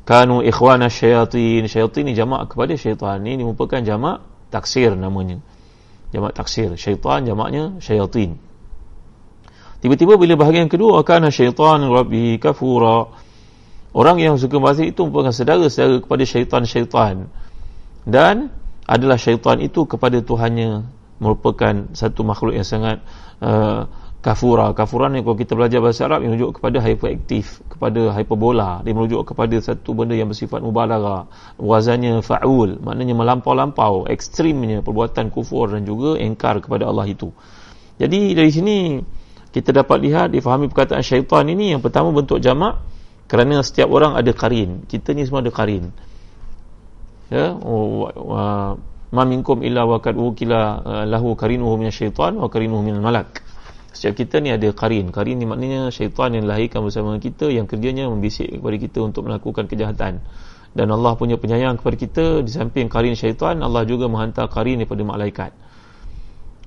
kanu 0.03 0.43
ikhwana 0.43 0.91
syayatin. 0.91 1.71
Syaitan 1.71 2.01
ini 2.03 2.13
jamak 2.19 2.51
kepada 2.51 2.75
syaitan. 2.75 3.23
Ini 3.23 3.43
merupakan 3.45 3.79
jamak 3.81 4.25
taksir 4.51 4.99
namanya. 4.99 5.39
Jamak 6.11 6.35
taksir. 6.35 6.75
Syaitan 6.75 7.23
jamaknya 7.23 7.79
syaitan 7.79 8.39
tiba-tiba 9.79 10.19
bila 10.19 10.35
bahagian 10.35 10.67
kedua 10.67 11.03
kana 11.07 11.31
syaitan 11.31 11.83
rabbi 11.87 12.39
kafura. 12.43 13.11
Orang 13.97 14.21
yang 14.21 14.37
suka 14.37 14.61
bahasa 14.61 14.85
itu 14.85 15.09
merupakan 15.09 15.33
saudara-saudara 15.33 16.05
kepada 16.05 16.23
syaitan-syaitan. 16.29 17.27
Dan 18.05 18.53
adalah 18.85 19.17
syaitan 19.17 19.59
itu 19.65 19.89
kepada 19.89 20.21
Tuhannya 20.21 20.87
merupakan 21.19 21.91
satu 21.97 22.21
makhluk 22.23 22.55
yang 22.55 22.69
sangat 22.69 23.03
uh, 23.43 23.91
kafura. 24.21 24.75
Kafura 24.75 25.07
ni 25.09 25.23
kalau 25.23 25.37
kita 25.39 25.53
belajar 25.55 25.79
bahasa 25.83 26.07
Arab 26.07 26.27
yang 26.27 26.35
merujuk 26.35 26.59
kepada 26.61 26.79
hyperaktif, 26.83 27.63
kepada 27.71 28.13
hyperbola. 28.15 28.83
Dia 28.83 28.93
merujuk 28.93 29.35
kepada 29.35 29.57
satu 29.63 29.95
benda 29.95 30.19
yang 30.19 30.29
bersifat 30.31 30.63
mubalara. 30.63 31.31
Wazannya 31.57 32.21
fa'ul, 32.21 32.83
maknanya 32.83 33.15
melampau-lampau, 33.15 34.11
ekstrimnya 34.11 34.83
perbuatan 34.83 35.31
kufur 35.31 35.73
dan 35.73 35.87
juga 35.87 36.19
engkar 36.19 36.59
kepada 36.63 36.87
Allah 36.87 37.07
itu. 37.07 37.31
Jadi 37.99 38.35
dari 38.35 38.51
sini 38.55 38.77
kita 39.51 39.75
dapat 39.75 39.99
lihat, 40.05 40.27
difahami 40.31 40.71
perkataan 40.71 41.03
syaitan 41.03 41.49
ini 41.49 41.75
yang 41.75 41.83
pertama 41.83 42.13
bentuk 42.15 42.39
jamak 42.39 42.79
kerana 43.29 43.61
setiap 43.61 43.93
orang 43.93 44.17
ada 44.17 44.33
karin 44.33 44.89
kita 44.89 45.13
ni 45.13 45.29
semua 45.29 45.45
ada 45.45 45.53
karin 45.53 45.93
ya 47.29 47.53
oh, 47.53 48.09
ma 49.13 49.23
minkum 49.29 49.61
illa 49.61 49.85
wa 49.85 50.01
kad 50.01 50.17
ukila 50.17 50.81
uh, 50.81 51.05
lahu 51.05 51.37
karinuhu 51.37 51.77
min 51.77 51.93
syaitan 51.93 52.41
wa 52.41 52.49
karinuhu 52.49 52.81
min 52.81 52.97
malak 53.05 53.45
setiap 53.93 54.15
kita 54.21 54.41
ni 54.45 54.53
ada 54.53 54.69
karin 54.73 55.09
karin 55.09 55.41
ni 55.41 55.47
maknanya 55.49 55.89
syaitan 55.89 56.33
yang 56.37 56.45
lahirkan 56.45 56.85
bersama 56.85 57.17
kita 57.17 57.49
yang 57.49 57.65
kerjanya 57.65 58.07
membisik 58.09 58.49
kepada 58.49 58.77
kita 58.77 58.99
untuk 59.01 59.27
melakukan 59.27 59.65
kejahatan 59.65 60.21
dan 60.77 60.87
Allah 60.93 61.13
punya 61.17 61.41
penyayang 61.41 61.81
kepada 61.81 61.97
kita 61.97 62.25
di 62.45 62.51
samping 62.53 62.93
karin 62.93 63.17
syaitan 63.17 63.59
Allah 63.65 63.89
juga 63.89 64.07
menghantar 64.07 64.47
karin 64.53 64.85
daripada 64.85 65.03
malaikat 65.03 65.51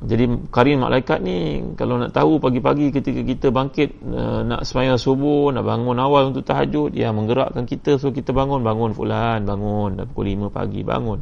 jadi 0.02 0.26
karin 0.50 0.82
malaikat 0.82 1.22
ni 1.22 1.62
kalau 1.78 2.02
nak 2.02 2.10
tahu 2.10 2.42
pagi-pagi 2.42 2.90
ketika 2.90 3.22
kita 3.22 3.54
bangkit 3.54 4.02
uh, 4.02 4.42
nak 4.42 4.66
sembahyang 4.66 4.98
subuh, 4.98 5.54
nak 5.54 5.62
bangun 5.62 5.94
awal 6.02 6.34
untuk 6.34 6.42
tahajud, 6.42 6.98
ya 6.98 7.14
menggerakkan 7.14 7.70
kita 7.70 8.02
so 8.02 8.10
kita 8.10 8.34
bangun, 8.34 8.66
bangun 8.66 8.98
fulan, 8.98 9.46
bangun 9.46 10.02
dah 10.02 10.06
pukul 10.10 10.50
5 10.50 10.50
pagi, 10.50 10.82
bangun. 10.82 11.22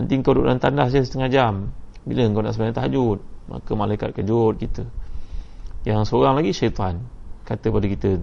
Nanti 0.00 0.12
kau 0.24 0.32
duduk 0.32 0.48
dalam 0.48 0.56
tandas 0.64 0.96
je 0.96 1.04
setengah 1.04 1.28
jam. 1.28 1.68
Bila 2.08 2.24
kau 2.32 2.40
nak 2.40 2.56
sembahyang 2.56 2.76
tahajud, 2.80 3.18
maka 3.48 3.72
malaikat 3.72 4.12
kejut 4.12 4.60
kita. 4.60 4.84
Yang 5.88 6.12
seorang 6.12 6.36
lagi 6.38 6.52
syaitan. 6.52 7.00
Kata 7.48 7.72
pada 7.72 7.88
kita, 7.88 8.20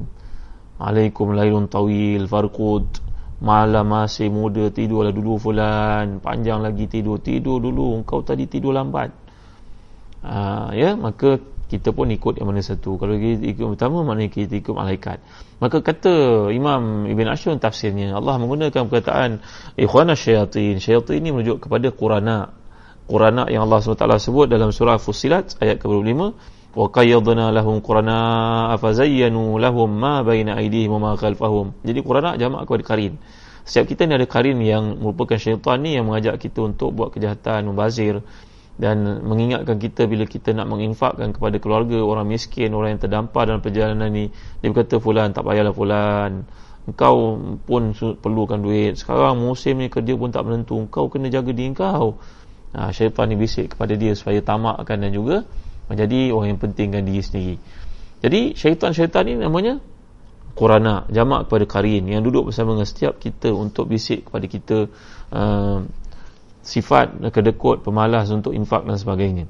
Alaikum 0.75 1.31
lailun 1.33 1.71
tawil 1.71 2.27
farqud. 2.27 3.03
Malam 3.43 3.91
masih 3.91 4.31
muda 4.31 4.71
tidurlah 4.71 5.11
dulu 5.11 5.39
fulan. 5.39 6.19
Panjang 6.19 6.63
lagi 6.63 6.87
tidur. 6.87 7.19
Tidur 7.19 7.59
dulu 7.59 7.99
Engkau 7.99 8.23
tadi 8.23 8.47
tidur 8.47 8.75
lambat. 8.75 9.11
Uh, 10.25 10.73
ya 10.73 10.97
maka 10.97 11.37
kita 11.65 11.93
pun 11.95 12.11
ikut 12.11 12.37
yang 12.37 12.51
mana 12.51 12.61
satu. 12.61 12.97
Kalau 12.99 13.15
kita 13.17 13.45
ikut 13.45 13.65
pertama 13.75 14.05
maknanya 14.05 14.31
kita 14.31 14.53
ikut 14.59 14.75
malaikat. 14.75 15.17
Maka 15.57 15.81
kata 15.81 16.47
Imam 16.51 17.07
Ibn 17.07 17.27
Ashur 17.31 17.55
tafsirnya 17.55 18.13
Allah 18.13 18.35
menggunakan 18.37 18.85
perkataan 18.91 19.39
ikhwana 19.79 20.13
syaitin 20.13 20.77
syaitin 20.83 21.23
ini 21.23 21.29
merujuk 21.31 21.65
kepada 21.65 21.89
Qurana 21.89 22.51
Qurana 23.05 23.45
yang 23.53 23.69
Allah 23.69 23.85
SWT 23.85 24.01
sebut 24.17 24.49
dalam 24.49 24.73
surah 24.73 24.97
Fusilat 24.97 25.61
ayat 25.61 25.77
ke-25 25.77 26.33
wa 26.75 26.85
qayyadna 26.89 27.53
lahum 27.53 27.77
qurana 27.77 28.17
afazayyanu 28.73 29.61
lahum 29.61 29.93
ma 29.93 30.25
baina 30.25 30.57
aydihim 30.57 30.97
wa 30.97 31.13
ma 31.13 31.69
jadi 31.85 31.99
Qurana 32.01 32.33
jamak 32.35 32.65
kepada 32.65 32.83
karin. 32.83 33.21
Setiap 33.61 33.93
kita 33.93 34.09
ni 34.09 34.17
ada 34.17 34.25
karin 34.25 34.57
yang 34.61 34.97
merupakan 34.97 35.37
syaitan 35.37 35.85
ni 35.85 35.97
yang 35.97 36.09
mengajak 36.09 36.41
kita 36.41 36.65
untuk 36.65 36.97
buat 36.97 37.13
kejahatan 37.13 37.69
membazir 37.69 38.25
dan 38.81 39.21
mengingatkan 39.21 39.77
kita 39.77 40.09
bila 40.09 40.25
kita 40.25 40.57
nak 40.57 40.65
menginfakkan 40.65 41.29
kepada 41.29 41.61
keluarga 41.61 42.01
orang 42.01 42.25
miskin 42.25 42.73
orang 42.73 42.97
yang 42.97 43.01
terdampar 43.05 43.45
dalam 43.49 43.61
perjalanan 43.61 44.09
ni. 44.09 44.33
Dia 44.61 44.73
berkata 44.73 44.97
fulan 44.97 45.29
tak 45.29 45.45
payahlah 45.45 45.73
fulan. 45.73 46.45
Engkau 46.85 47.41
pun 47.65 47.93
perlukan 47.97 48.61
duit. 48.61 48.97
Sekarang 48.97 49.41
musim 49.41 49.81
ni 49.81 49.89
kerja 49.89 50.13
pun 50.13 50.29
tak 50.29 50.45
menentu. 50.45 50.77
Engkau 50.77 51.09
kena 51.09 51.29
jaga 51.33 51.49
diri 51.49 51.73
engkau 51.73 52.17
ha, 52.75 52.91
syaitan 52.91 53.31
ni 53.31 53.39
bisik 53.39 53.73
kepada 53.73 53.95
dia 53.95 54.11
supaya 54.13 54.43
tamakkan 54.43 54.99
dan 54.99 55.15
juga 55.15 55.47
menjadi 55.87 56.35
orang 56.35 56.55
yang 56.55 56.61
pentingkan 56.61 57.01
diri 57.07 57.23
sendiri 57.23 57.55
jadi 58.19 58.53
syaitan-syaitan 58.53 59.23
ni 59.25 59.33
namanya 59.39 59.79
Qurana 60.55 61.03
jamak 61.11 61.51
kepada 61.51 61.67
karin 61.67 62.07
yang 62.07 62.23
duduk 62.23 62.47
bersama 62.47 62.79
dengan 62.79 62.87
setiap 62.87 63.19
kita 63.19 63.51
untuk 63.51 63.91
bisik 63.91 64.31
kepada 64.31 64.45
kita 64.47 64.77
uh, 65.35 65.83
sifat 66.63 67.19
kedekut, 67.29 67.83
pemalas 67.83 68.31
untuk 68.31 68.55
infak 68.55 68.87
dan 68.87 68.95
sebagainya. 68.95 69.45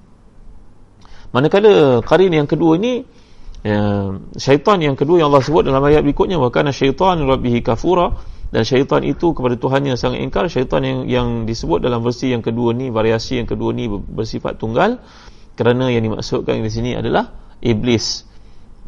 Manakala 1.30 2.02
karin 2.02 2.34
yang 2.34 2.50
kedua 2.50 2.82
ini 2.82 3.06
ya, 3.62 4.12
syaitan 4.34 4.82
yang 4.82 4.98
kedua 4.98 5.22
yang 5.22 5.30
Allah 5.30 5.46
sebut 5.46 5.64
dalam 5.64 5.86
ayat 5.86 6.02
berikutnya 6.02 6.42
wa 6.42 6.50
kana 6.50 6.74
syaitan 6.74 7.22
rabbihi 7.22 7.62
kafura 7.62 8.18
dan 8.54 8.62
syaitan 8.62 9.02
itu 9.02 9.34
kepada 9.34 9.58
Tuhannya 9.58 9.98
sangat 9.98 10.22
ingkar 10.22 10.46
syaitan 10.48 10.82
yang 10.86 11.00
yang 11.10 11.28
disebut 11.50 11.82
dalam 11.82 12.06
versi 12.06 12.30
yang 12.30 12.46
kedua 12.46 12.72
ni 12.78 12.94
variasi 12.94 13.42
yang 13.42 13.50
kedua 13.50 13.74
ni 13.74 13.90
bersifat 13.90 14.62
tunggal 14.62 15.02
kerana 15.56 15.88
yang 15.88 16.04
dimaksudkan 16.04 16.60
di 16.60 16.72
sini 16.72 16.92
adalah 17.00 17.32
iblis 17.64 18.28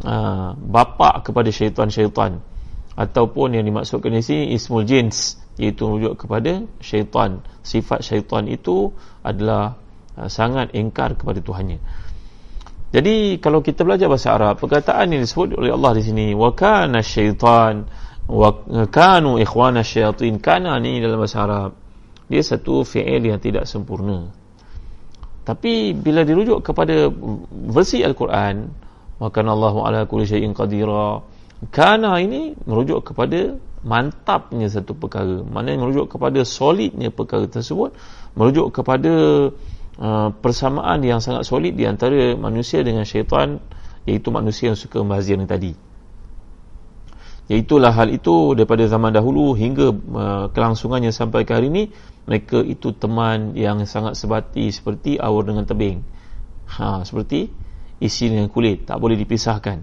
uh, 0.04 0.52
bapa 0.54 1.24
kepada 1.24 1.48
syaitan-syaitan. 1.50 2.44
Ataupun 2.98 3.54
yang 3.54 3.66
dimaksudkan 3.66 4.10
di 4.10 4.26
sini 4.26 4.44
ismul 4.58 4.84
jins 4.84 5.40
iaitu 5.56 5.88
merujuk 5.88 6.28
kepada 6.28 6.66
syaitan. 6.84 7.40
Sifat 7.64 8.04
syaitan 8.04 8.46
itu 8.52 8.92
adalah 9.24 9.80
uh, 10.20 10.28
sangat 10.28 10.76
ingkar 10.76 11.16
kepada 11.16 11.40
Tuhannya. 11.40 11.80
Jadi 12.88 13.40
kalau 13.44 13.60
kita 13.60 13.84
belajar 13.84 14.08
bahasa 14.08 14.32
Arab 14.32 14.60
perkataan 14.64 15.12
yang 15.12 15.22
disebut 15.24 15.60
oleh 15.60 15.76
Allah 15.76 15.92
di 16.00 16.04
sini 16.08 16.32
wa 16.32 16.56
kana 16.56 17.04
syaitan 17.04 17.84
kanu 18.92 19.40
ikhwana 19.40 19.82
syaitin 19.88 20.44
kana 20.44 20.76
ni 20.84 21.00
dalam 21.00 21.24
bahasa 21.24 21.48
Arab 21.48 21.72
dia 22.28 22.44
satu 22.44 22.84
fi'il 22.84 23.24
yang 23.24 23.40
tidak 23.40 23.64
sempurna. 23.64 24.28
Tapi 25.48 25.96
bila 25.96 26.28
dirujuk 26.28 26.60
kepada 26.60 27.08
versi 27.72 28.04
Al-Quran 28.04 28.68
wa 29.18 29.32
kana 29.32 29.56
Allahu 29.56 29.88
ala 29.88 30.04
kulli 30.04 30.28
syai'in 30.28 30.52
qadira 30.52 31.24
kana 31.72 32.20
ini 32.20 32.52
merujuk 32.68 33.16
kepada 33.16 33.56
mantapnya 33.88 34.68
satu 34.68 34.92
perkara. 34.92 35.40
Maknanya 35.48 35.88
merujuk 35.88 36.20
kepada 36.20 36.44
solidnya 36.44 37.16
perkara 37.16 37.48
tersebut 37.48 37.96
merujuk 38.36 38.76
kepada 38.76 39.48
uh, 40.04 40.30
persamaan 40.36 41.00
yang 41.00 41.24
sangat 41.24 41.48
solid 41.48 41.80
di 41.80 41.88
antara 41.88 42.36
manusia 42.36 42.84
dengan 42.84 43.08
syaitan 43.08 43.64
iaitu 44.04 44.28
manusia 44.36 44.76
yang 44.76 44.80
suka 44.80 45.00
membazir 45.00 45.40
tadi 45.48 45.87
iaitulah 47.48 47.96
hal 47.96 48.12
itu 48.12 48.54
daripada 48.54 48.84
zaman 48.88 49.16
dahulu 49.16 49.56
hingga 49.56 49.88
uh, 49.92 50.46
kelangsungannya 50.52 51.16
sampai 51.16 51.48
ke 51.48 51.56
hari 51.56 51.72
ini 51.72 51.84
mereka 52.28 52.60
itu 52.60 52.92
teman 52.92 53.56
yang 53.56 53.80
sangat 53.88 54.20
sebati 54.20 54.68
seperti 54.68 55.16
awar 55.16 55.48
dengan 55.48 55.64
tebing. 55.64 56.04
Ha, 56.68 57.08
seperti 57.08 57.48
isi 58.04 58.28
dengan 58.28 58.52
kulit 58.52 58.84
tak 58.84 59.00
boleh 59.00 59.16
dipisahkan. 59.16 59.80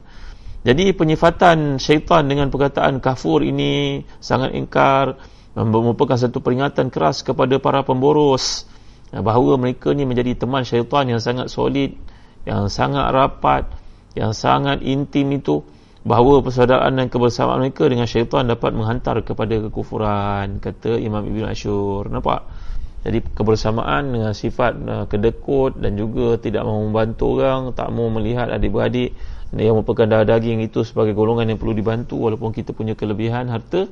Jadi 0.64 0.92
penyifatan 0.92 1.80
syaitan 1.80 2.24
dengan 2.28 2.52
perkataan 2.52 3.00
kafur 3.00 3.40
ini 3.40 4.04
sangat 4.20 4.52
ingkar 4.52 5.16
merupakan 5.56 6.16
satu 6.20 6.44
peringatan 6.44 6.92
keras 6.92 7.24
kepada 7.24 7.56
para 7.60 7.80
pemboros 7.80 8.68
bahawa 9.08 9.56
mereka 9.56 9.94
ni 9.96 10.04
menjadi 10.04 10.34
teman 10.34 10.66
syaitan 10.66 11.06
yang 11.08 11.20
sangat 11.22 11.48
solid 11.48 11.96
yang 12.44 12.68
sangat 12.68 13.08
rapat 13.12 13.70
yang 14.18 14.36
sangat 14.36 14.82
intim 14.84 15.32
itu 15.32 15.64
bahawa 16.04 16.44
persaudaraan 16.44 17.00
dan 17.00 17.08
kebersamaan 17.08 17.64
mereka 17.64 17.88
dengan 17.88 18.04
syaitan 18.04 18.44
dapat 18.44 18.76
menghantar 18.76 19.24
kepada 19.24 19.56
kekufuran 19.68 20.60
kata 20.60 21.00
Imam 21.00 21.24
Ibn 21.24 21.48
Ashur. 21.48 22.12
Nampak? 22.12 22.44
Jadi 23.04 23.20
kebersamaan 23.20 24.12
dengan 24.12 24.32
sifat 24.32 24.72
uh, 24.84 25.04
kedekut 25.08 25.76
dan 25.76 25.96
juga 25.96 26.40
tidak 26.40 26.64
mahu 26.64 26.88
membantu 26.88 27.36
orang 27.36 27.72
tak 27.76 27.92
mahu 27.92 28.20
melihat 28.20 28.48
adik-beradik 28.48 29.12
yang 29.52 29.76
merupakan 29.76 30.08
darah 30.08 30.24
daging 30.24 30.64
itu 30.64 30.82
sebagai 30.88 31.12
golongan 31.12 31.52
yang 31.52 31.58
perlu 31.60 31.76
dibantu 31.76 32.16
walaupun 32.16 32.50
kita 32.50 32.72
punya 32.72 32.96
kelebihan 32.96 33.52
harta 33.52 33.86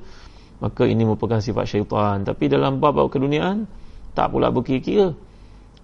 maka 0.64 0.88
ini 0.88 1.04
merupakan 1.04 1.40
sifat 1.40 1.64
syaitan. 1.68 2.24
Tapi 2.24 2.44
dalam 2.48 2.80
bab-bab 2.80 3.08
keduniaan 3.12 3.68
tak 4.16 4.32
pula 4.32 4.48
berkira-kira. 4.48 5.12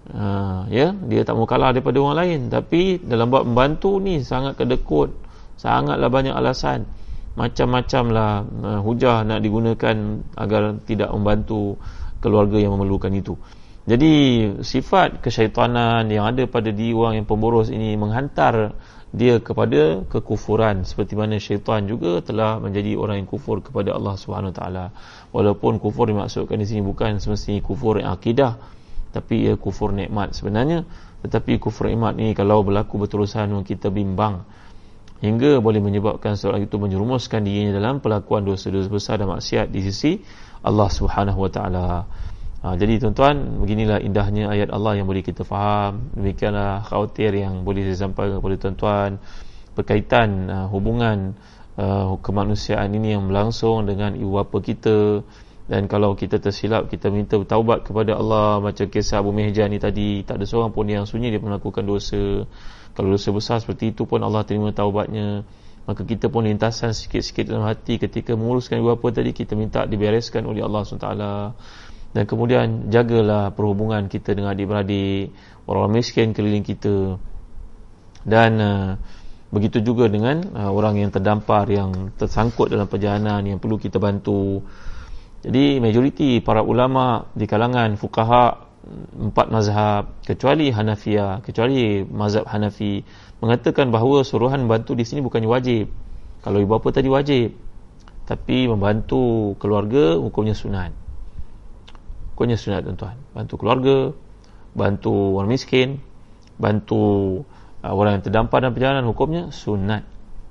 Ha, 0.09 0.65
ya 0.73 0.95
dia 0.95 1.21
tak 1.21 1.37
mau 1.37 1.45
kalah 1.45 1.73
daripada 1.73 2.01
orang 2.01 2.17
lain. 2.17 2.39
Tapi 2.49 3.01
dalam 3.01 3.29
bab 3.29 3.45
membantu 3.45 3.97
ni 4.01 4.25
sangat 4.25 4.57
kedekut 4.57 5.28
sangatlah 5.59 6.07
banyak 6.07 6.31
alasan. 6.31 6.87
Macam-macam 7.35 8.03
lah 8.09 8.31
uh, 8.41 8.79
hujah 8.83 9.27
nak 9.27 9.43
digunakan 9.43 9.95
agar 10.39 10.79
tidak 10.87 11.11
membantu 11.11 11.75
keluarga 12.23 12.59
yang 12.59 12.75
memerlukan 12.79 13.11
itu. 13.11 13.35
Jadi 13.89 14.11
sifat 14.61 15.19
kesyaitanan 15.23 16.07
yang 16.07 16.29
ada 16.29 16.45
pada 16.45 16.69
diri 16.69 16.93
orang 16.93 17.23
yang 17.23 17.27
pemboros 17.27 17.73
ini 17.73 17.95
menghantar 17.95 18.75
dia 19.09 19.41
kepada 19.41 20.05
kekufuran. 20.05 20.85
Seperti 20.85 21.17
mana 21.17 21.41
syaitan 21.41 21.89
juga 21.89 22.21
telah 22.21 22.61
menjadi 22.61 22.93
orang 22.93 23.25
yang 23.25 23.29
kufur 23.29 23.65
kepada 23.65 23.97
Allah 23.97 24.13
Subhanahu 24.19 24.53
taala. 24.53 24.93
Walaupun 25.33 25.81
kufur 25.81 26.05
dimaksudkan 26.05 26.61
di 26.61 26.67
sini 26.69 26.85
bukan 26.85 27.17
semestinya 27.17 27.59
kufur 27.65 27.97
yang 27.97 28.13
akidah 28.13 28.61
tapi 29.09 29.49
ia 29.49 29.57
kufur 29.57 29.89
nikmat 29.89 30.37
sebenarnya. 30.37 30.85
Tetapi 31.25 31.57
kufur 31.57 31.89
nikmat 31.89 32.15
ini 32.21 32.37
kalau 32.37 32.61
berlaku 32.61 33.01
berterusan 33.01 33.49
kita 33.65 33.89
bimbang 33.89 34.45
hingga 35.19 35.59
boleh 35.59 35.83
menyebabkan 35.83 36.39
seorang 36.39 36.63
itu 36.63 36.75
menyerumuskan 36.79 37.43
dirinya 37.43 37.75
dalam 37.75 37.99
pelakuan 37.99 38.47
dosa-dosa 38.47 38.87
besar 38.87 39.15
dan 39.19 39.27
maksiat 39.27 39.67
di 39.67 39.83
sisi 39.83 40.19
Allah 40.63 40.87
Subhanahu 40.87 41.39
wa 41.43 41.51
taala. 41.51 41.87
Ha, 42.59 42.75
jadi 42.75 42.99
tuan-tuan, 42.99 43.63
beginilah 43.63 44.03
indahnya 44.03 44.51
ayat 44.51 44.67
Allah 44.75 44.99
yang 44.99 45.07
boleh 45.07 45.23
kita 45.23 45.47
faham. 45.47 46.11
Demikianlah 46.11 46.83
khawatir 46.91 47.31
yang 47.31 47.63
boleh 47.63 47.87
saya 47.87 48.11
sampaikan 48.11 48.43
kepada 48.43 48.55
tuan-tuan 48.59 49.11
berkaitan 49.79 50.51
uh, 50.51 50.67
hubungan 50.67 51.39
uh, 51.79 52.19
kemanusiaan 52.19 52.91
ini 52.91 53.15
yang 53.15 53.31
berlangsung 53.31 53.87
dengan 53.87 54.11
ibu 54.11 54.35
bapa 54.35 54.59
kita 54.59 55.23
dan 55.69 55.85
kalau 55.85 56.17
kita 56.17 56.41
tersilap 56.41 56.91
kita 56.91 57.07
minta 57.13 57.39
taubat 57.39 57.87
kepada 57.87 58.17
Allah 58.19 58.59
macam 58.59 58.89
kisah 58.89 59.21
Abu 59.23 59.31
Mihjan 59.31 59.71
ni 59.71 59.79
tadi 59.79 60.25
tak 60.25 60.41
ada 60.41 60.45
seorang 60.49 60.73
pun 60.73 60.89
yang 60.89 61.05
sunyi 61.05 61.29
dia 61.31 61.39
melakukan 61.39 61.85
dosa 61.85 62.43
kalau 62.99 63.15
dosa 63.15 63.31
besar 63.31 63.63
seperti 63.63 63.95
itu 63.95 64.03
pun 64.03 64.19
Allah 64.19 64.43
terima 64.43 64.75
taubatnya. 64.75 65.47
Maka 65.87 66.03
kita 66.03 66.27
pun 66.27 66.43
lintasan 66.43 66.91
sikit-sikit 66.91 67.47
dalam 67.47 67.63
hati 67.63 67.95
ketika 67.95 68.35
menguruskan 68.35 68.83
ibu 68.83 68.91
tadi 69.07 69.31
kita 69.31 69.55
minta 69.55 69.87
dibereskan 69.87 70.43
oleh 70.43 70.59
Allah 70.59 70.83
SWT 70.83 71.07
dan 72.11 72.23
kemudian 72.27 72.91
jagalah 72.91 73.55
perhubungan 73.55 74.11
kita 74.11 74.35
dengan 74.35 74.51
adik-beradik 74.51 75.31
orang 75.63 75.95
miskin 75.95 76.35
keliling 76.35 76.67
kita. 76.67 77.15
Dan 78.27 78.51
uh, 78.59 78.99
begitu 79.47 79.79
juga 79.79 80.11
dengan 80.11 80.43
uh, 80.51 80.75
orang 80.75 80.99
yang 80.99 81.15
terdampar 81.15 81.71
yang 81.71 82.11
tersangkut 82.19 82.67
dalam 82.67 82.91
perjalanan 82.91 83.47
yang 83.47 83.63
perlu 83.63 83.79
kita 83.79 83.95
bantu. 83.95 84.59
Jadi 85.39 85.79
majoriti 85.79 86.43
para 86.43 86.67
ulama 86.67 87.31
di 87.31 87.47
kalangan 87.47 87.95
fukaha 87.95 88.68
empat 89.19 89.53
mazhab 89.53 90.03
kecuali 90.25 90.73
Hanafiyah 90.73 91.45
kecuali 91.45 92.01
mazhab 92.05 92.49
Hanafi 92.49 93.05
mengatakan 93.39 93.93
bahawa 93.93 94.25
suruhan 94.25 94.65
bantu 94.65 94.97
di 94.97 95.05
sini 95.05 95.23
bukannya 95.23 95.49
wajib. 95.49 95.85
Kalau 96.39 96.63
ibu 96.63 96.71
bapa 96.71 96.89
tadi 96.95 97.11
wajib 97.11 97.55
tapi 98.25 98.69
membantu 98.69 99.53
keluarga 99.57 100.17
hukumnya 100.17 100.53
sunat. 100.53 100.93
Hukumnya 102.33 102.57
sunat 102.57 102.85
tuan-tuan. 102.85 103.17
Bantu 103.33 103.53
keluarga 103.57 103.97
bantu 104.77 105.37
orang 105.37 105.49
miskin 105.49 105.97
bantu 106.61 107.41
uh, 107.81 107.93
orang 107.95 108.19
yang 108.19 108.23
terdampar 108.23 108.61
dalam 108.61 108.73
perjalanan 108.75 109.05
hukumnya 109.09 109.53
sunat. 109.53 110.05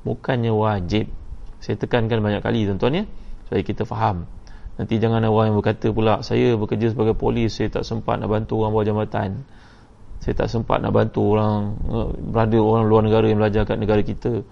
Bukannya 0.07 0.55
wajib. 0.55 1.11
Saya 1.59 1.75
tekankan 1.75 2.23
banyak 2.23 2.43
kali 2.43 2.67
tuan-tuan 2.71 3.03
ya 3.03 3.05
supaya 3.49 3.63
kita 3.65 3.83
faham 3.89 4.29
Nanti 4.79 4.95
jangan 5.03 5.27
orang 5.27 5.51
yang 5.53 5.57
berkata 5.59 5.91
pula 5.91 6.23
Saya 6.23 6.55
bekerja 6.55 6.95
sebagai 6.95 7.19
polis 7.19 7.59
Saya 7.59 7.69
tak 7.69 7.83
sempat 7.83 8.23
nak 8.23 8.31
bantu 8.31 8.63
orang 8.63 8.73
bawah 8.73 8.87
jambatan. 8.87 9.43
Saya 10.23 10.35
tak 10.39 10.49
sempat 10.49 10.79
nak 10.79 10.95
bantu 10.95 11.35
orang 11.35 11.75
eh, 11.91 12.09
Berada 12.31 12.59
orang 12.63 12.83
luar 12.87 13.03
negara 13.03 13.27
yang 13.27 13.43
belajar 13.43 13.67
kat 13.67 13.77
negara 13.77 14.01
kita. 14.07 14.47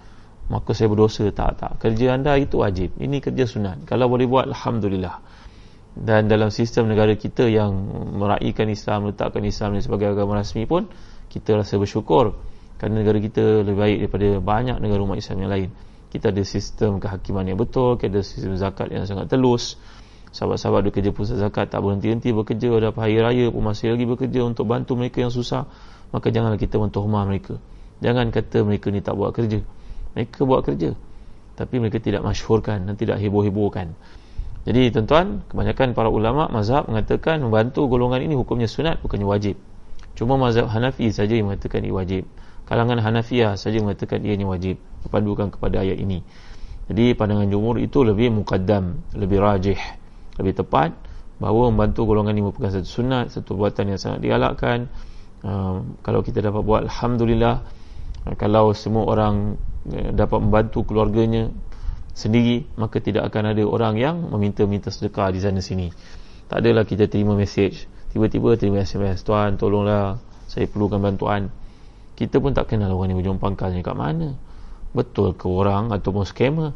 Maka 0.50 0.70
saya 0.74 0.90
berdosa. 0.90 1.30
Tak, 1.30 1.50
tak. 1.58 1.72
Kerja 1.78 2.18
anda 2.18 2.34
itu 2.34 2.58
wajib. 2.58 2.98
Ini 2.98 3.22
kerja 3.22 3.46
sunat. 3.46 3.86
Kalau 3.86 4.10
boleh 4.10 4.26
buat 4.26 4.50
Alhamdulillah. 4.50 5.22
Dan 5.96 6.28
dalam 6.28 6.52
sistem 6.52 6.92
negara 6.92 7.16
kita 7.16 7.48
yang 7.48 7.72
Meraihkan 8.20 8.68
Islam 8.68 9.08
Letakkan 9.08 9.40
Islam 9.48 9.80
sebagai 9.80 10.12
agama 10.12 10.36
rasmi 10.36 10.68
pun 10.68 10.92
Kita 11.32 11.56
rasa 11.56 11.80
bersyukur 11.80 12.36
Kerana 12.76 13.00
negara 13.00 13.16
kita 13.16 13.64
lebih 13.64 13.80
baik 13.80 13.98
daripada 14.04 14.28
banyak 14.44 14.76
negara 14.76 15.00
umat 15.08 15.16
Islam 15.16 15.48
yang 15.48 15.52
lain. 15.56 15.68
Kita 16.12 16.28
ada 16.32 16.42
sistem 16.44 17.00
kehakiman 17.00 17.48
yang 17.48 17.56
betul, 17.56 17.96
kita 17.96 18.20
ada 18.20 18.22
sistem 18.22 18.52
zakat 18.60 18.92
yang 18.92 19.08
sangat 19.08 19.32
telus, 19.32 19.80
sahabat-sahabat 20.36 20.84
dia 20.84 20.92
kerja 20.92 21.10
pusat 21.16 21.40
zakat 21.40 21.72
tak 21.72 21.80
berhenti-henti 21.80 22.36
bekerja. 22.36 22.68
Ada 22.76 22.92
hari 22.92 23.16
raya 23.16 23.46
pun 23.48 23.64
masih 23.64 23.96
lagi 23.96 24.04
bekerja 24.04 24.44
untuk 24.44 24.68
bantu 24.68 24.92
mereka 24.92 25.24
yang 25.24 25.32
susah. 25.32 25.64
Maka 26.12 26.28
janganlah 26.28 26.60
kita 26.60 26.76
mentohmah 26.76 27.24
mereka. 27.24 27.56
Jangan 28.04 28.28
kata 28.28 28.60
mereka 28.68 28.92
ni 28.92 29.00
tak 29.00 29.16
buat 29.16 29.32
kerja. 29.32 29.64
Mereka 30.12 30.44
buat 30.44 30.60
kerja. 30.68 30.92
Tapi 31.56 31.74
mereka 31.80 31.96
tidak 32.04 32.20
masyhurkan 32.20 32.84
dan 32.84 32.94
tidak 33.00 33.16
heboh-hebohkan. 33.16 33.96
Jadi 34.68 34.92
tuan-tuan 34.92 35.40
kebanyakan 35.48 35.96
para 35.96 36.12
ulama 36.12 36.52
mazhab 36.52 36.84
mengatakan 36.84 37.40
membantu 37.40 37.88
golongan 37.88 38.20
ini 38.20 38.36
hukumnya 38.36 38.68
sunat 38.68 39.00
bukannya 39.00 39.24
wajib. 39.24 39.56
Cuma 40.12 40.36
mazhab 40.36 40.68
Hanafi 40.68 41.08
saja 41.08 41.32
yang 41.32 41.48
mengatakan 41.48 41.80
ia 41.80 41.96
wajib. 41.96 42.28
Kalangan 42.68 43.00
Hanafiyah 43.00 43.56
saja 43.56 43.80
mengatakan 43.80 44.20
ianya 44.20 44.44
wajib. 44.44 44.76
Berpandukan 45.06 45.48
kepada 45.54 45.80
ayat 45.80 45.96
ini. 45.96 46.20
Jadi 46.86 47.14
pandangan 47.18 47.48
jumhur 47.50 47.82
itu 47.82 48.06
lebih 48.06 48.30
mukaddam 48.30 49.02
lebih 49.14 49.42
rajih 49.42 49.78
lebih 50.40 50.54
tepat 50.56 50.92
bahawa 51.36 51.68
membantu 51.68 52.08
golongan 52.08 52.32
ini 52.32 52.48
merupakan 52.48 52.72
satu 52.72 52.88
sunat 52.88 53.32
satu 53.32 53.56
buatan 53.56 53.92
yang 53.92 54.00
sangat 54.00 54.24
digalakkan. 54.24 54.88
Uh, 55.44 55.84
kalau 56.00 56.24
kita 56.24 56.40
dapat 56.40 56.64
buat 56.64 56.88
Alhamdulillah 56.88 57.60
uh, 58.24 58.34
kalau 58.40 58.72
semua 58.72 59.04
orang 59.04 59.60
uh, 59.92 60.10
dapat 60.16 60.40
membantu 60.40 60.88
keluarganya 60.88 61.52
sendiri 62.16 62.64
maka 62.80 63.04
tidak 63.04 63.28
akan 63.28 63.52
ada 63.52 63.62
orang 63.68 64.00
yang 64.00 64.16
meminta-minta 64.32 64.88
sedekah 64.88 65.28
di 65.28 65.40
sana 65.44 65.60
sini. 65.60 65.92
Tak 66.48 66.64
adalah 66.64 66.88
kita 66.88 67.04
terima 67.10 67.36
message 67.36 67.84
tiba-tiba 68.16 68.56
terima 68.56 68.80
SMS 68.80 69.20
tuan 69.20 69.60
tolonglah 69.60 70.16
saya 70.48 70.64
perlukan 70.64 71.04
bantuan. 71.04 71.52
Kita 72.16 72.40
pun 72.40 72.56
tak 72.56 72.72
kenal 72.72 72.96
orang 72.96 73.12
ni 73.12 73.14
berjumpa 73.20 73.44
pangkalnya 73.44 73.84
kat 73.84 73.92
mana. 73.92 74.32
Betul 74.96 75.36
ke 75.36 75.44
orang 75.52 75.92
ataupun 75.92 76.24
scammer 76.24 76.72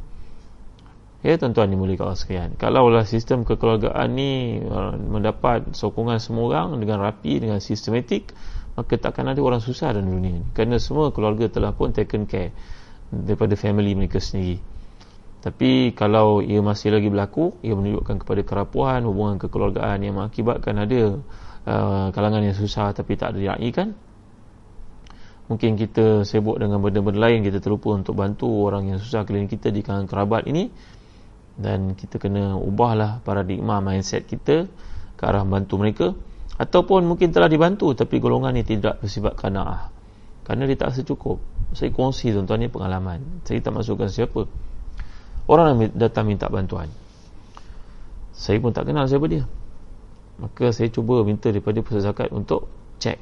Ya 1.20 1.36
tuan-tuan 1.36 1.68
dimulai 1.68 2.00
Allah 2.00 2.16
sekalian. 2.16 2.56
Kalaulah 2.56 3.04
sistem 3.04 3.44
kekeluargaan 3.44 4.08
ni 4.16 4.56
uh, 4.64 4.96
Mendapat 4.96 5.76
sokongan 5.76 6.16
semua 6.16 6.48
orang 6.48 6.80
Dengan 6.80 7.04
rapi, 7.04 7.44
dengan 7.44 7.60
sistematik 7.60 8.32
Maka 8.72 8.96
takkan 8.96 9.28
ada 9.28 9.36
orang 9.44 9.60
susah 9.60 9.92
dalam 9.92 10.08
dunia 10.08 10.40
ni. 10.40 10.42
Kerana 10.56 10.80
semua 10.80 11.12
keluarga 11.12 11.52
telah 11.52 11.76
pun 11.76 11.92
taken 11.92 12.24
care 12.24 12.56
Daripada 13.12 13.52
family 13.58 13.92
mereka 13.92 14.16
sendiri. 14.16 14.64
Tapi 15.44 15.92
kalau 15.92 16.40
ia 16.40 16.64
masih 16.64 16.88
lagi 16.96 17.12
berlaku 17.12 17.52
Ia 17.60 17.76
menunjukkan 17.76 18.24
kepada 18.24 18.40
kerapuhan 18.40 19.04
Hubungan 19.04 19.36
kekeluargaan 19.36 20.00
yang 20.00 20.16
mengakibatkan 20.16 20.88
ada 20.88 21.00
uh, 21.68 22.08
Kalangan 22.16 22.48
yang 22.48 22.56
susah 22.56 22.96
tapi 22.96 23.20
tak 23.20 23.36
ada 23.36 23.60
kan? 23.76 23.92
Mungkin 25.52 25.76
kita 25.76 26.24
sibuk 26.24 26.56
dengan 26.56 26.80
benda-benda 26.80 27.28
lain 27.28 27.44
Kita 27.44 27.60
terlupa 27.60 27.92
untuk 27.92 28.16
bantu 28.16 28.48
orang 28.64 28.88
yang 28.88 28.98
susah 29.02 29.28
keliling 29.28 29.52
kita 29.52 29.68
Di 29.68 29.84
kalangan 29.84 30.08
kerabat 30.08 30.48
ini 30.48 30.70
dan 31.60 31.92
kita 31.92 32.16
kena 32.16 32.56
ubahlah 32.56 33.20
paradigma 33.20 33.84
mindset 33.84 34.24
kita 34.24 34.64
ke 35.20 35.22
arah 35.22 35.44
bantu 35.44 35.76
mereka. 35.76 36.16
Ataupun 36.56 37.04
mungkin 37.04 37.32
telah 37.32 37.48
dibantu 37.48 37.92
tapi 37.92 38.16
golongan 38.16 38.56
ini 38.56 38.64
tidak 38.64 39.04
bersifat 39.04 39.36
kanaah. 39.36 39.92
Kerana 40.44 40.64
dia 40.64 40.76
tak 40.80 40.96
secukup. 40.96 41.36
Saya 41.76 41.92
kongsi 41.92 42.32
tuan-tuan 42.32 42.64
ni 42.64 42.68
pengalaman. 42.72 43.44
Saya 43.44 43.60
tak 43.60 43.76
masukkan 43.76 44.08
siapa. 44.08 44.48
Orang 45.48 45.66
yang 45.76 45.92
datang 45.96 46.28
minta 46.28 46.48
bantuan. 46.48 46.88
Saya 48.32 48.56
pun 48.60 48.72
tak 48.72 48.88
kenal 48.88 49.04
siapa 49.04 49.28
dia. 49.28 49.44
Maka 50.40 50.72
saya 50.72 50.88
cuba 50.88 51.20
minta 51.20 51.52
daripada 51.52 51.84
pusat 51.84 52.08
zakat 52.08 52.28
untuk 52.32 52.68
cek 53.00 53.20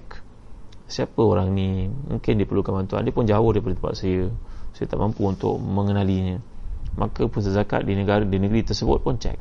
siapa 0.86 1.20
orang 1.20 1.50
ni. 1.54 1.90
Mungkin 1.90 2.38
dia 2.38 2.46
perlukan 2.46 2.74
bantuan. 2.74 3.02
Dia 3.02 3.14
pun 3.14 3.26
jauh 3.26 3.50
daripada 3.50 3.74
tempat 3.74 3.94
saya. 3.98 4.30
Saya 4.74 4.86
tak 4.86 4.98
mampu 4.98 5.26
untuk 5.26 5.58
mengenalinya 5.58 6.38
maka 6.98 7.30
pusat 7.30 7.54
zakat 7.54 7.86
di 7.86 7.94
negara 7.94 8.26
di 8.26 8.36
negeri 8.42 8.66
tersebut 8.66 8.98
pun 9.00 9.14
cek 9.16 9.38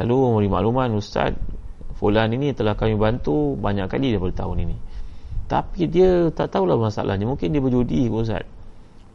lalu 0.00 0.16
memberi 0.16 0.48
makluman 0.48 0.90
ustaz 0.96 1.36
fulan 1.96 2.28
ini 2.28 2.52
telah 2.52 2.76
kami 2.76 2.94
bantu 2.94 3.56
banyak 3.56 3.88
kali 3.88 4.12
daripada 4.12 4.44
tahun 4.46 4.68
ini. 4.68 4.76
Tapi 5.46 5.88
dia 5.88 6.28
tak 6.30 6.52
tahulah 6.52 6.76
masalahnya. 6.76 7.24
Mungkin 7.24 7.50
dia 7.50 7.62
berjudi 7.62 8.12
ustaz. 8.12 8.44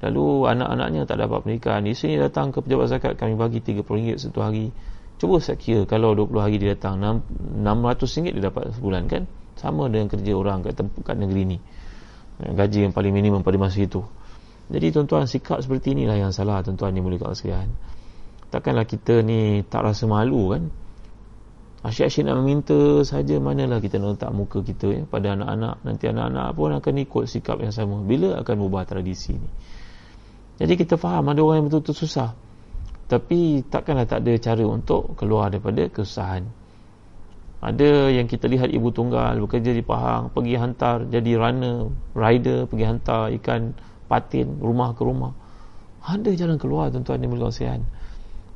Lalu 0.01 0.49
anak-anaknya 0.49 1.05
tak 1.05 1.21
dapat 1.21 1.45
di 1.45 1.93
sini 1.93 2.17
datang 2.17 2.49
ke 2.49 2.65
pejabat 2.65 2.89
zakat 2.89 3.13
kami 3.21 3.37
bagi 3.37 3.61
RM30 3.61 4.17
satu 4.17 4.41
hari. 4.41 4.73
Cuba 5.21 5.37
saya 5.37 5.53
kira 5.61 5.85
kalau 5.85 6.17
20 6.17 6.41
hari 6.41 6.57
dia 6.57 6.73
datang 6.73 6.97
RM600 7.61 8.33
dia 8.33 8.49
dapat 8.49 8.73
sebulan 8.73 9.05
kan? 9.05 9.29
Sama 9.61 9.85
dengan 9.93 10.09
kerja 10.09 10.33
orang 10.33 10.65
kat, 10.65 10.81
kat 11.05 11.15
negeri 11.21 11.41
ni. 11.45 11.57
Gaji 12.41 12.89
yang 12.89 12.93
paling 12.97 13.13
minimum 13.13 13.45
pada 13.45 13.61
masa 13.61 13.85
itu 13.85 14.01
jadi 14.71 14.87
tuan-tuan 14.95 15.27
sikap 15.27 15.59
seperti 15.59 15.91
inilah 15.91 16.15
yang 16.15 16.31
salah 16.31 16.63
tuan-tuan 16.63 16.95
ni 16.95 17.03
kat 17.19 17.35
sekalian. 17.35 17.75
Takkanlah 18.51 18.87
kita 18.87 19.19
ni 19.19 19.67
tak 19.67 19.83
rasa 19.83 20.07
malu 20.07 20.55
kan? 20.55 20.71
Asyik-asyik 21.81 22.29
nak 22.29 22.35
meminta 22.39 23.01
saja 23.01 23.41
manalah 23.41 23.81
kita 23.81 23.97
nak 23.97 24.15
letak 24.15 24.31
muka 24.31 24.61
kita 24.61 24.87
ya, 24.91 25.01
pada 25.09 25.33
anak-anak 25.33 25.81
nanti 25.81 26.05
anak-anak 26.07 26.47
pun 26.53 26.71
akan 26.77 26.93
ikut 27.03 27.23
sikap 27.25 27.57
yang 27.59 27.73
sama. 27.73 27.99
Bila 28.05 28.37
akan 28.39 28.55
ubah 28.63 28.85
tradisi 28.85 29.33
ni? 29.33 29.49
Jadi 30.61 30.77
kita 30.77 30.95
faham 30.95 31.25
ada 31.33 31.41
orang 31.41 31.65
yang 31.65 31.67
betul-betul 31.67 32.05
susah. 32.05 32.37
Tapi 33.09 33.65
takkanlah 33.65 34.05
tak 34.07 34.23
ada 34.23 34.37
cara 34.39 34.63
untuk 34.63 35.17
keluar 35.17 35.49
daripada 35.49 35.89
kesusahan. 35.89 36.47
Ada 37.65 38.13
yang 38.13 38.29
kita 38.29 38.45
lihat 38.45 38.69
ibu 38.69 38.93
tunggal 38.93 39.41
bekerja 39.41 39.73
di 39.73 39.81
Pahang 39.81 40.29
pergi 40.33 40.57
hantar 40.57 41.05
jadi 41.09 41.37
runner 41.37 41.93
rider 42.13 42.65
pergi 42.65 42.85
hantar 42.89 43.29
ikan 43.41 43.73
patin 44.11 44.59
rumah 44.59 44.91
ke 44.91 45.07
rumah. 45.07 45.31
Ada 46.03 46.35
jalan 46.35 46.59
keluar 46.59 46.91
tuan-tuan 46.91 47.23
Melaka 47.23 47.55
Sian 47.55 47.87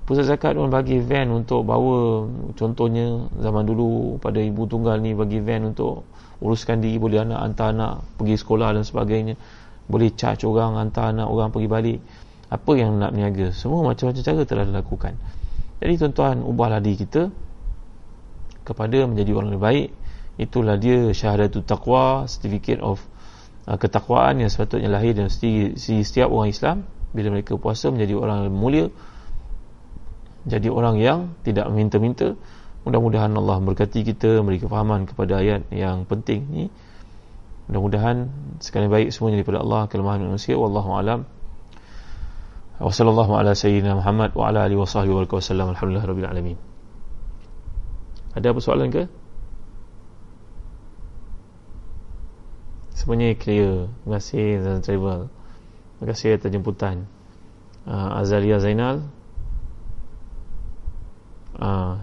pusat 0.05 0.29
zakat 0.29 0.53
pun 0.53 0.69
bagi 0.69 1.01
van 1.01 1.33
untuk 1.33 1.65
bawa 1.65 2.29
contohnya 2.53 3.25
zaman 3.41 3.65
dulu 3.65 4.21
pada 4.21 4.37
ibu 4.37 4.69
tunggal 4.69 5.01
ni 5.01 5.17
bagi 5.17 5.41
van 5.41 5.73
untuk 5.73 6.05
uruskan 6.45 6.77
diri 6.77 7.01
boleh 7.01 7.25
anak 7.25 7.41
hantar 7.41 7.73
anak 7.73 7.93
pergi 8.21 8.35
sekolah 8.37 8.77
dan 8.77 8.85
sebagainya. 8.85 9.33
Boleh 9.85 10.13
charge 10.13 10.45
orang 10.45 10.77
hantar 10.77 11.09
anak 11.13 11.25
orang 11.29 11.49
pergi 11.49 11.69
balik. 11.69 11.99
Apa 12.53 12.71
yang 12.77 13.01
nak 13.01 13.17
niaga? 13.17 13.49
Semua 13.49 13.81
macam-macam 13.81 14.21
cara 14.21 14.41
telah 14.45 14.65
dilakukan. 14.69 15.13
Jadi 15.81 15.93
tuan-tuan 15.97 16.45
ubahlah 16.45 16.77
diri 16.77 17.01
kita 17.01 17.33
kepada 18.61 19.09
menjadi 19.09 19.31
orang 19.33 19.57
yang 19.57 19.61
baik. 19.61 19.89
Itulah 20.37 20.77
dia 20.77 21.09
syahadatul 21.17 21.65
taqwa 21.65 22.29
certificate 22.29 22.81
of 22.81 23.01
ketakwaan 23.65 24.37
yang 24.37 24.53
sepatutnya 24.53 24.93
lahir 24.93 25.17
si, 25.33 25.73
si 25.73 26.05
setiap 26.05 26.29
orang 26.29 26.53
Islam 26.53 26.77
bila 27.17 27.33
mereka 27.33 27.57
puasa 27.57 27.89
menjadi 27.89 28.13
orang 28.13 28.45
yang 28.45 28.53
mulia 28.53 28.85
jadi 30.45 30.69
orang 30.69 31.01
yang 31.01 31.33
tidak 31.41 31.65
minta-minta 31.73 32.37
mudah-mudahan 32.85 33.33
Allah 33.33 33.57
memberkati 33.57 34.05
kita 34.05 34.45
memberi 34.45 34.61
kefahaman 34.61 35.09
kepada 35.09 35.41
ayat 35.41 35.65
yang 35.73 36.05
penting 36.05 36.45
ni. 36.53 36.65
Mudah-mudahan 37.65 38.29
sekali 38.61 38.85
baik 38.85 39.09
semuanya 39.09 39.41
daripada 39.41 39.65
Allah 39.65 39.89
kelemahan 39.89 40.21
manusia 40.21 40.53
wallahu 40.53 40.93
alam. 40.93 41.25
Wa 42.77 42.93
sallallahu 42.93 43.41
ala 43.41 43.57
sayyidina 43.57 43.97
Muhammad 43.97 44.37
wa 44.37 44.53
ala 44.53 44.69
alihi 44.69 44.77
wa 44.77 44.85
sahbihi 44.85 45.25
wa 45.25 45.41
sallam 45.41 45.73
alhamdulillah 45.73 46.05
rabbil 46.05 46.29
alamin. 46.29 46.57
Ada 48.37 48.53
apa 48.53 48.59
soalan 48.61 48.93
ke 48.93 49.09
semuanya 52.95 53.35
clear. 53.35 53.91
Terima 54.01 54.17
kasih 54.17 54.47
Zan 54.63 54.79
Travel 54.79 55.21
terima 55.95 56.11
kasih 56.11 56.35
atas 56.35 56.51
jemputan. 56.51 56.95
Uh, 57.87 58.19
Azalia 58.19 58.59
Zainal. 58.59 59.05
Uh, 61.55 61.95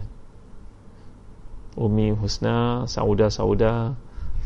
Umi 1.77 2.13
Husna 2.13 2.89
Sauda 2.89 3.29
Sauda 3.29 3.93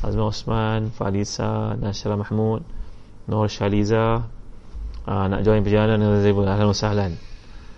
Azma 0.03 0.31
Osman 0.31 0.91
Falisa 0.91 1.79
Nashra 1.79 2.19
Mahmud 2.19 2.67
Nur 3.31 3.47
Shaliza. 3.47 4.27
Uh, 5.07 5.27
nak 5.31 5.47
join 5.47 5.63
perjalanan 5.63 6.03
dengan 6.03 6.51
Ahlan 6.51 6.69
wa 6.71 6.75
sahlan. 6.75 7.13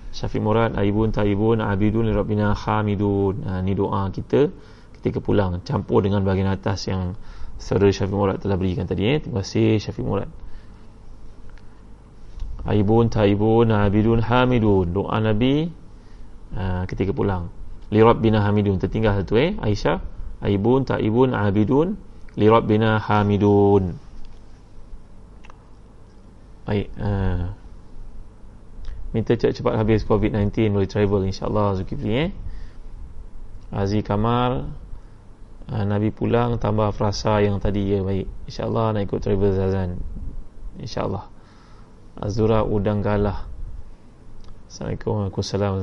Syafiq 0.08 0.40
Murad 0.40 0.72
Aibun 0.80 1.12
Taibun 1.12 1.60
Abidun 1.60 2.08
Rabbina 2.08 2.56
Hamidun 2.56 3.44
ha, 3.44 3.60
ni 3.60 3.76
doa 3.76 4.08
kita. 4.08 4.48
Ketika 4.96 5.20
pulang 5.20 5.60
campur 5.68 6.00
dengan 6.00 6.24
bahagian 6.24 6.48
atas 6.48 6.88
yang 6.88 7.12
saudara 7.58 7.90
Syafiq 7.90 8.14
Murad 8.14 8.38
telah 8.38 8.54
berikan 8.54 8.86
tadi 8.86 9.04
eh. 9.04 9.18
terima 9.18 9.42
kasih 9.42 9.82
Syafiq 9.82 10.06
Murad. 10.06 10.30
Aibun 12.68 13.10
Taibun 13.10 13.74
Abidun 13.74 14.22
Hamidun. 14.22 14.94
Doa 14.94 15.18
Nabi 15.18 15.68
ha, 16.54 16.84
ketika 16.86 17.10
pulang. 17.10 17.50
Li 17.90 18.00
Rabbina 18.00 18.44
Hamidun. 18.46 18.78
Tertinggal 18.78 19.18
satu 19.20 19.34
eh. 19.36 19.58
Aisyah 19.58 19.98
Aibun 20.44 20.86
Taibun 20.86 21.34
Abidun 21.34 21.98
li 22.38 22.46
Rabbina 22.46 23.02
Hamidun. 23.02 23.98
Baik 26.68 26.92
uh, 27.00 27.48
minta 29.16 29.32
cepat-cepat 29.32 29.72
habis 29.72 30.04
COVID-19 30.04 30.68
boleh 30.68 30.84
travel 30.84 31.24
insyaAllah 31.24 31.80
Zulkifli 31.80 32.12
eh. 32.12 32.30
Aziz 33.72 34.04
Kamal 34.04 34.68
uh, 35.72 35.84
Nabi 35.84 36.08
pulang 36.08 36.56
tambah 36.56 36.90
frasa 36.96 37.44
yang 37.44 37.60
tadi 37.60 37.96
ya 37.96 38.00
baik. 38.00 38.26
insyaAllah 38.48 38.96
nak 38.96 39.02
ikut 39.04 39.20
travel 39.20 39.52
Zazan. 39.52 40.00
insyaAllah. 40.80 41.28
Azura 42.18 42.66
Udang 42.66 43.04
Galah. 43.04 43.46
Assalamualaikum 44.68 45.28
Waalaikumsalam 45.28 45.74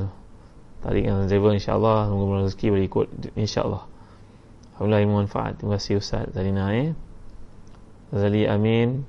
tarik 0.84 1.02
dengan 1.08 1.26
travel 1.26 1.52
insyaAllah. 1.56 1.98
Semoga 2.10 2.34
rezeki 2.46 2.66
boleh 2.70 2.86
ikut 2.86 3.06
insyaAllah. 3.34 3.82
Alhamdulillah 4.76 5.00
yang 5.00 5.12
manfaat. 5.16 5.52
Terima 5.56 5.80
kasih 5.80 5.98
Ustaz 5.98 6.28
Zalina 6.36 6.68
eh. 6.76 6.92
Zali 8.12 8.44
Amin. 8.44 9.08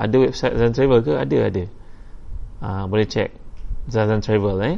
Ada 0.00 0.16
website 0.16 0.54
Zan 0.56 0.72
Travel 0.72 1.04
ke? 1.04 1.12
ada 1.18 1.38
ada. 1.44 1.64
Uh, 2.62 2.84
boleh 2.88 3.04
check. 3.04 3.34
Zazan 3.90 4.22
Travel 4.22 4.56
eh. 4.64 4.76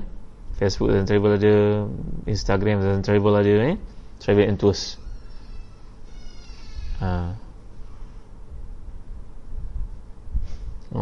Facebook 0.57 0.91
Zazan 0.91 1.07
Travel 1.07 1.33
ada. 1.37 1.55
Instagram 2.27 2.81
Zazan 2.81 3.03
Travel 3.05 3.35
ada 3.39 3.55
eh. 3.71 3.77
Travel 4.19 4.47
and 4.49 4.59
Tours 4.59 5.02
ha. 7.02 7.36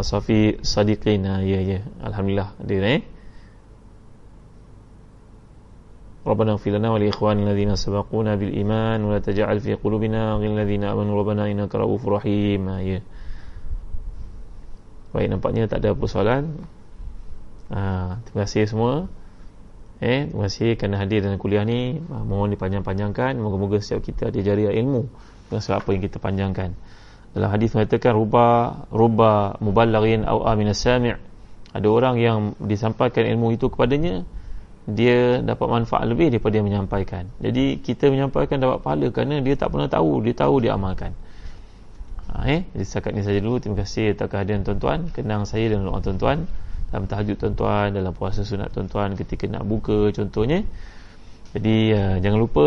Safi 0.01 0.59
Sadiqin 0.59 1.23
ha, 1.29 1.39
ya 1.45 1.61
ya 1.61 1.79
Alhamdulillah 2.03 2.57
ada 2.59 2.73
eh 2.73 3.03
ربنا 6.25 6.57
اغفر 6.57 6.81
لنا 6.81 6.89
ولإخواننا 6.89 7.53
الذين 7.53 7.77
سبقونا 7.77 8.35
بالإيمان 8.41 8.97
ولا 9.05 9.21
تجعل 9.21 9.61
في 9.61 9.77
قلوبنا 9.77 10.41
غير 10.41 10.57
الذين 10.57 10.83
آمنوا 10.89 11.13
ربنا 11.21 11.45
إنك 11.53 11.69
رؤوف 11.69 12.01
رحيم 12.01 12.65
ya. 12.81 12.99
Baik 15.13 15.29
nampaknya 15.29 15.69
tak 15.69 15.85
ada 15.85 15.93
persoalan 15.93 16.65
ha, 17.69 18.19
terima 18.25 18.43
kasih 18.43 18.67
semua 18.67 19.07
eh 20.03 20.27
terima 20.27 20.51
kasih 20.51 20.75
kerana 20.75 20.99
hadir 20.99 21.23
dalam 21.23 21.39
kuliah 21.39 21.63
ni 21.63 22.03
ha, 22.11 22.19
mohon 22.25 22.51
dipanjang-panjangkan 22.51 23.39
moga-moga 23.39 23.79
setiap 23.79 24.03
kita 24.03 24.27
ada 24.27 24.39
jariah 24.43 24.75
ilmu 24.75 25.07
dengan 25.07 25.28
sebab 25.58 25.82
apa 25.82 25.88
yang 25.90 26.02
kita 26.06 26.22
panjangkan. 26.22 26.70
Dalam 27.34 27.48
hadis 27.50 27.74
mengatakan 27.74 28.14
ruba 28.14 28.46
ruba 28.90 29.58
muballighin 29.58 30.26
aw 30.26 30.50
aminas 30.50 30.82
sami' 30.82 31.14
ada 31.70 31.86
orang 31.86 32.18
yang 32.18 32.38
disampaikan 32.58 33.26
ilmu 33.26 33.54
itu 33.54 33.70
kepadanya 33.70 34.26
dia 34.90 35.38
dapat 35.38 35.66
manfaat 35.70 36.02
lebih 36.10 36.34
daripada 36.34 36.58
dia 36.58 36.64
menyampaikan. 36.66 37.30
Jadi 37.38 37.78
kita 37.78 38.10
menyampaikan 38.10 38.58
dapat 38.58 38.82
pahala 38.82 39.06
kerana 39.14 39.38
dia 39.38 39.54
tak 39.54 39.70
pernah 39.70 39.86
tahu 39.86 40.18
dia 40.26 40.34
tahu 40.34 40.54
dia 40.58 40.74
amalkan. 40.74 41.14
Ha, 42.30 42.46
eh? 42.46 42.60
Jadi 42.74 42.84
setakat 42.86 43.12
ni 43.14 43.22
saja 43.22 43.38
dulu 43.38 43.62
terima 43.62 43.82
kasih 43.82 44.14
atas 44.14 44.26
kehadiran 44.30 44.62
tuan-tuan. 44.66 45.10
Kenang 45.14 45.46
saya 45.46 45.70
dan 45.70 45.86
doa 45.86 45.98
tuan-tuan 46.02 46.46
dalam 46.90 47.06
tahajud 47.06 47.38
tuan-tuan 47.38 47.94
dalam 47.94 48.10
puasa 48.10 48.42
sunat 48.42 48.74
tuan-tuan 48.74 49.14
ketika 49.14 49.46
nak 49.46 49.62
buka 49.62 50.10
contohnya. 50.10 50.66
Jadi 51.54 51.94
uh, 51.94 52.16
jangan 52.18 52.38
lupa 52.38 52.66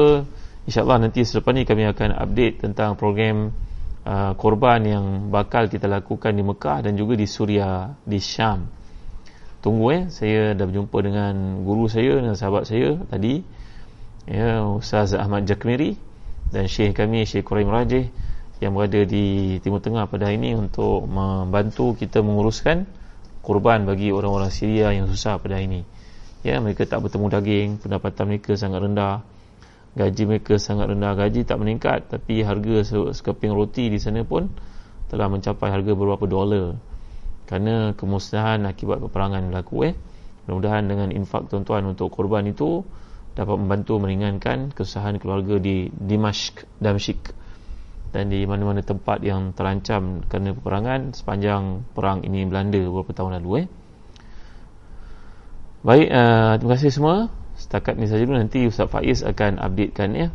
insyaAllah 0.70 1.08
nanti 1.08 1.24
selepas 1.24 1.52
ni 1.52 1.64
kami 1.68 1.88
akan 1.90 2.16
update 2.16 2.64
tentang 2.64 2.96
program 2.96 3.52
uh, 4.08 4.32
korban 4.36 4.80
yang 4.84 5.06
bakal 5.34 5.68
kita 5.68 5.88
lakukan 5.90 6.32
di 6.36 6.44
Mekah 6.44 6.88
dan 6.88 6.94
juga 7.00 7.20
di 7.20 7.28
Suria 7.28 7.92
di 8.04 8.20
Syam 8.20 8.68
tunggu 9.64 9.86
eh 9.96 10.04
saya 10.12 10.52
dah 10.56 10.66
berjumpa 10.68 10.98
dengan 11.00 11.64
guru 11.64 11.88
saya 11.88 12.20
dan 12.20 12.36
sahabat 12.36 12.68
saya 12.68 13.00
tadi 13.08 13.44
ya 14.28 14.64
Ustaz 14.68 15.16
Ahmad 15.16 15.48
Jakmiri 15.48 15.96
dan 16.52 16.68
Syekh 16.68 17.00
kami 17.00 17.24
Syekh 17.24 17.48
Quraim 17.48 17.72
Rajih 17.72 18.12
yang 18.64 18.72
berada 18.72 19.04
di 19.04 19.58
Timur 19.60 19.84
Tengah 19.84 20.08
pada 20.08 20.32
hari 20.32 20.40
ini 20.40 20.56
untuk 20.56 21.04
membantu 21.04 22.00
kita 22.00 22.24
menguruskan 22.24 22.88
kurban 23.44 23.84
bagi 23.84 24.16
orang-orang 24.16 24.48
Syria 24.48 24.96
yang 24.96 25.12
susah 25.12 25.36
pada 25.36 25.60
hari 25.60 25.68
ini. 25.68 25.82
Ya, 26.48 26.60
mereka 26.64 26.88
tak 26.88 27.04
bertemu 27.04 27.28
daging, 27.28 27.70
pendapatan 27.84 28.24
mereka 28.32 28.56
sangat 28.56 28.84
rendah. 28.84 29.24
Gaji 29.94 30.26
mereka 30.26 30.58
sangat 30.58 30.90
rendah, 30.90 31.14
gaji 31.14 31.46
tak 31.46 31.62
meningkat 31.62 32.10
tapi 32.10 32.42
harga 32.42 32.82
sekeping 33.14 33.54
roti 33.54 33.94
di 33.94 34.02
sana 34.02 34.26
pun 34.26 34.50
telah 35.14 35.30
mencapai 35.30 35.70
harga 35.70 35.94
beberapa 35.94 36.26
dolar. 36.26 36.74
Kerana 37.46 37.94
kemusnahan 37.94 38.66
akibat 38.66 38.98
peperangan 38.98 39.54
berlaku 39.54 39.94
eh. 39.94 39.96
Mudah-mudahan 40.44 40.90
dengan 40.90 41.14
infak 41.14 41.48
tuan-tuan 41.48 41.86
untuk 41.86 42.10
korban 42.10 42.50
itu 42.50 42.82
dapat 43.38 43.54
membantu 43.54 44.02
meringankan 44.02 44.74
kesusahan 44.74 45.22
keluarga 45.22 45.62
di 45.62 45.94
Dimashq 45.94 46.66
Damsyik 46.82 47.34
dan 48.14 48.30
di 48.30 48.46
mana-mana 48.46 48.86
tempat 48.86 49.26
yang 49.26 49.58
terancam 49.58 50.22
kerana 50.30 50.54
peperangan 50.54 51.18
sepanjang 51.18 51.82
perang 51.98 52.22
ini 52.22 52.46
Belanda 52.46 52.78
beberapa 52.78 53.14
tahun 53.14 53.42
lalu 53.42 53.66
eh. 53.66 53.68
Baik 55.84 56.08
uh, 56.10 56.54
terima 56.62 56.74
kasih 56.78 56.92
semua 56.94 57.43
setakat 57.74 57.98
ni 57.98 58.06
saja 58.06 58.22
dulu 58.30 58.38
nanti 58.38 58.70
Ustaz 58.70 58.86
Faiz 58.86 59.26
akan 59.26 59.58
updatekan 59.58 60.14
ya. 60.14 60.30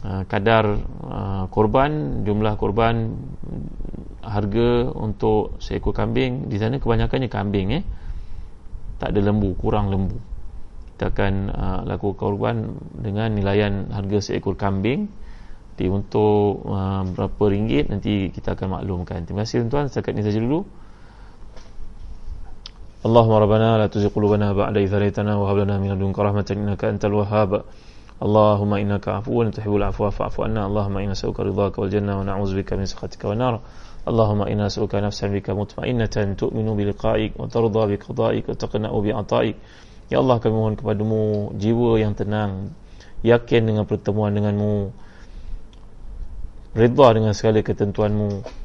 Uh, 0.00 0.24
kadar 0.24 0.80
uh, 1.04 1.44
korban 1.52 2.24
jumlah 2.24 2.56
korban 2.56 3.20
harga 4.24 4.88
untuk 4.96 5.60
seekor 5.60 5.92
kambing. 5.92 6.48
Di 6.48 6.56
sana 6.56 6.80
kebanyakannya 6.80 7.28
kambing 7.28 7.68
eh 7.76 7.84
tak 8.96 9.12
ada 9.12 9.20
lembu 9.28 9.52
kurang 9.60 9.92
lembu. 9.92 10.16
Kita 10.96 11.12
akan 11.12 11.34
uh, 11.52 11.80
lakukan 11.84 12.16
korban 12.16 12.80
dengan 12.96 13.36
nilaian 13.36 13.92
harga 13.92 14.32
seekor 14.32 14.56
kambing. 14.56 15.12
Di 15.76 15.84
untuk 15.92 16.64
uh, 16.64 17.04
berapa 17.04 17.44
ringgit 17.44 17.92
nanti 17.92 18.32
kita 18.32 18.56
akan 18.56 18.80
maklumkan. 18.80 19.28
Terima 19.28 19.44
kasih 19.44 19.68
tuan-tuan. 19.68 19.92
Setakat 19.92 20.16
ini 20.16 20.24
saja 20.24 20.40
dulu 20.40 20.64
اللهم 23.04 23.32
ربنا 23.44 23.68
لا 23.80 23.86
تزغ 23.92 24.16
قلوبنا 24.16 24.56
بعد 24.56 24.76
إذ 24.80 24.88
هديتنا 24.96 25.36
وهب 25.36 25.56
لنا 25.68 25.76
من 25.76 25.92
لدنك 25.92 26.18
رحمة 26.18 26.48
إنك 26.56 26.82
أنت 26.88 27.04
الوهاب. 27.04 27.50
اللهم 28.24 28.72
إنك 28.82 29.04
عفو 29.08 29.44
تحب 29.56 29.76
العفو 29.76 30.08
فاعف 30.10 30.40
عنا. 30.40 30.62
اللهم 30.68 30.96
إنا 30.96 31.12
نسألك 31.12 31.36
رضاك 31.36 31.74
والجنة 31.78 32.12
ونعوذ 32.18 32.50
بك 32.56 32.72
من 32.72 32.88
سخطك 32.88 33.20
والنار. 33.28 33.54
اللهم 34.08 34.40
إنا 34.48 34.72
نسألك 34.72 34.94
نفسا 35.04 35.26
بك 35.36 35.52
مطمئنة 35.52 36.16
تؤمن 36.40 36.66
بلقائك 36.78 37.32
وترضى 37.40 37.82
بقضائك 37.92 38.44
وتقنع 38.48 38.92
بعطائك. 39.04 39.56
Ya 40.08 40.16
Allah 40.24 40.36
kami 40.40 40.56
mohon 40.56 40.72
kepadamu 40.72 41.52
jiwa 41.60 42.00
yang 42.00 42.16
tenang 42.16 42.72
yakin 43.20 43.68
dengan 43.68 43.84
pertemuan 43.84 44.32
denganmu 44.32 44.92
redha 46.72 47.06
dengan 47.12 47.36
segala 47.36 47.60
ketentuanmu. 47.60 48.63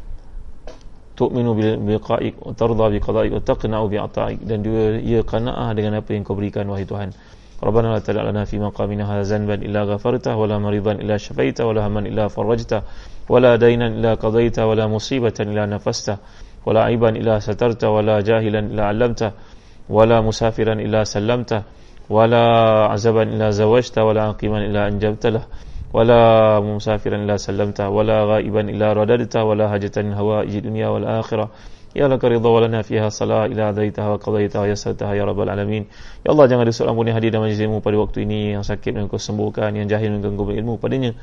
Tu'minu 1.20 1.52
biqa'ik 1.84 2.40
wa 2.40 2.56
tarda 2.56 2.88
biqada'ik 2.96 3.32
wa 3.36 3.42
taqna'u 3.44 3.86
bi'ata'ik 3.92 4.40
dan 4.48 4.64
juga 4.64 4.96
ia 5.04 5.20
qana'ah 5.28 5.76
dengan 5.76 6.00
apa 6.00 6.16
yang 6.16 6.24
kau 6.24 6.40
berikan 6.40 6.64
wahai 6.72 6.88
Tuhan. 6.88 7.12
Rabbana 7.60 7.92
la 7.92 8.00
tada' 8.00 8.24
lana 8.24 8.48
fi 8.48 8.56
maqamina 8.56 9.04
hadha 9.04 9.28
zanban 9.28 9.60
illa 9.60 9.84
ghafarta 9.84 10.40
wa 10.40 10.48
la 10.48 10.64
maridan 10.64 11.04
illa 11.04 11.20
syafaita 11.20 11.68
wa 11.68 11.76
la 11.76 11.82
haman 11.84 12.08
illa 12.08 12.32
farajta 12.32 12.88
wa 13.28 13.36
la 13.44 13.60
daynan 13.60 14.00
illa 14.00 14.16
qadaita 14.16 14.64
wa 14.64 14.80
la 14.80 14.88
musibatan 14.88 15.52
illa 15.52 15.68
nafasta 15.68 16.24
wa 16.64 16.72
la 16.72 16.88
aiban 16.88 17.20
illa 17.20 17.44
satarta 17.44 17.92
wa 17.92 18.00
la 18.00 18.24
jahilan 18.24 18.72
illa 18.72 18.88
'allamta 18.88 19.36
wa 19.92 20.08
la 20.08 20.24
musafiran 20.24 20.80
illa 20.80 21.04
sallamta 21.04 21.68
wa 22.08 22.24
la 22.32 22.46
azaban 22.96 23.36
illa 23.36 23.52
zawajta 23.52 24.08
wa 24.08 24.16
la 24.16 24.24
aqiman 24.32 24.64
illa 24.64 24.88
anjabta 24.88 25.28
lah 25.28 25.44
ولا 25.95 26.59
مسافرا 26.59 27.17
إلا 27.23 27.37
سلمته 27.39 27.87
ولا 27.87 28.27
غائبا 28.27 28.61
إلا 28.67 28.99
رددته 28.99 29.45
ولا 29.47 29.71
حاجة 29.71 29.95
من 30.03 30.13
هوائج 30.19 30.55
الدنيا 30.67 30.89
والآخرة 30.89 31.47
Ya 31.95 32.11
laka 32.11 32.27
ridha 32.27 32.51
walana 32.51 32.83
fiha 32.83 33.07
salah 33.07 33.47
ila 33.47 33.71
adaitaha 33.71 34.11
wa 34.11 34.19
qadaitaha 34.19 34.67
wa 34.67 34.69
yasartaha 34.75 35.15
ya 35.15 35.23
rabbal 35.23 35.47
alamin. 35.47 35.87
Ya 36.27 36.35
Allah 36.35 36.51
jangan 36.51 36.67
ada 36.67 36.75
seorang 36.75 36.99
pun 36.99 37.07
yang 37.07 37.15
hadir 37.15 37.31
dalam 37.31 37.47
majlismu 37.47 37.79
pada 37.87 37.95
waktu 38.03 38.27
ini 38.27 38.59
yang 38.59 38.67
sakit 38.67 38.99
dan 38.99 39.07
kau 39.07 39.15
sembuhkan, 39.15 39.71
yang 39.79 39.87
jahil 39.87 40.19
dan 40.19 40.35
kau 40.35 40.51
ilmu 40.51 40.83
padanya. 40.83 41.15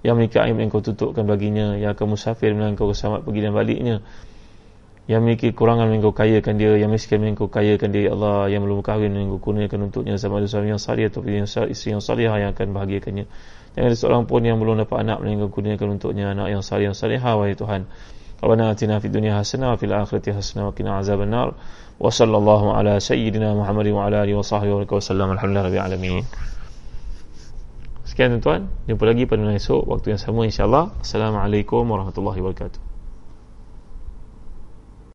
Yang 0.00 0.14
memiliki 0.16 0.40
aib 0.40 0.56
dan 0.56 0.72
kau 0.72 0.80
tutupkan 0.80 1.28
baginya, 1.28 1.76
yang 1.76 1.92
akan 1.92 2.16
musafir 2.16 2.56
dan 2.56 2.72
kau 2.80 2.88
selamat 2.96 3.28
pergi 3.28 3.40
dan 3.44 3.52
baliknya. 3.52 3.96
Yang 5.04 5.20
memiliki 5.20 5.48
kurangan 5.52 5.92
dan 5.92 6.00
kau 6.00 6.16
kayakan 6.16 6.54
dia, 6.56 6.72
yang 6.80 6.88
miskin 6.88 7.20
dan 7.20 7.36
kau 7.36 7.52
kayakan 7.52 7.88
dia, 7.92 8.08
ya 8.08 8.10
Allah 8.16 8.48
yang 8.48 8.64
belum 8.64 8.80
kahwin 8.80 9.12
dan 9.12 9.28
kau 9.36 9.52
kurniakan 9.52 9.92
untuknya 9.92 10.16
sama 10.16 10.40
ada 10.40 10.48
suami 10.48 10.72
yang 10.72 10.80
salih 10.80 11.12
atau 11.12 11.20
isteri 11.68 11.92
yang 11.92 12.00
salihah 12.00 12.40
yang 12.40 12.56
akan 12.56 12.72
bahagiakannya. 12.72 13.28
Jangan 13.71 13.87
ada 13.87 13.95
seorang 13.95 14.23
pun 14.27 14.43
yang 14.43 14.59
belum 14.59 14.83
dapat 14.83 14.97
anak 15.07 15.23
Melainkan 15.23 15.47
kurniakan 15.47 15.95
untuknya 15.95 16.35
anak 16.35 16.51
yang 16.51 16.59
salih 16.59 16.91
yang 16.91 16.97
salihah 16.97 17.39
Wahai 17.39 17.55
Tuhan. 17.55 17.87
Rabbana 18.43 18.75
atina 18.75 18.99
fid 18.99 19.15
dunia 19.15 19.39
hasanah 19.39 19.75
Wa 19.75 19.77
fil 19.79 19.95
akhirati 19.95 20.35
hasanah 20.35 20.69
Wa 20.69 20.73
kina 20.75 20.99
azab 20.99 21.23
nar 21.23 21.55
Wa 22.01 22.09
sallallahu 22.11 22.75
ala 22.75 22.99
sayyidina 22.99 23.55
Muhammad 23.55 23.87
Wa 23.95 24.11
ala 24.11 24.27
alihi 24.27 24.35
wa 24.35 24.43
sahbihi 24.43 24.75
wa 24.75 24.99
sallam. 24.99 25.27
Alhamdulillah 25.31 25.87
alamin. 25.87 26.27
Sekian 28.03 28.35
tuan-tuan. 28.35 28.67
Jumpa 28.91 29.03
lagi 29.07 29.23
pada 29.23 29.47
esok 29.55 29.87
Waktu 29.87 30.17
yang 30.17 30.19
sama 30.19 30.43
insyaAllah. 30.43 30.91
Assalamualaikum 30.99 31.87
warahmatullahi 31.87 32.43
wabarakatuh 32.43 32.90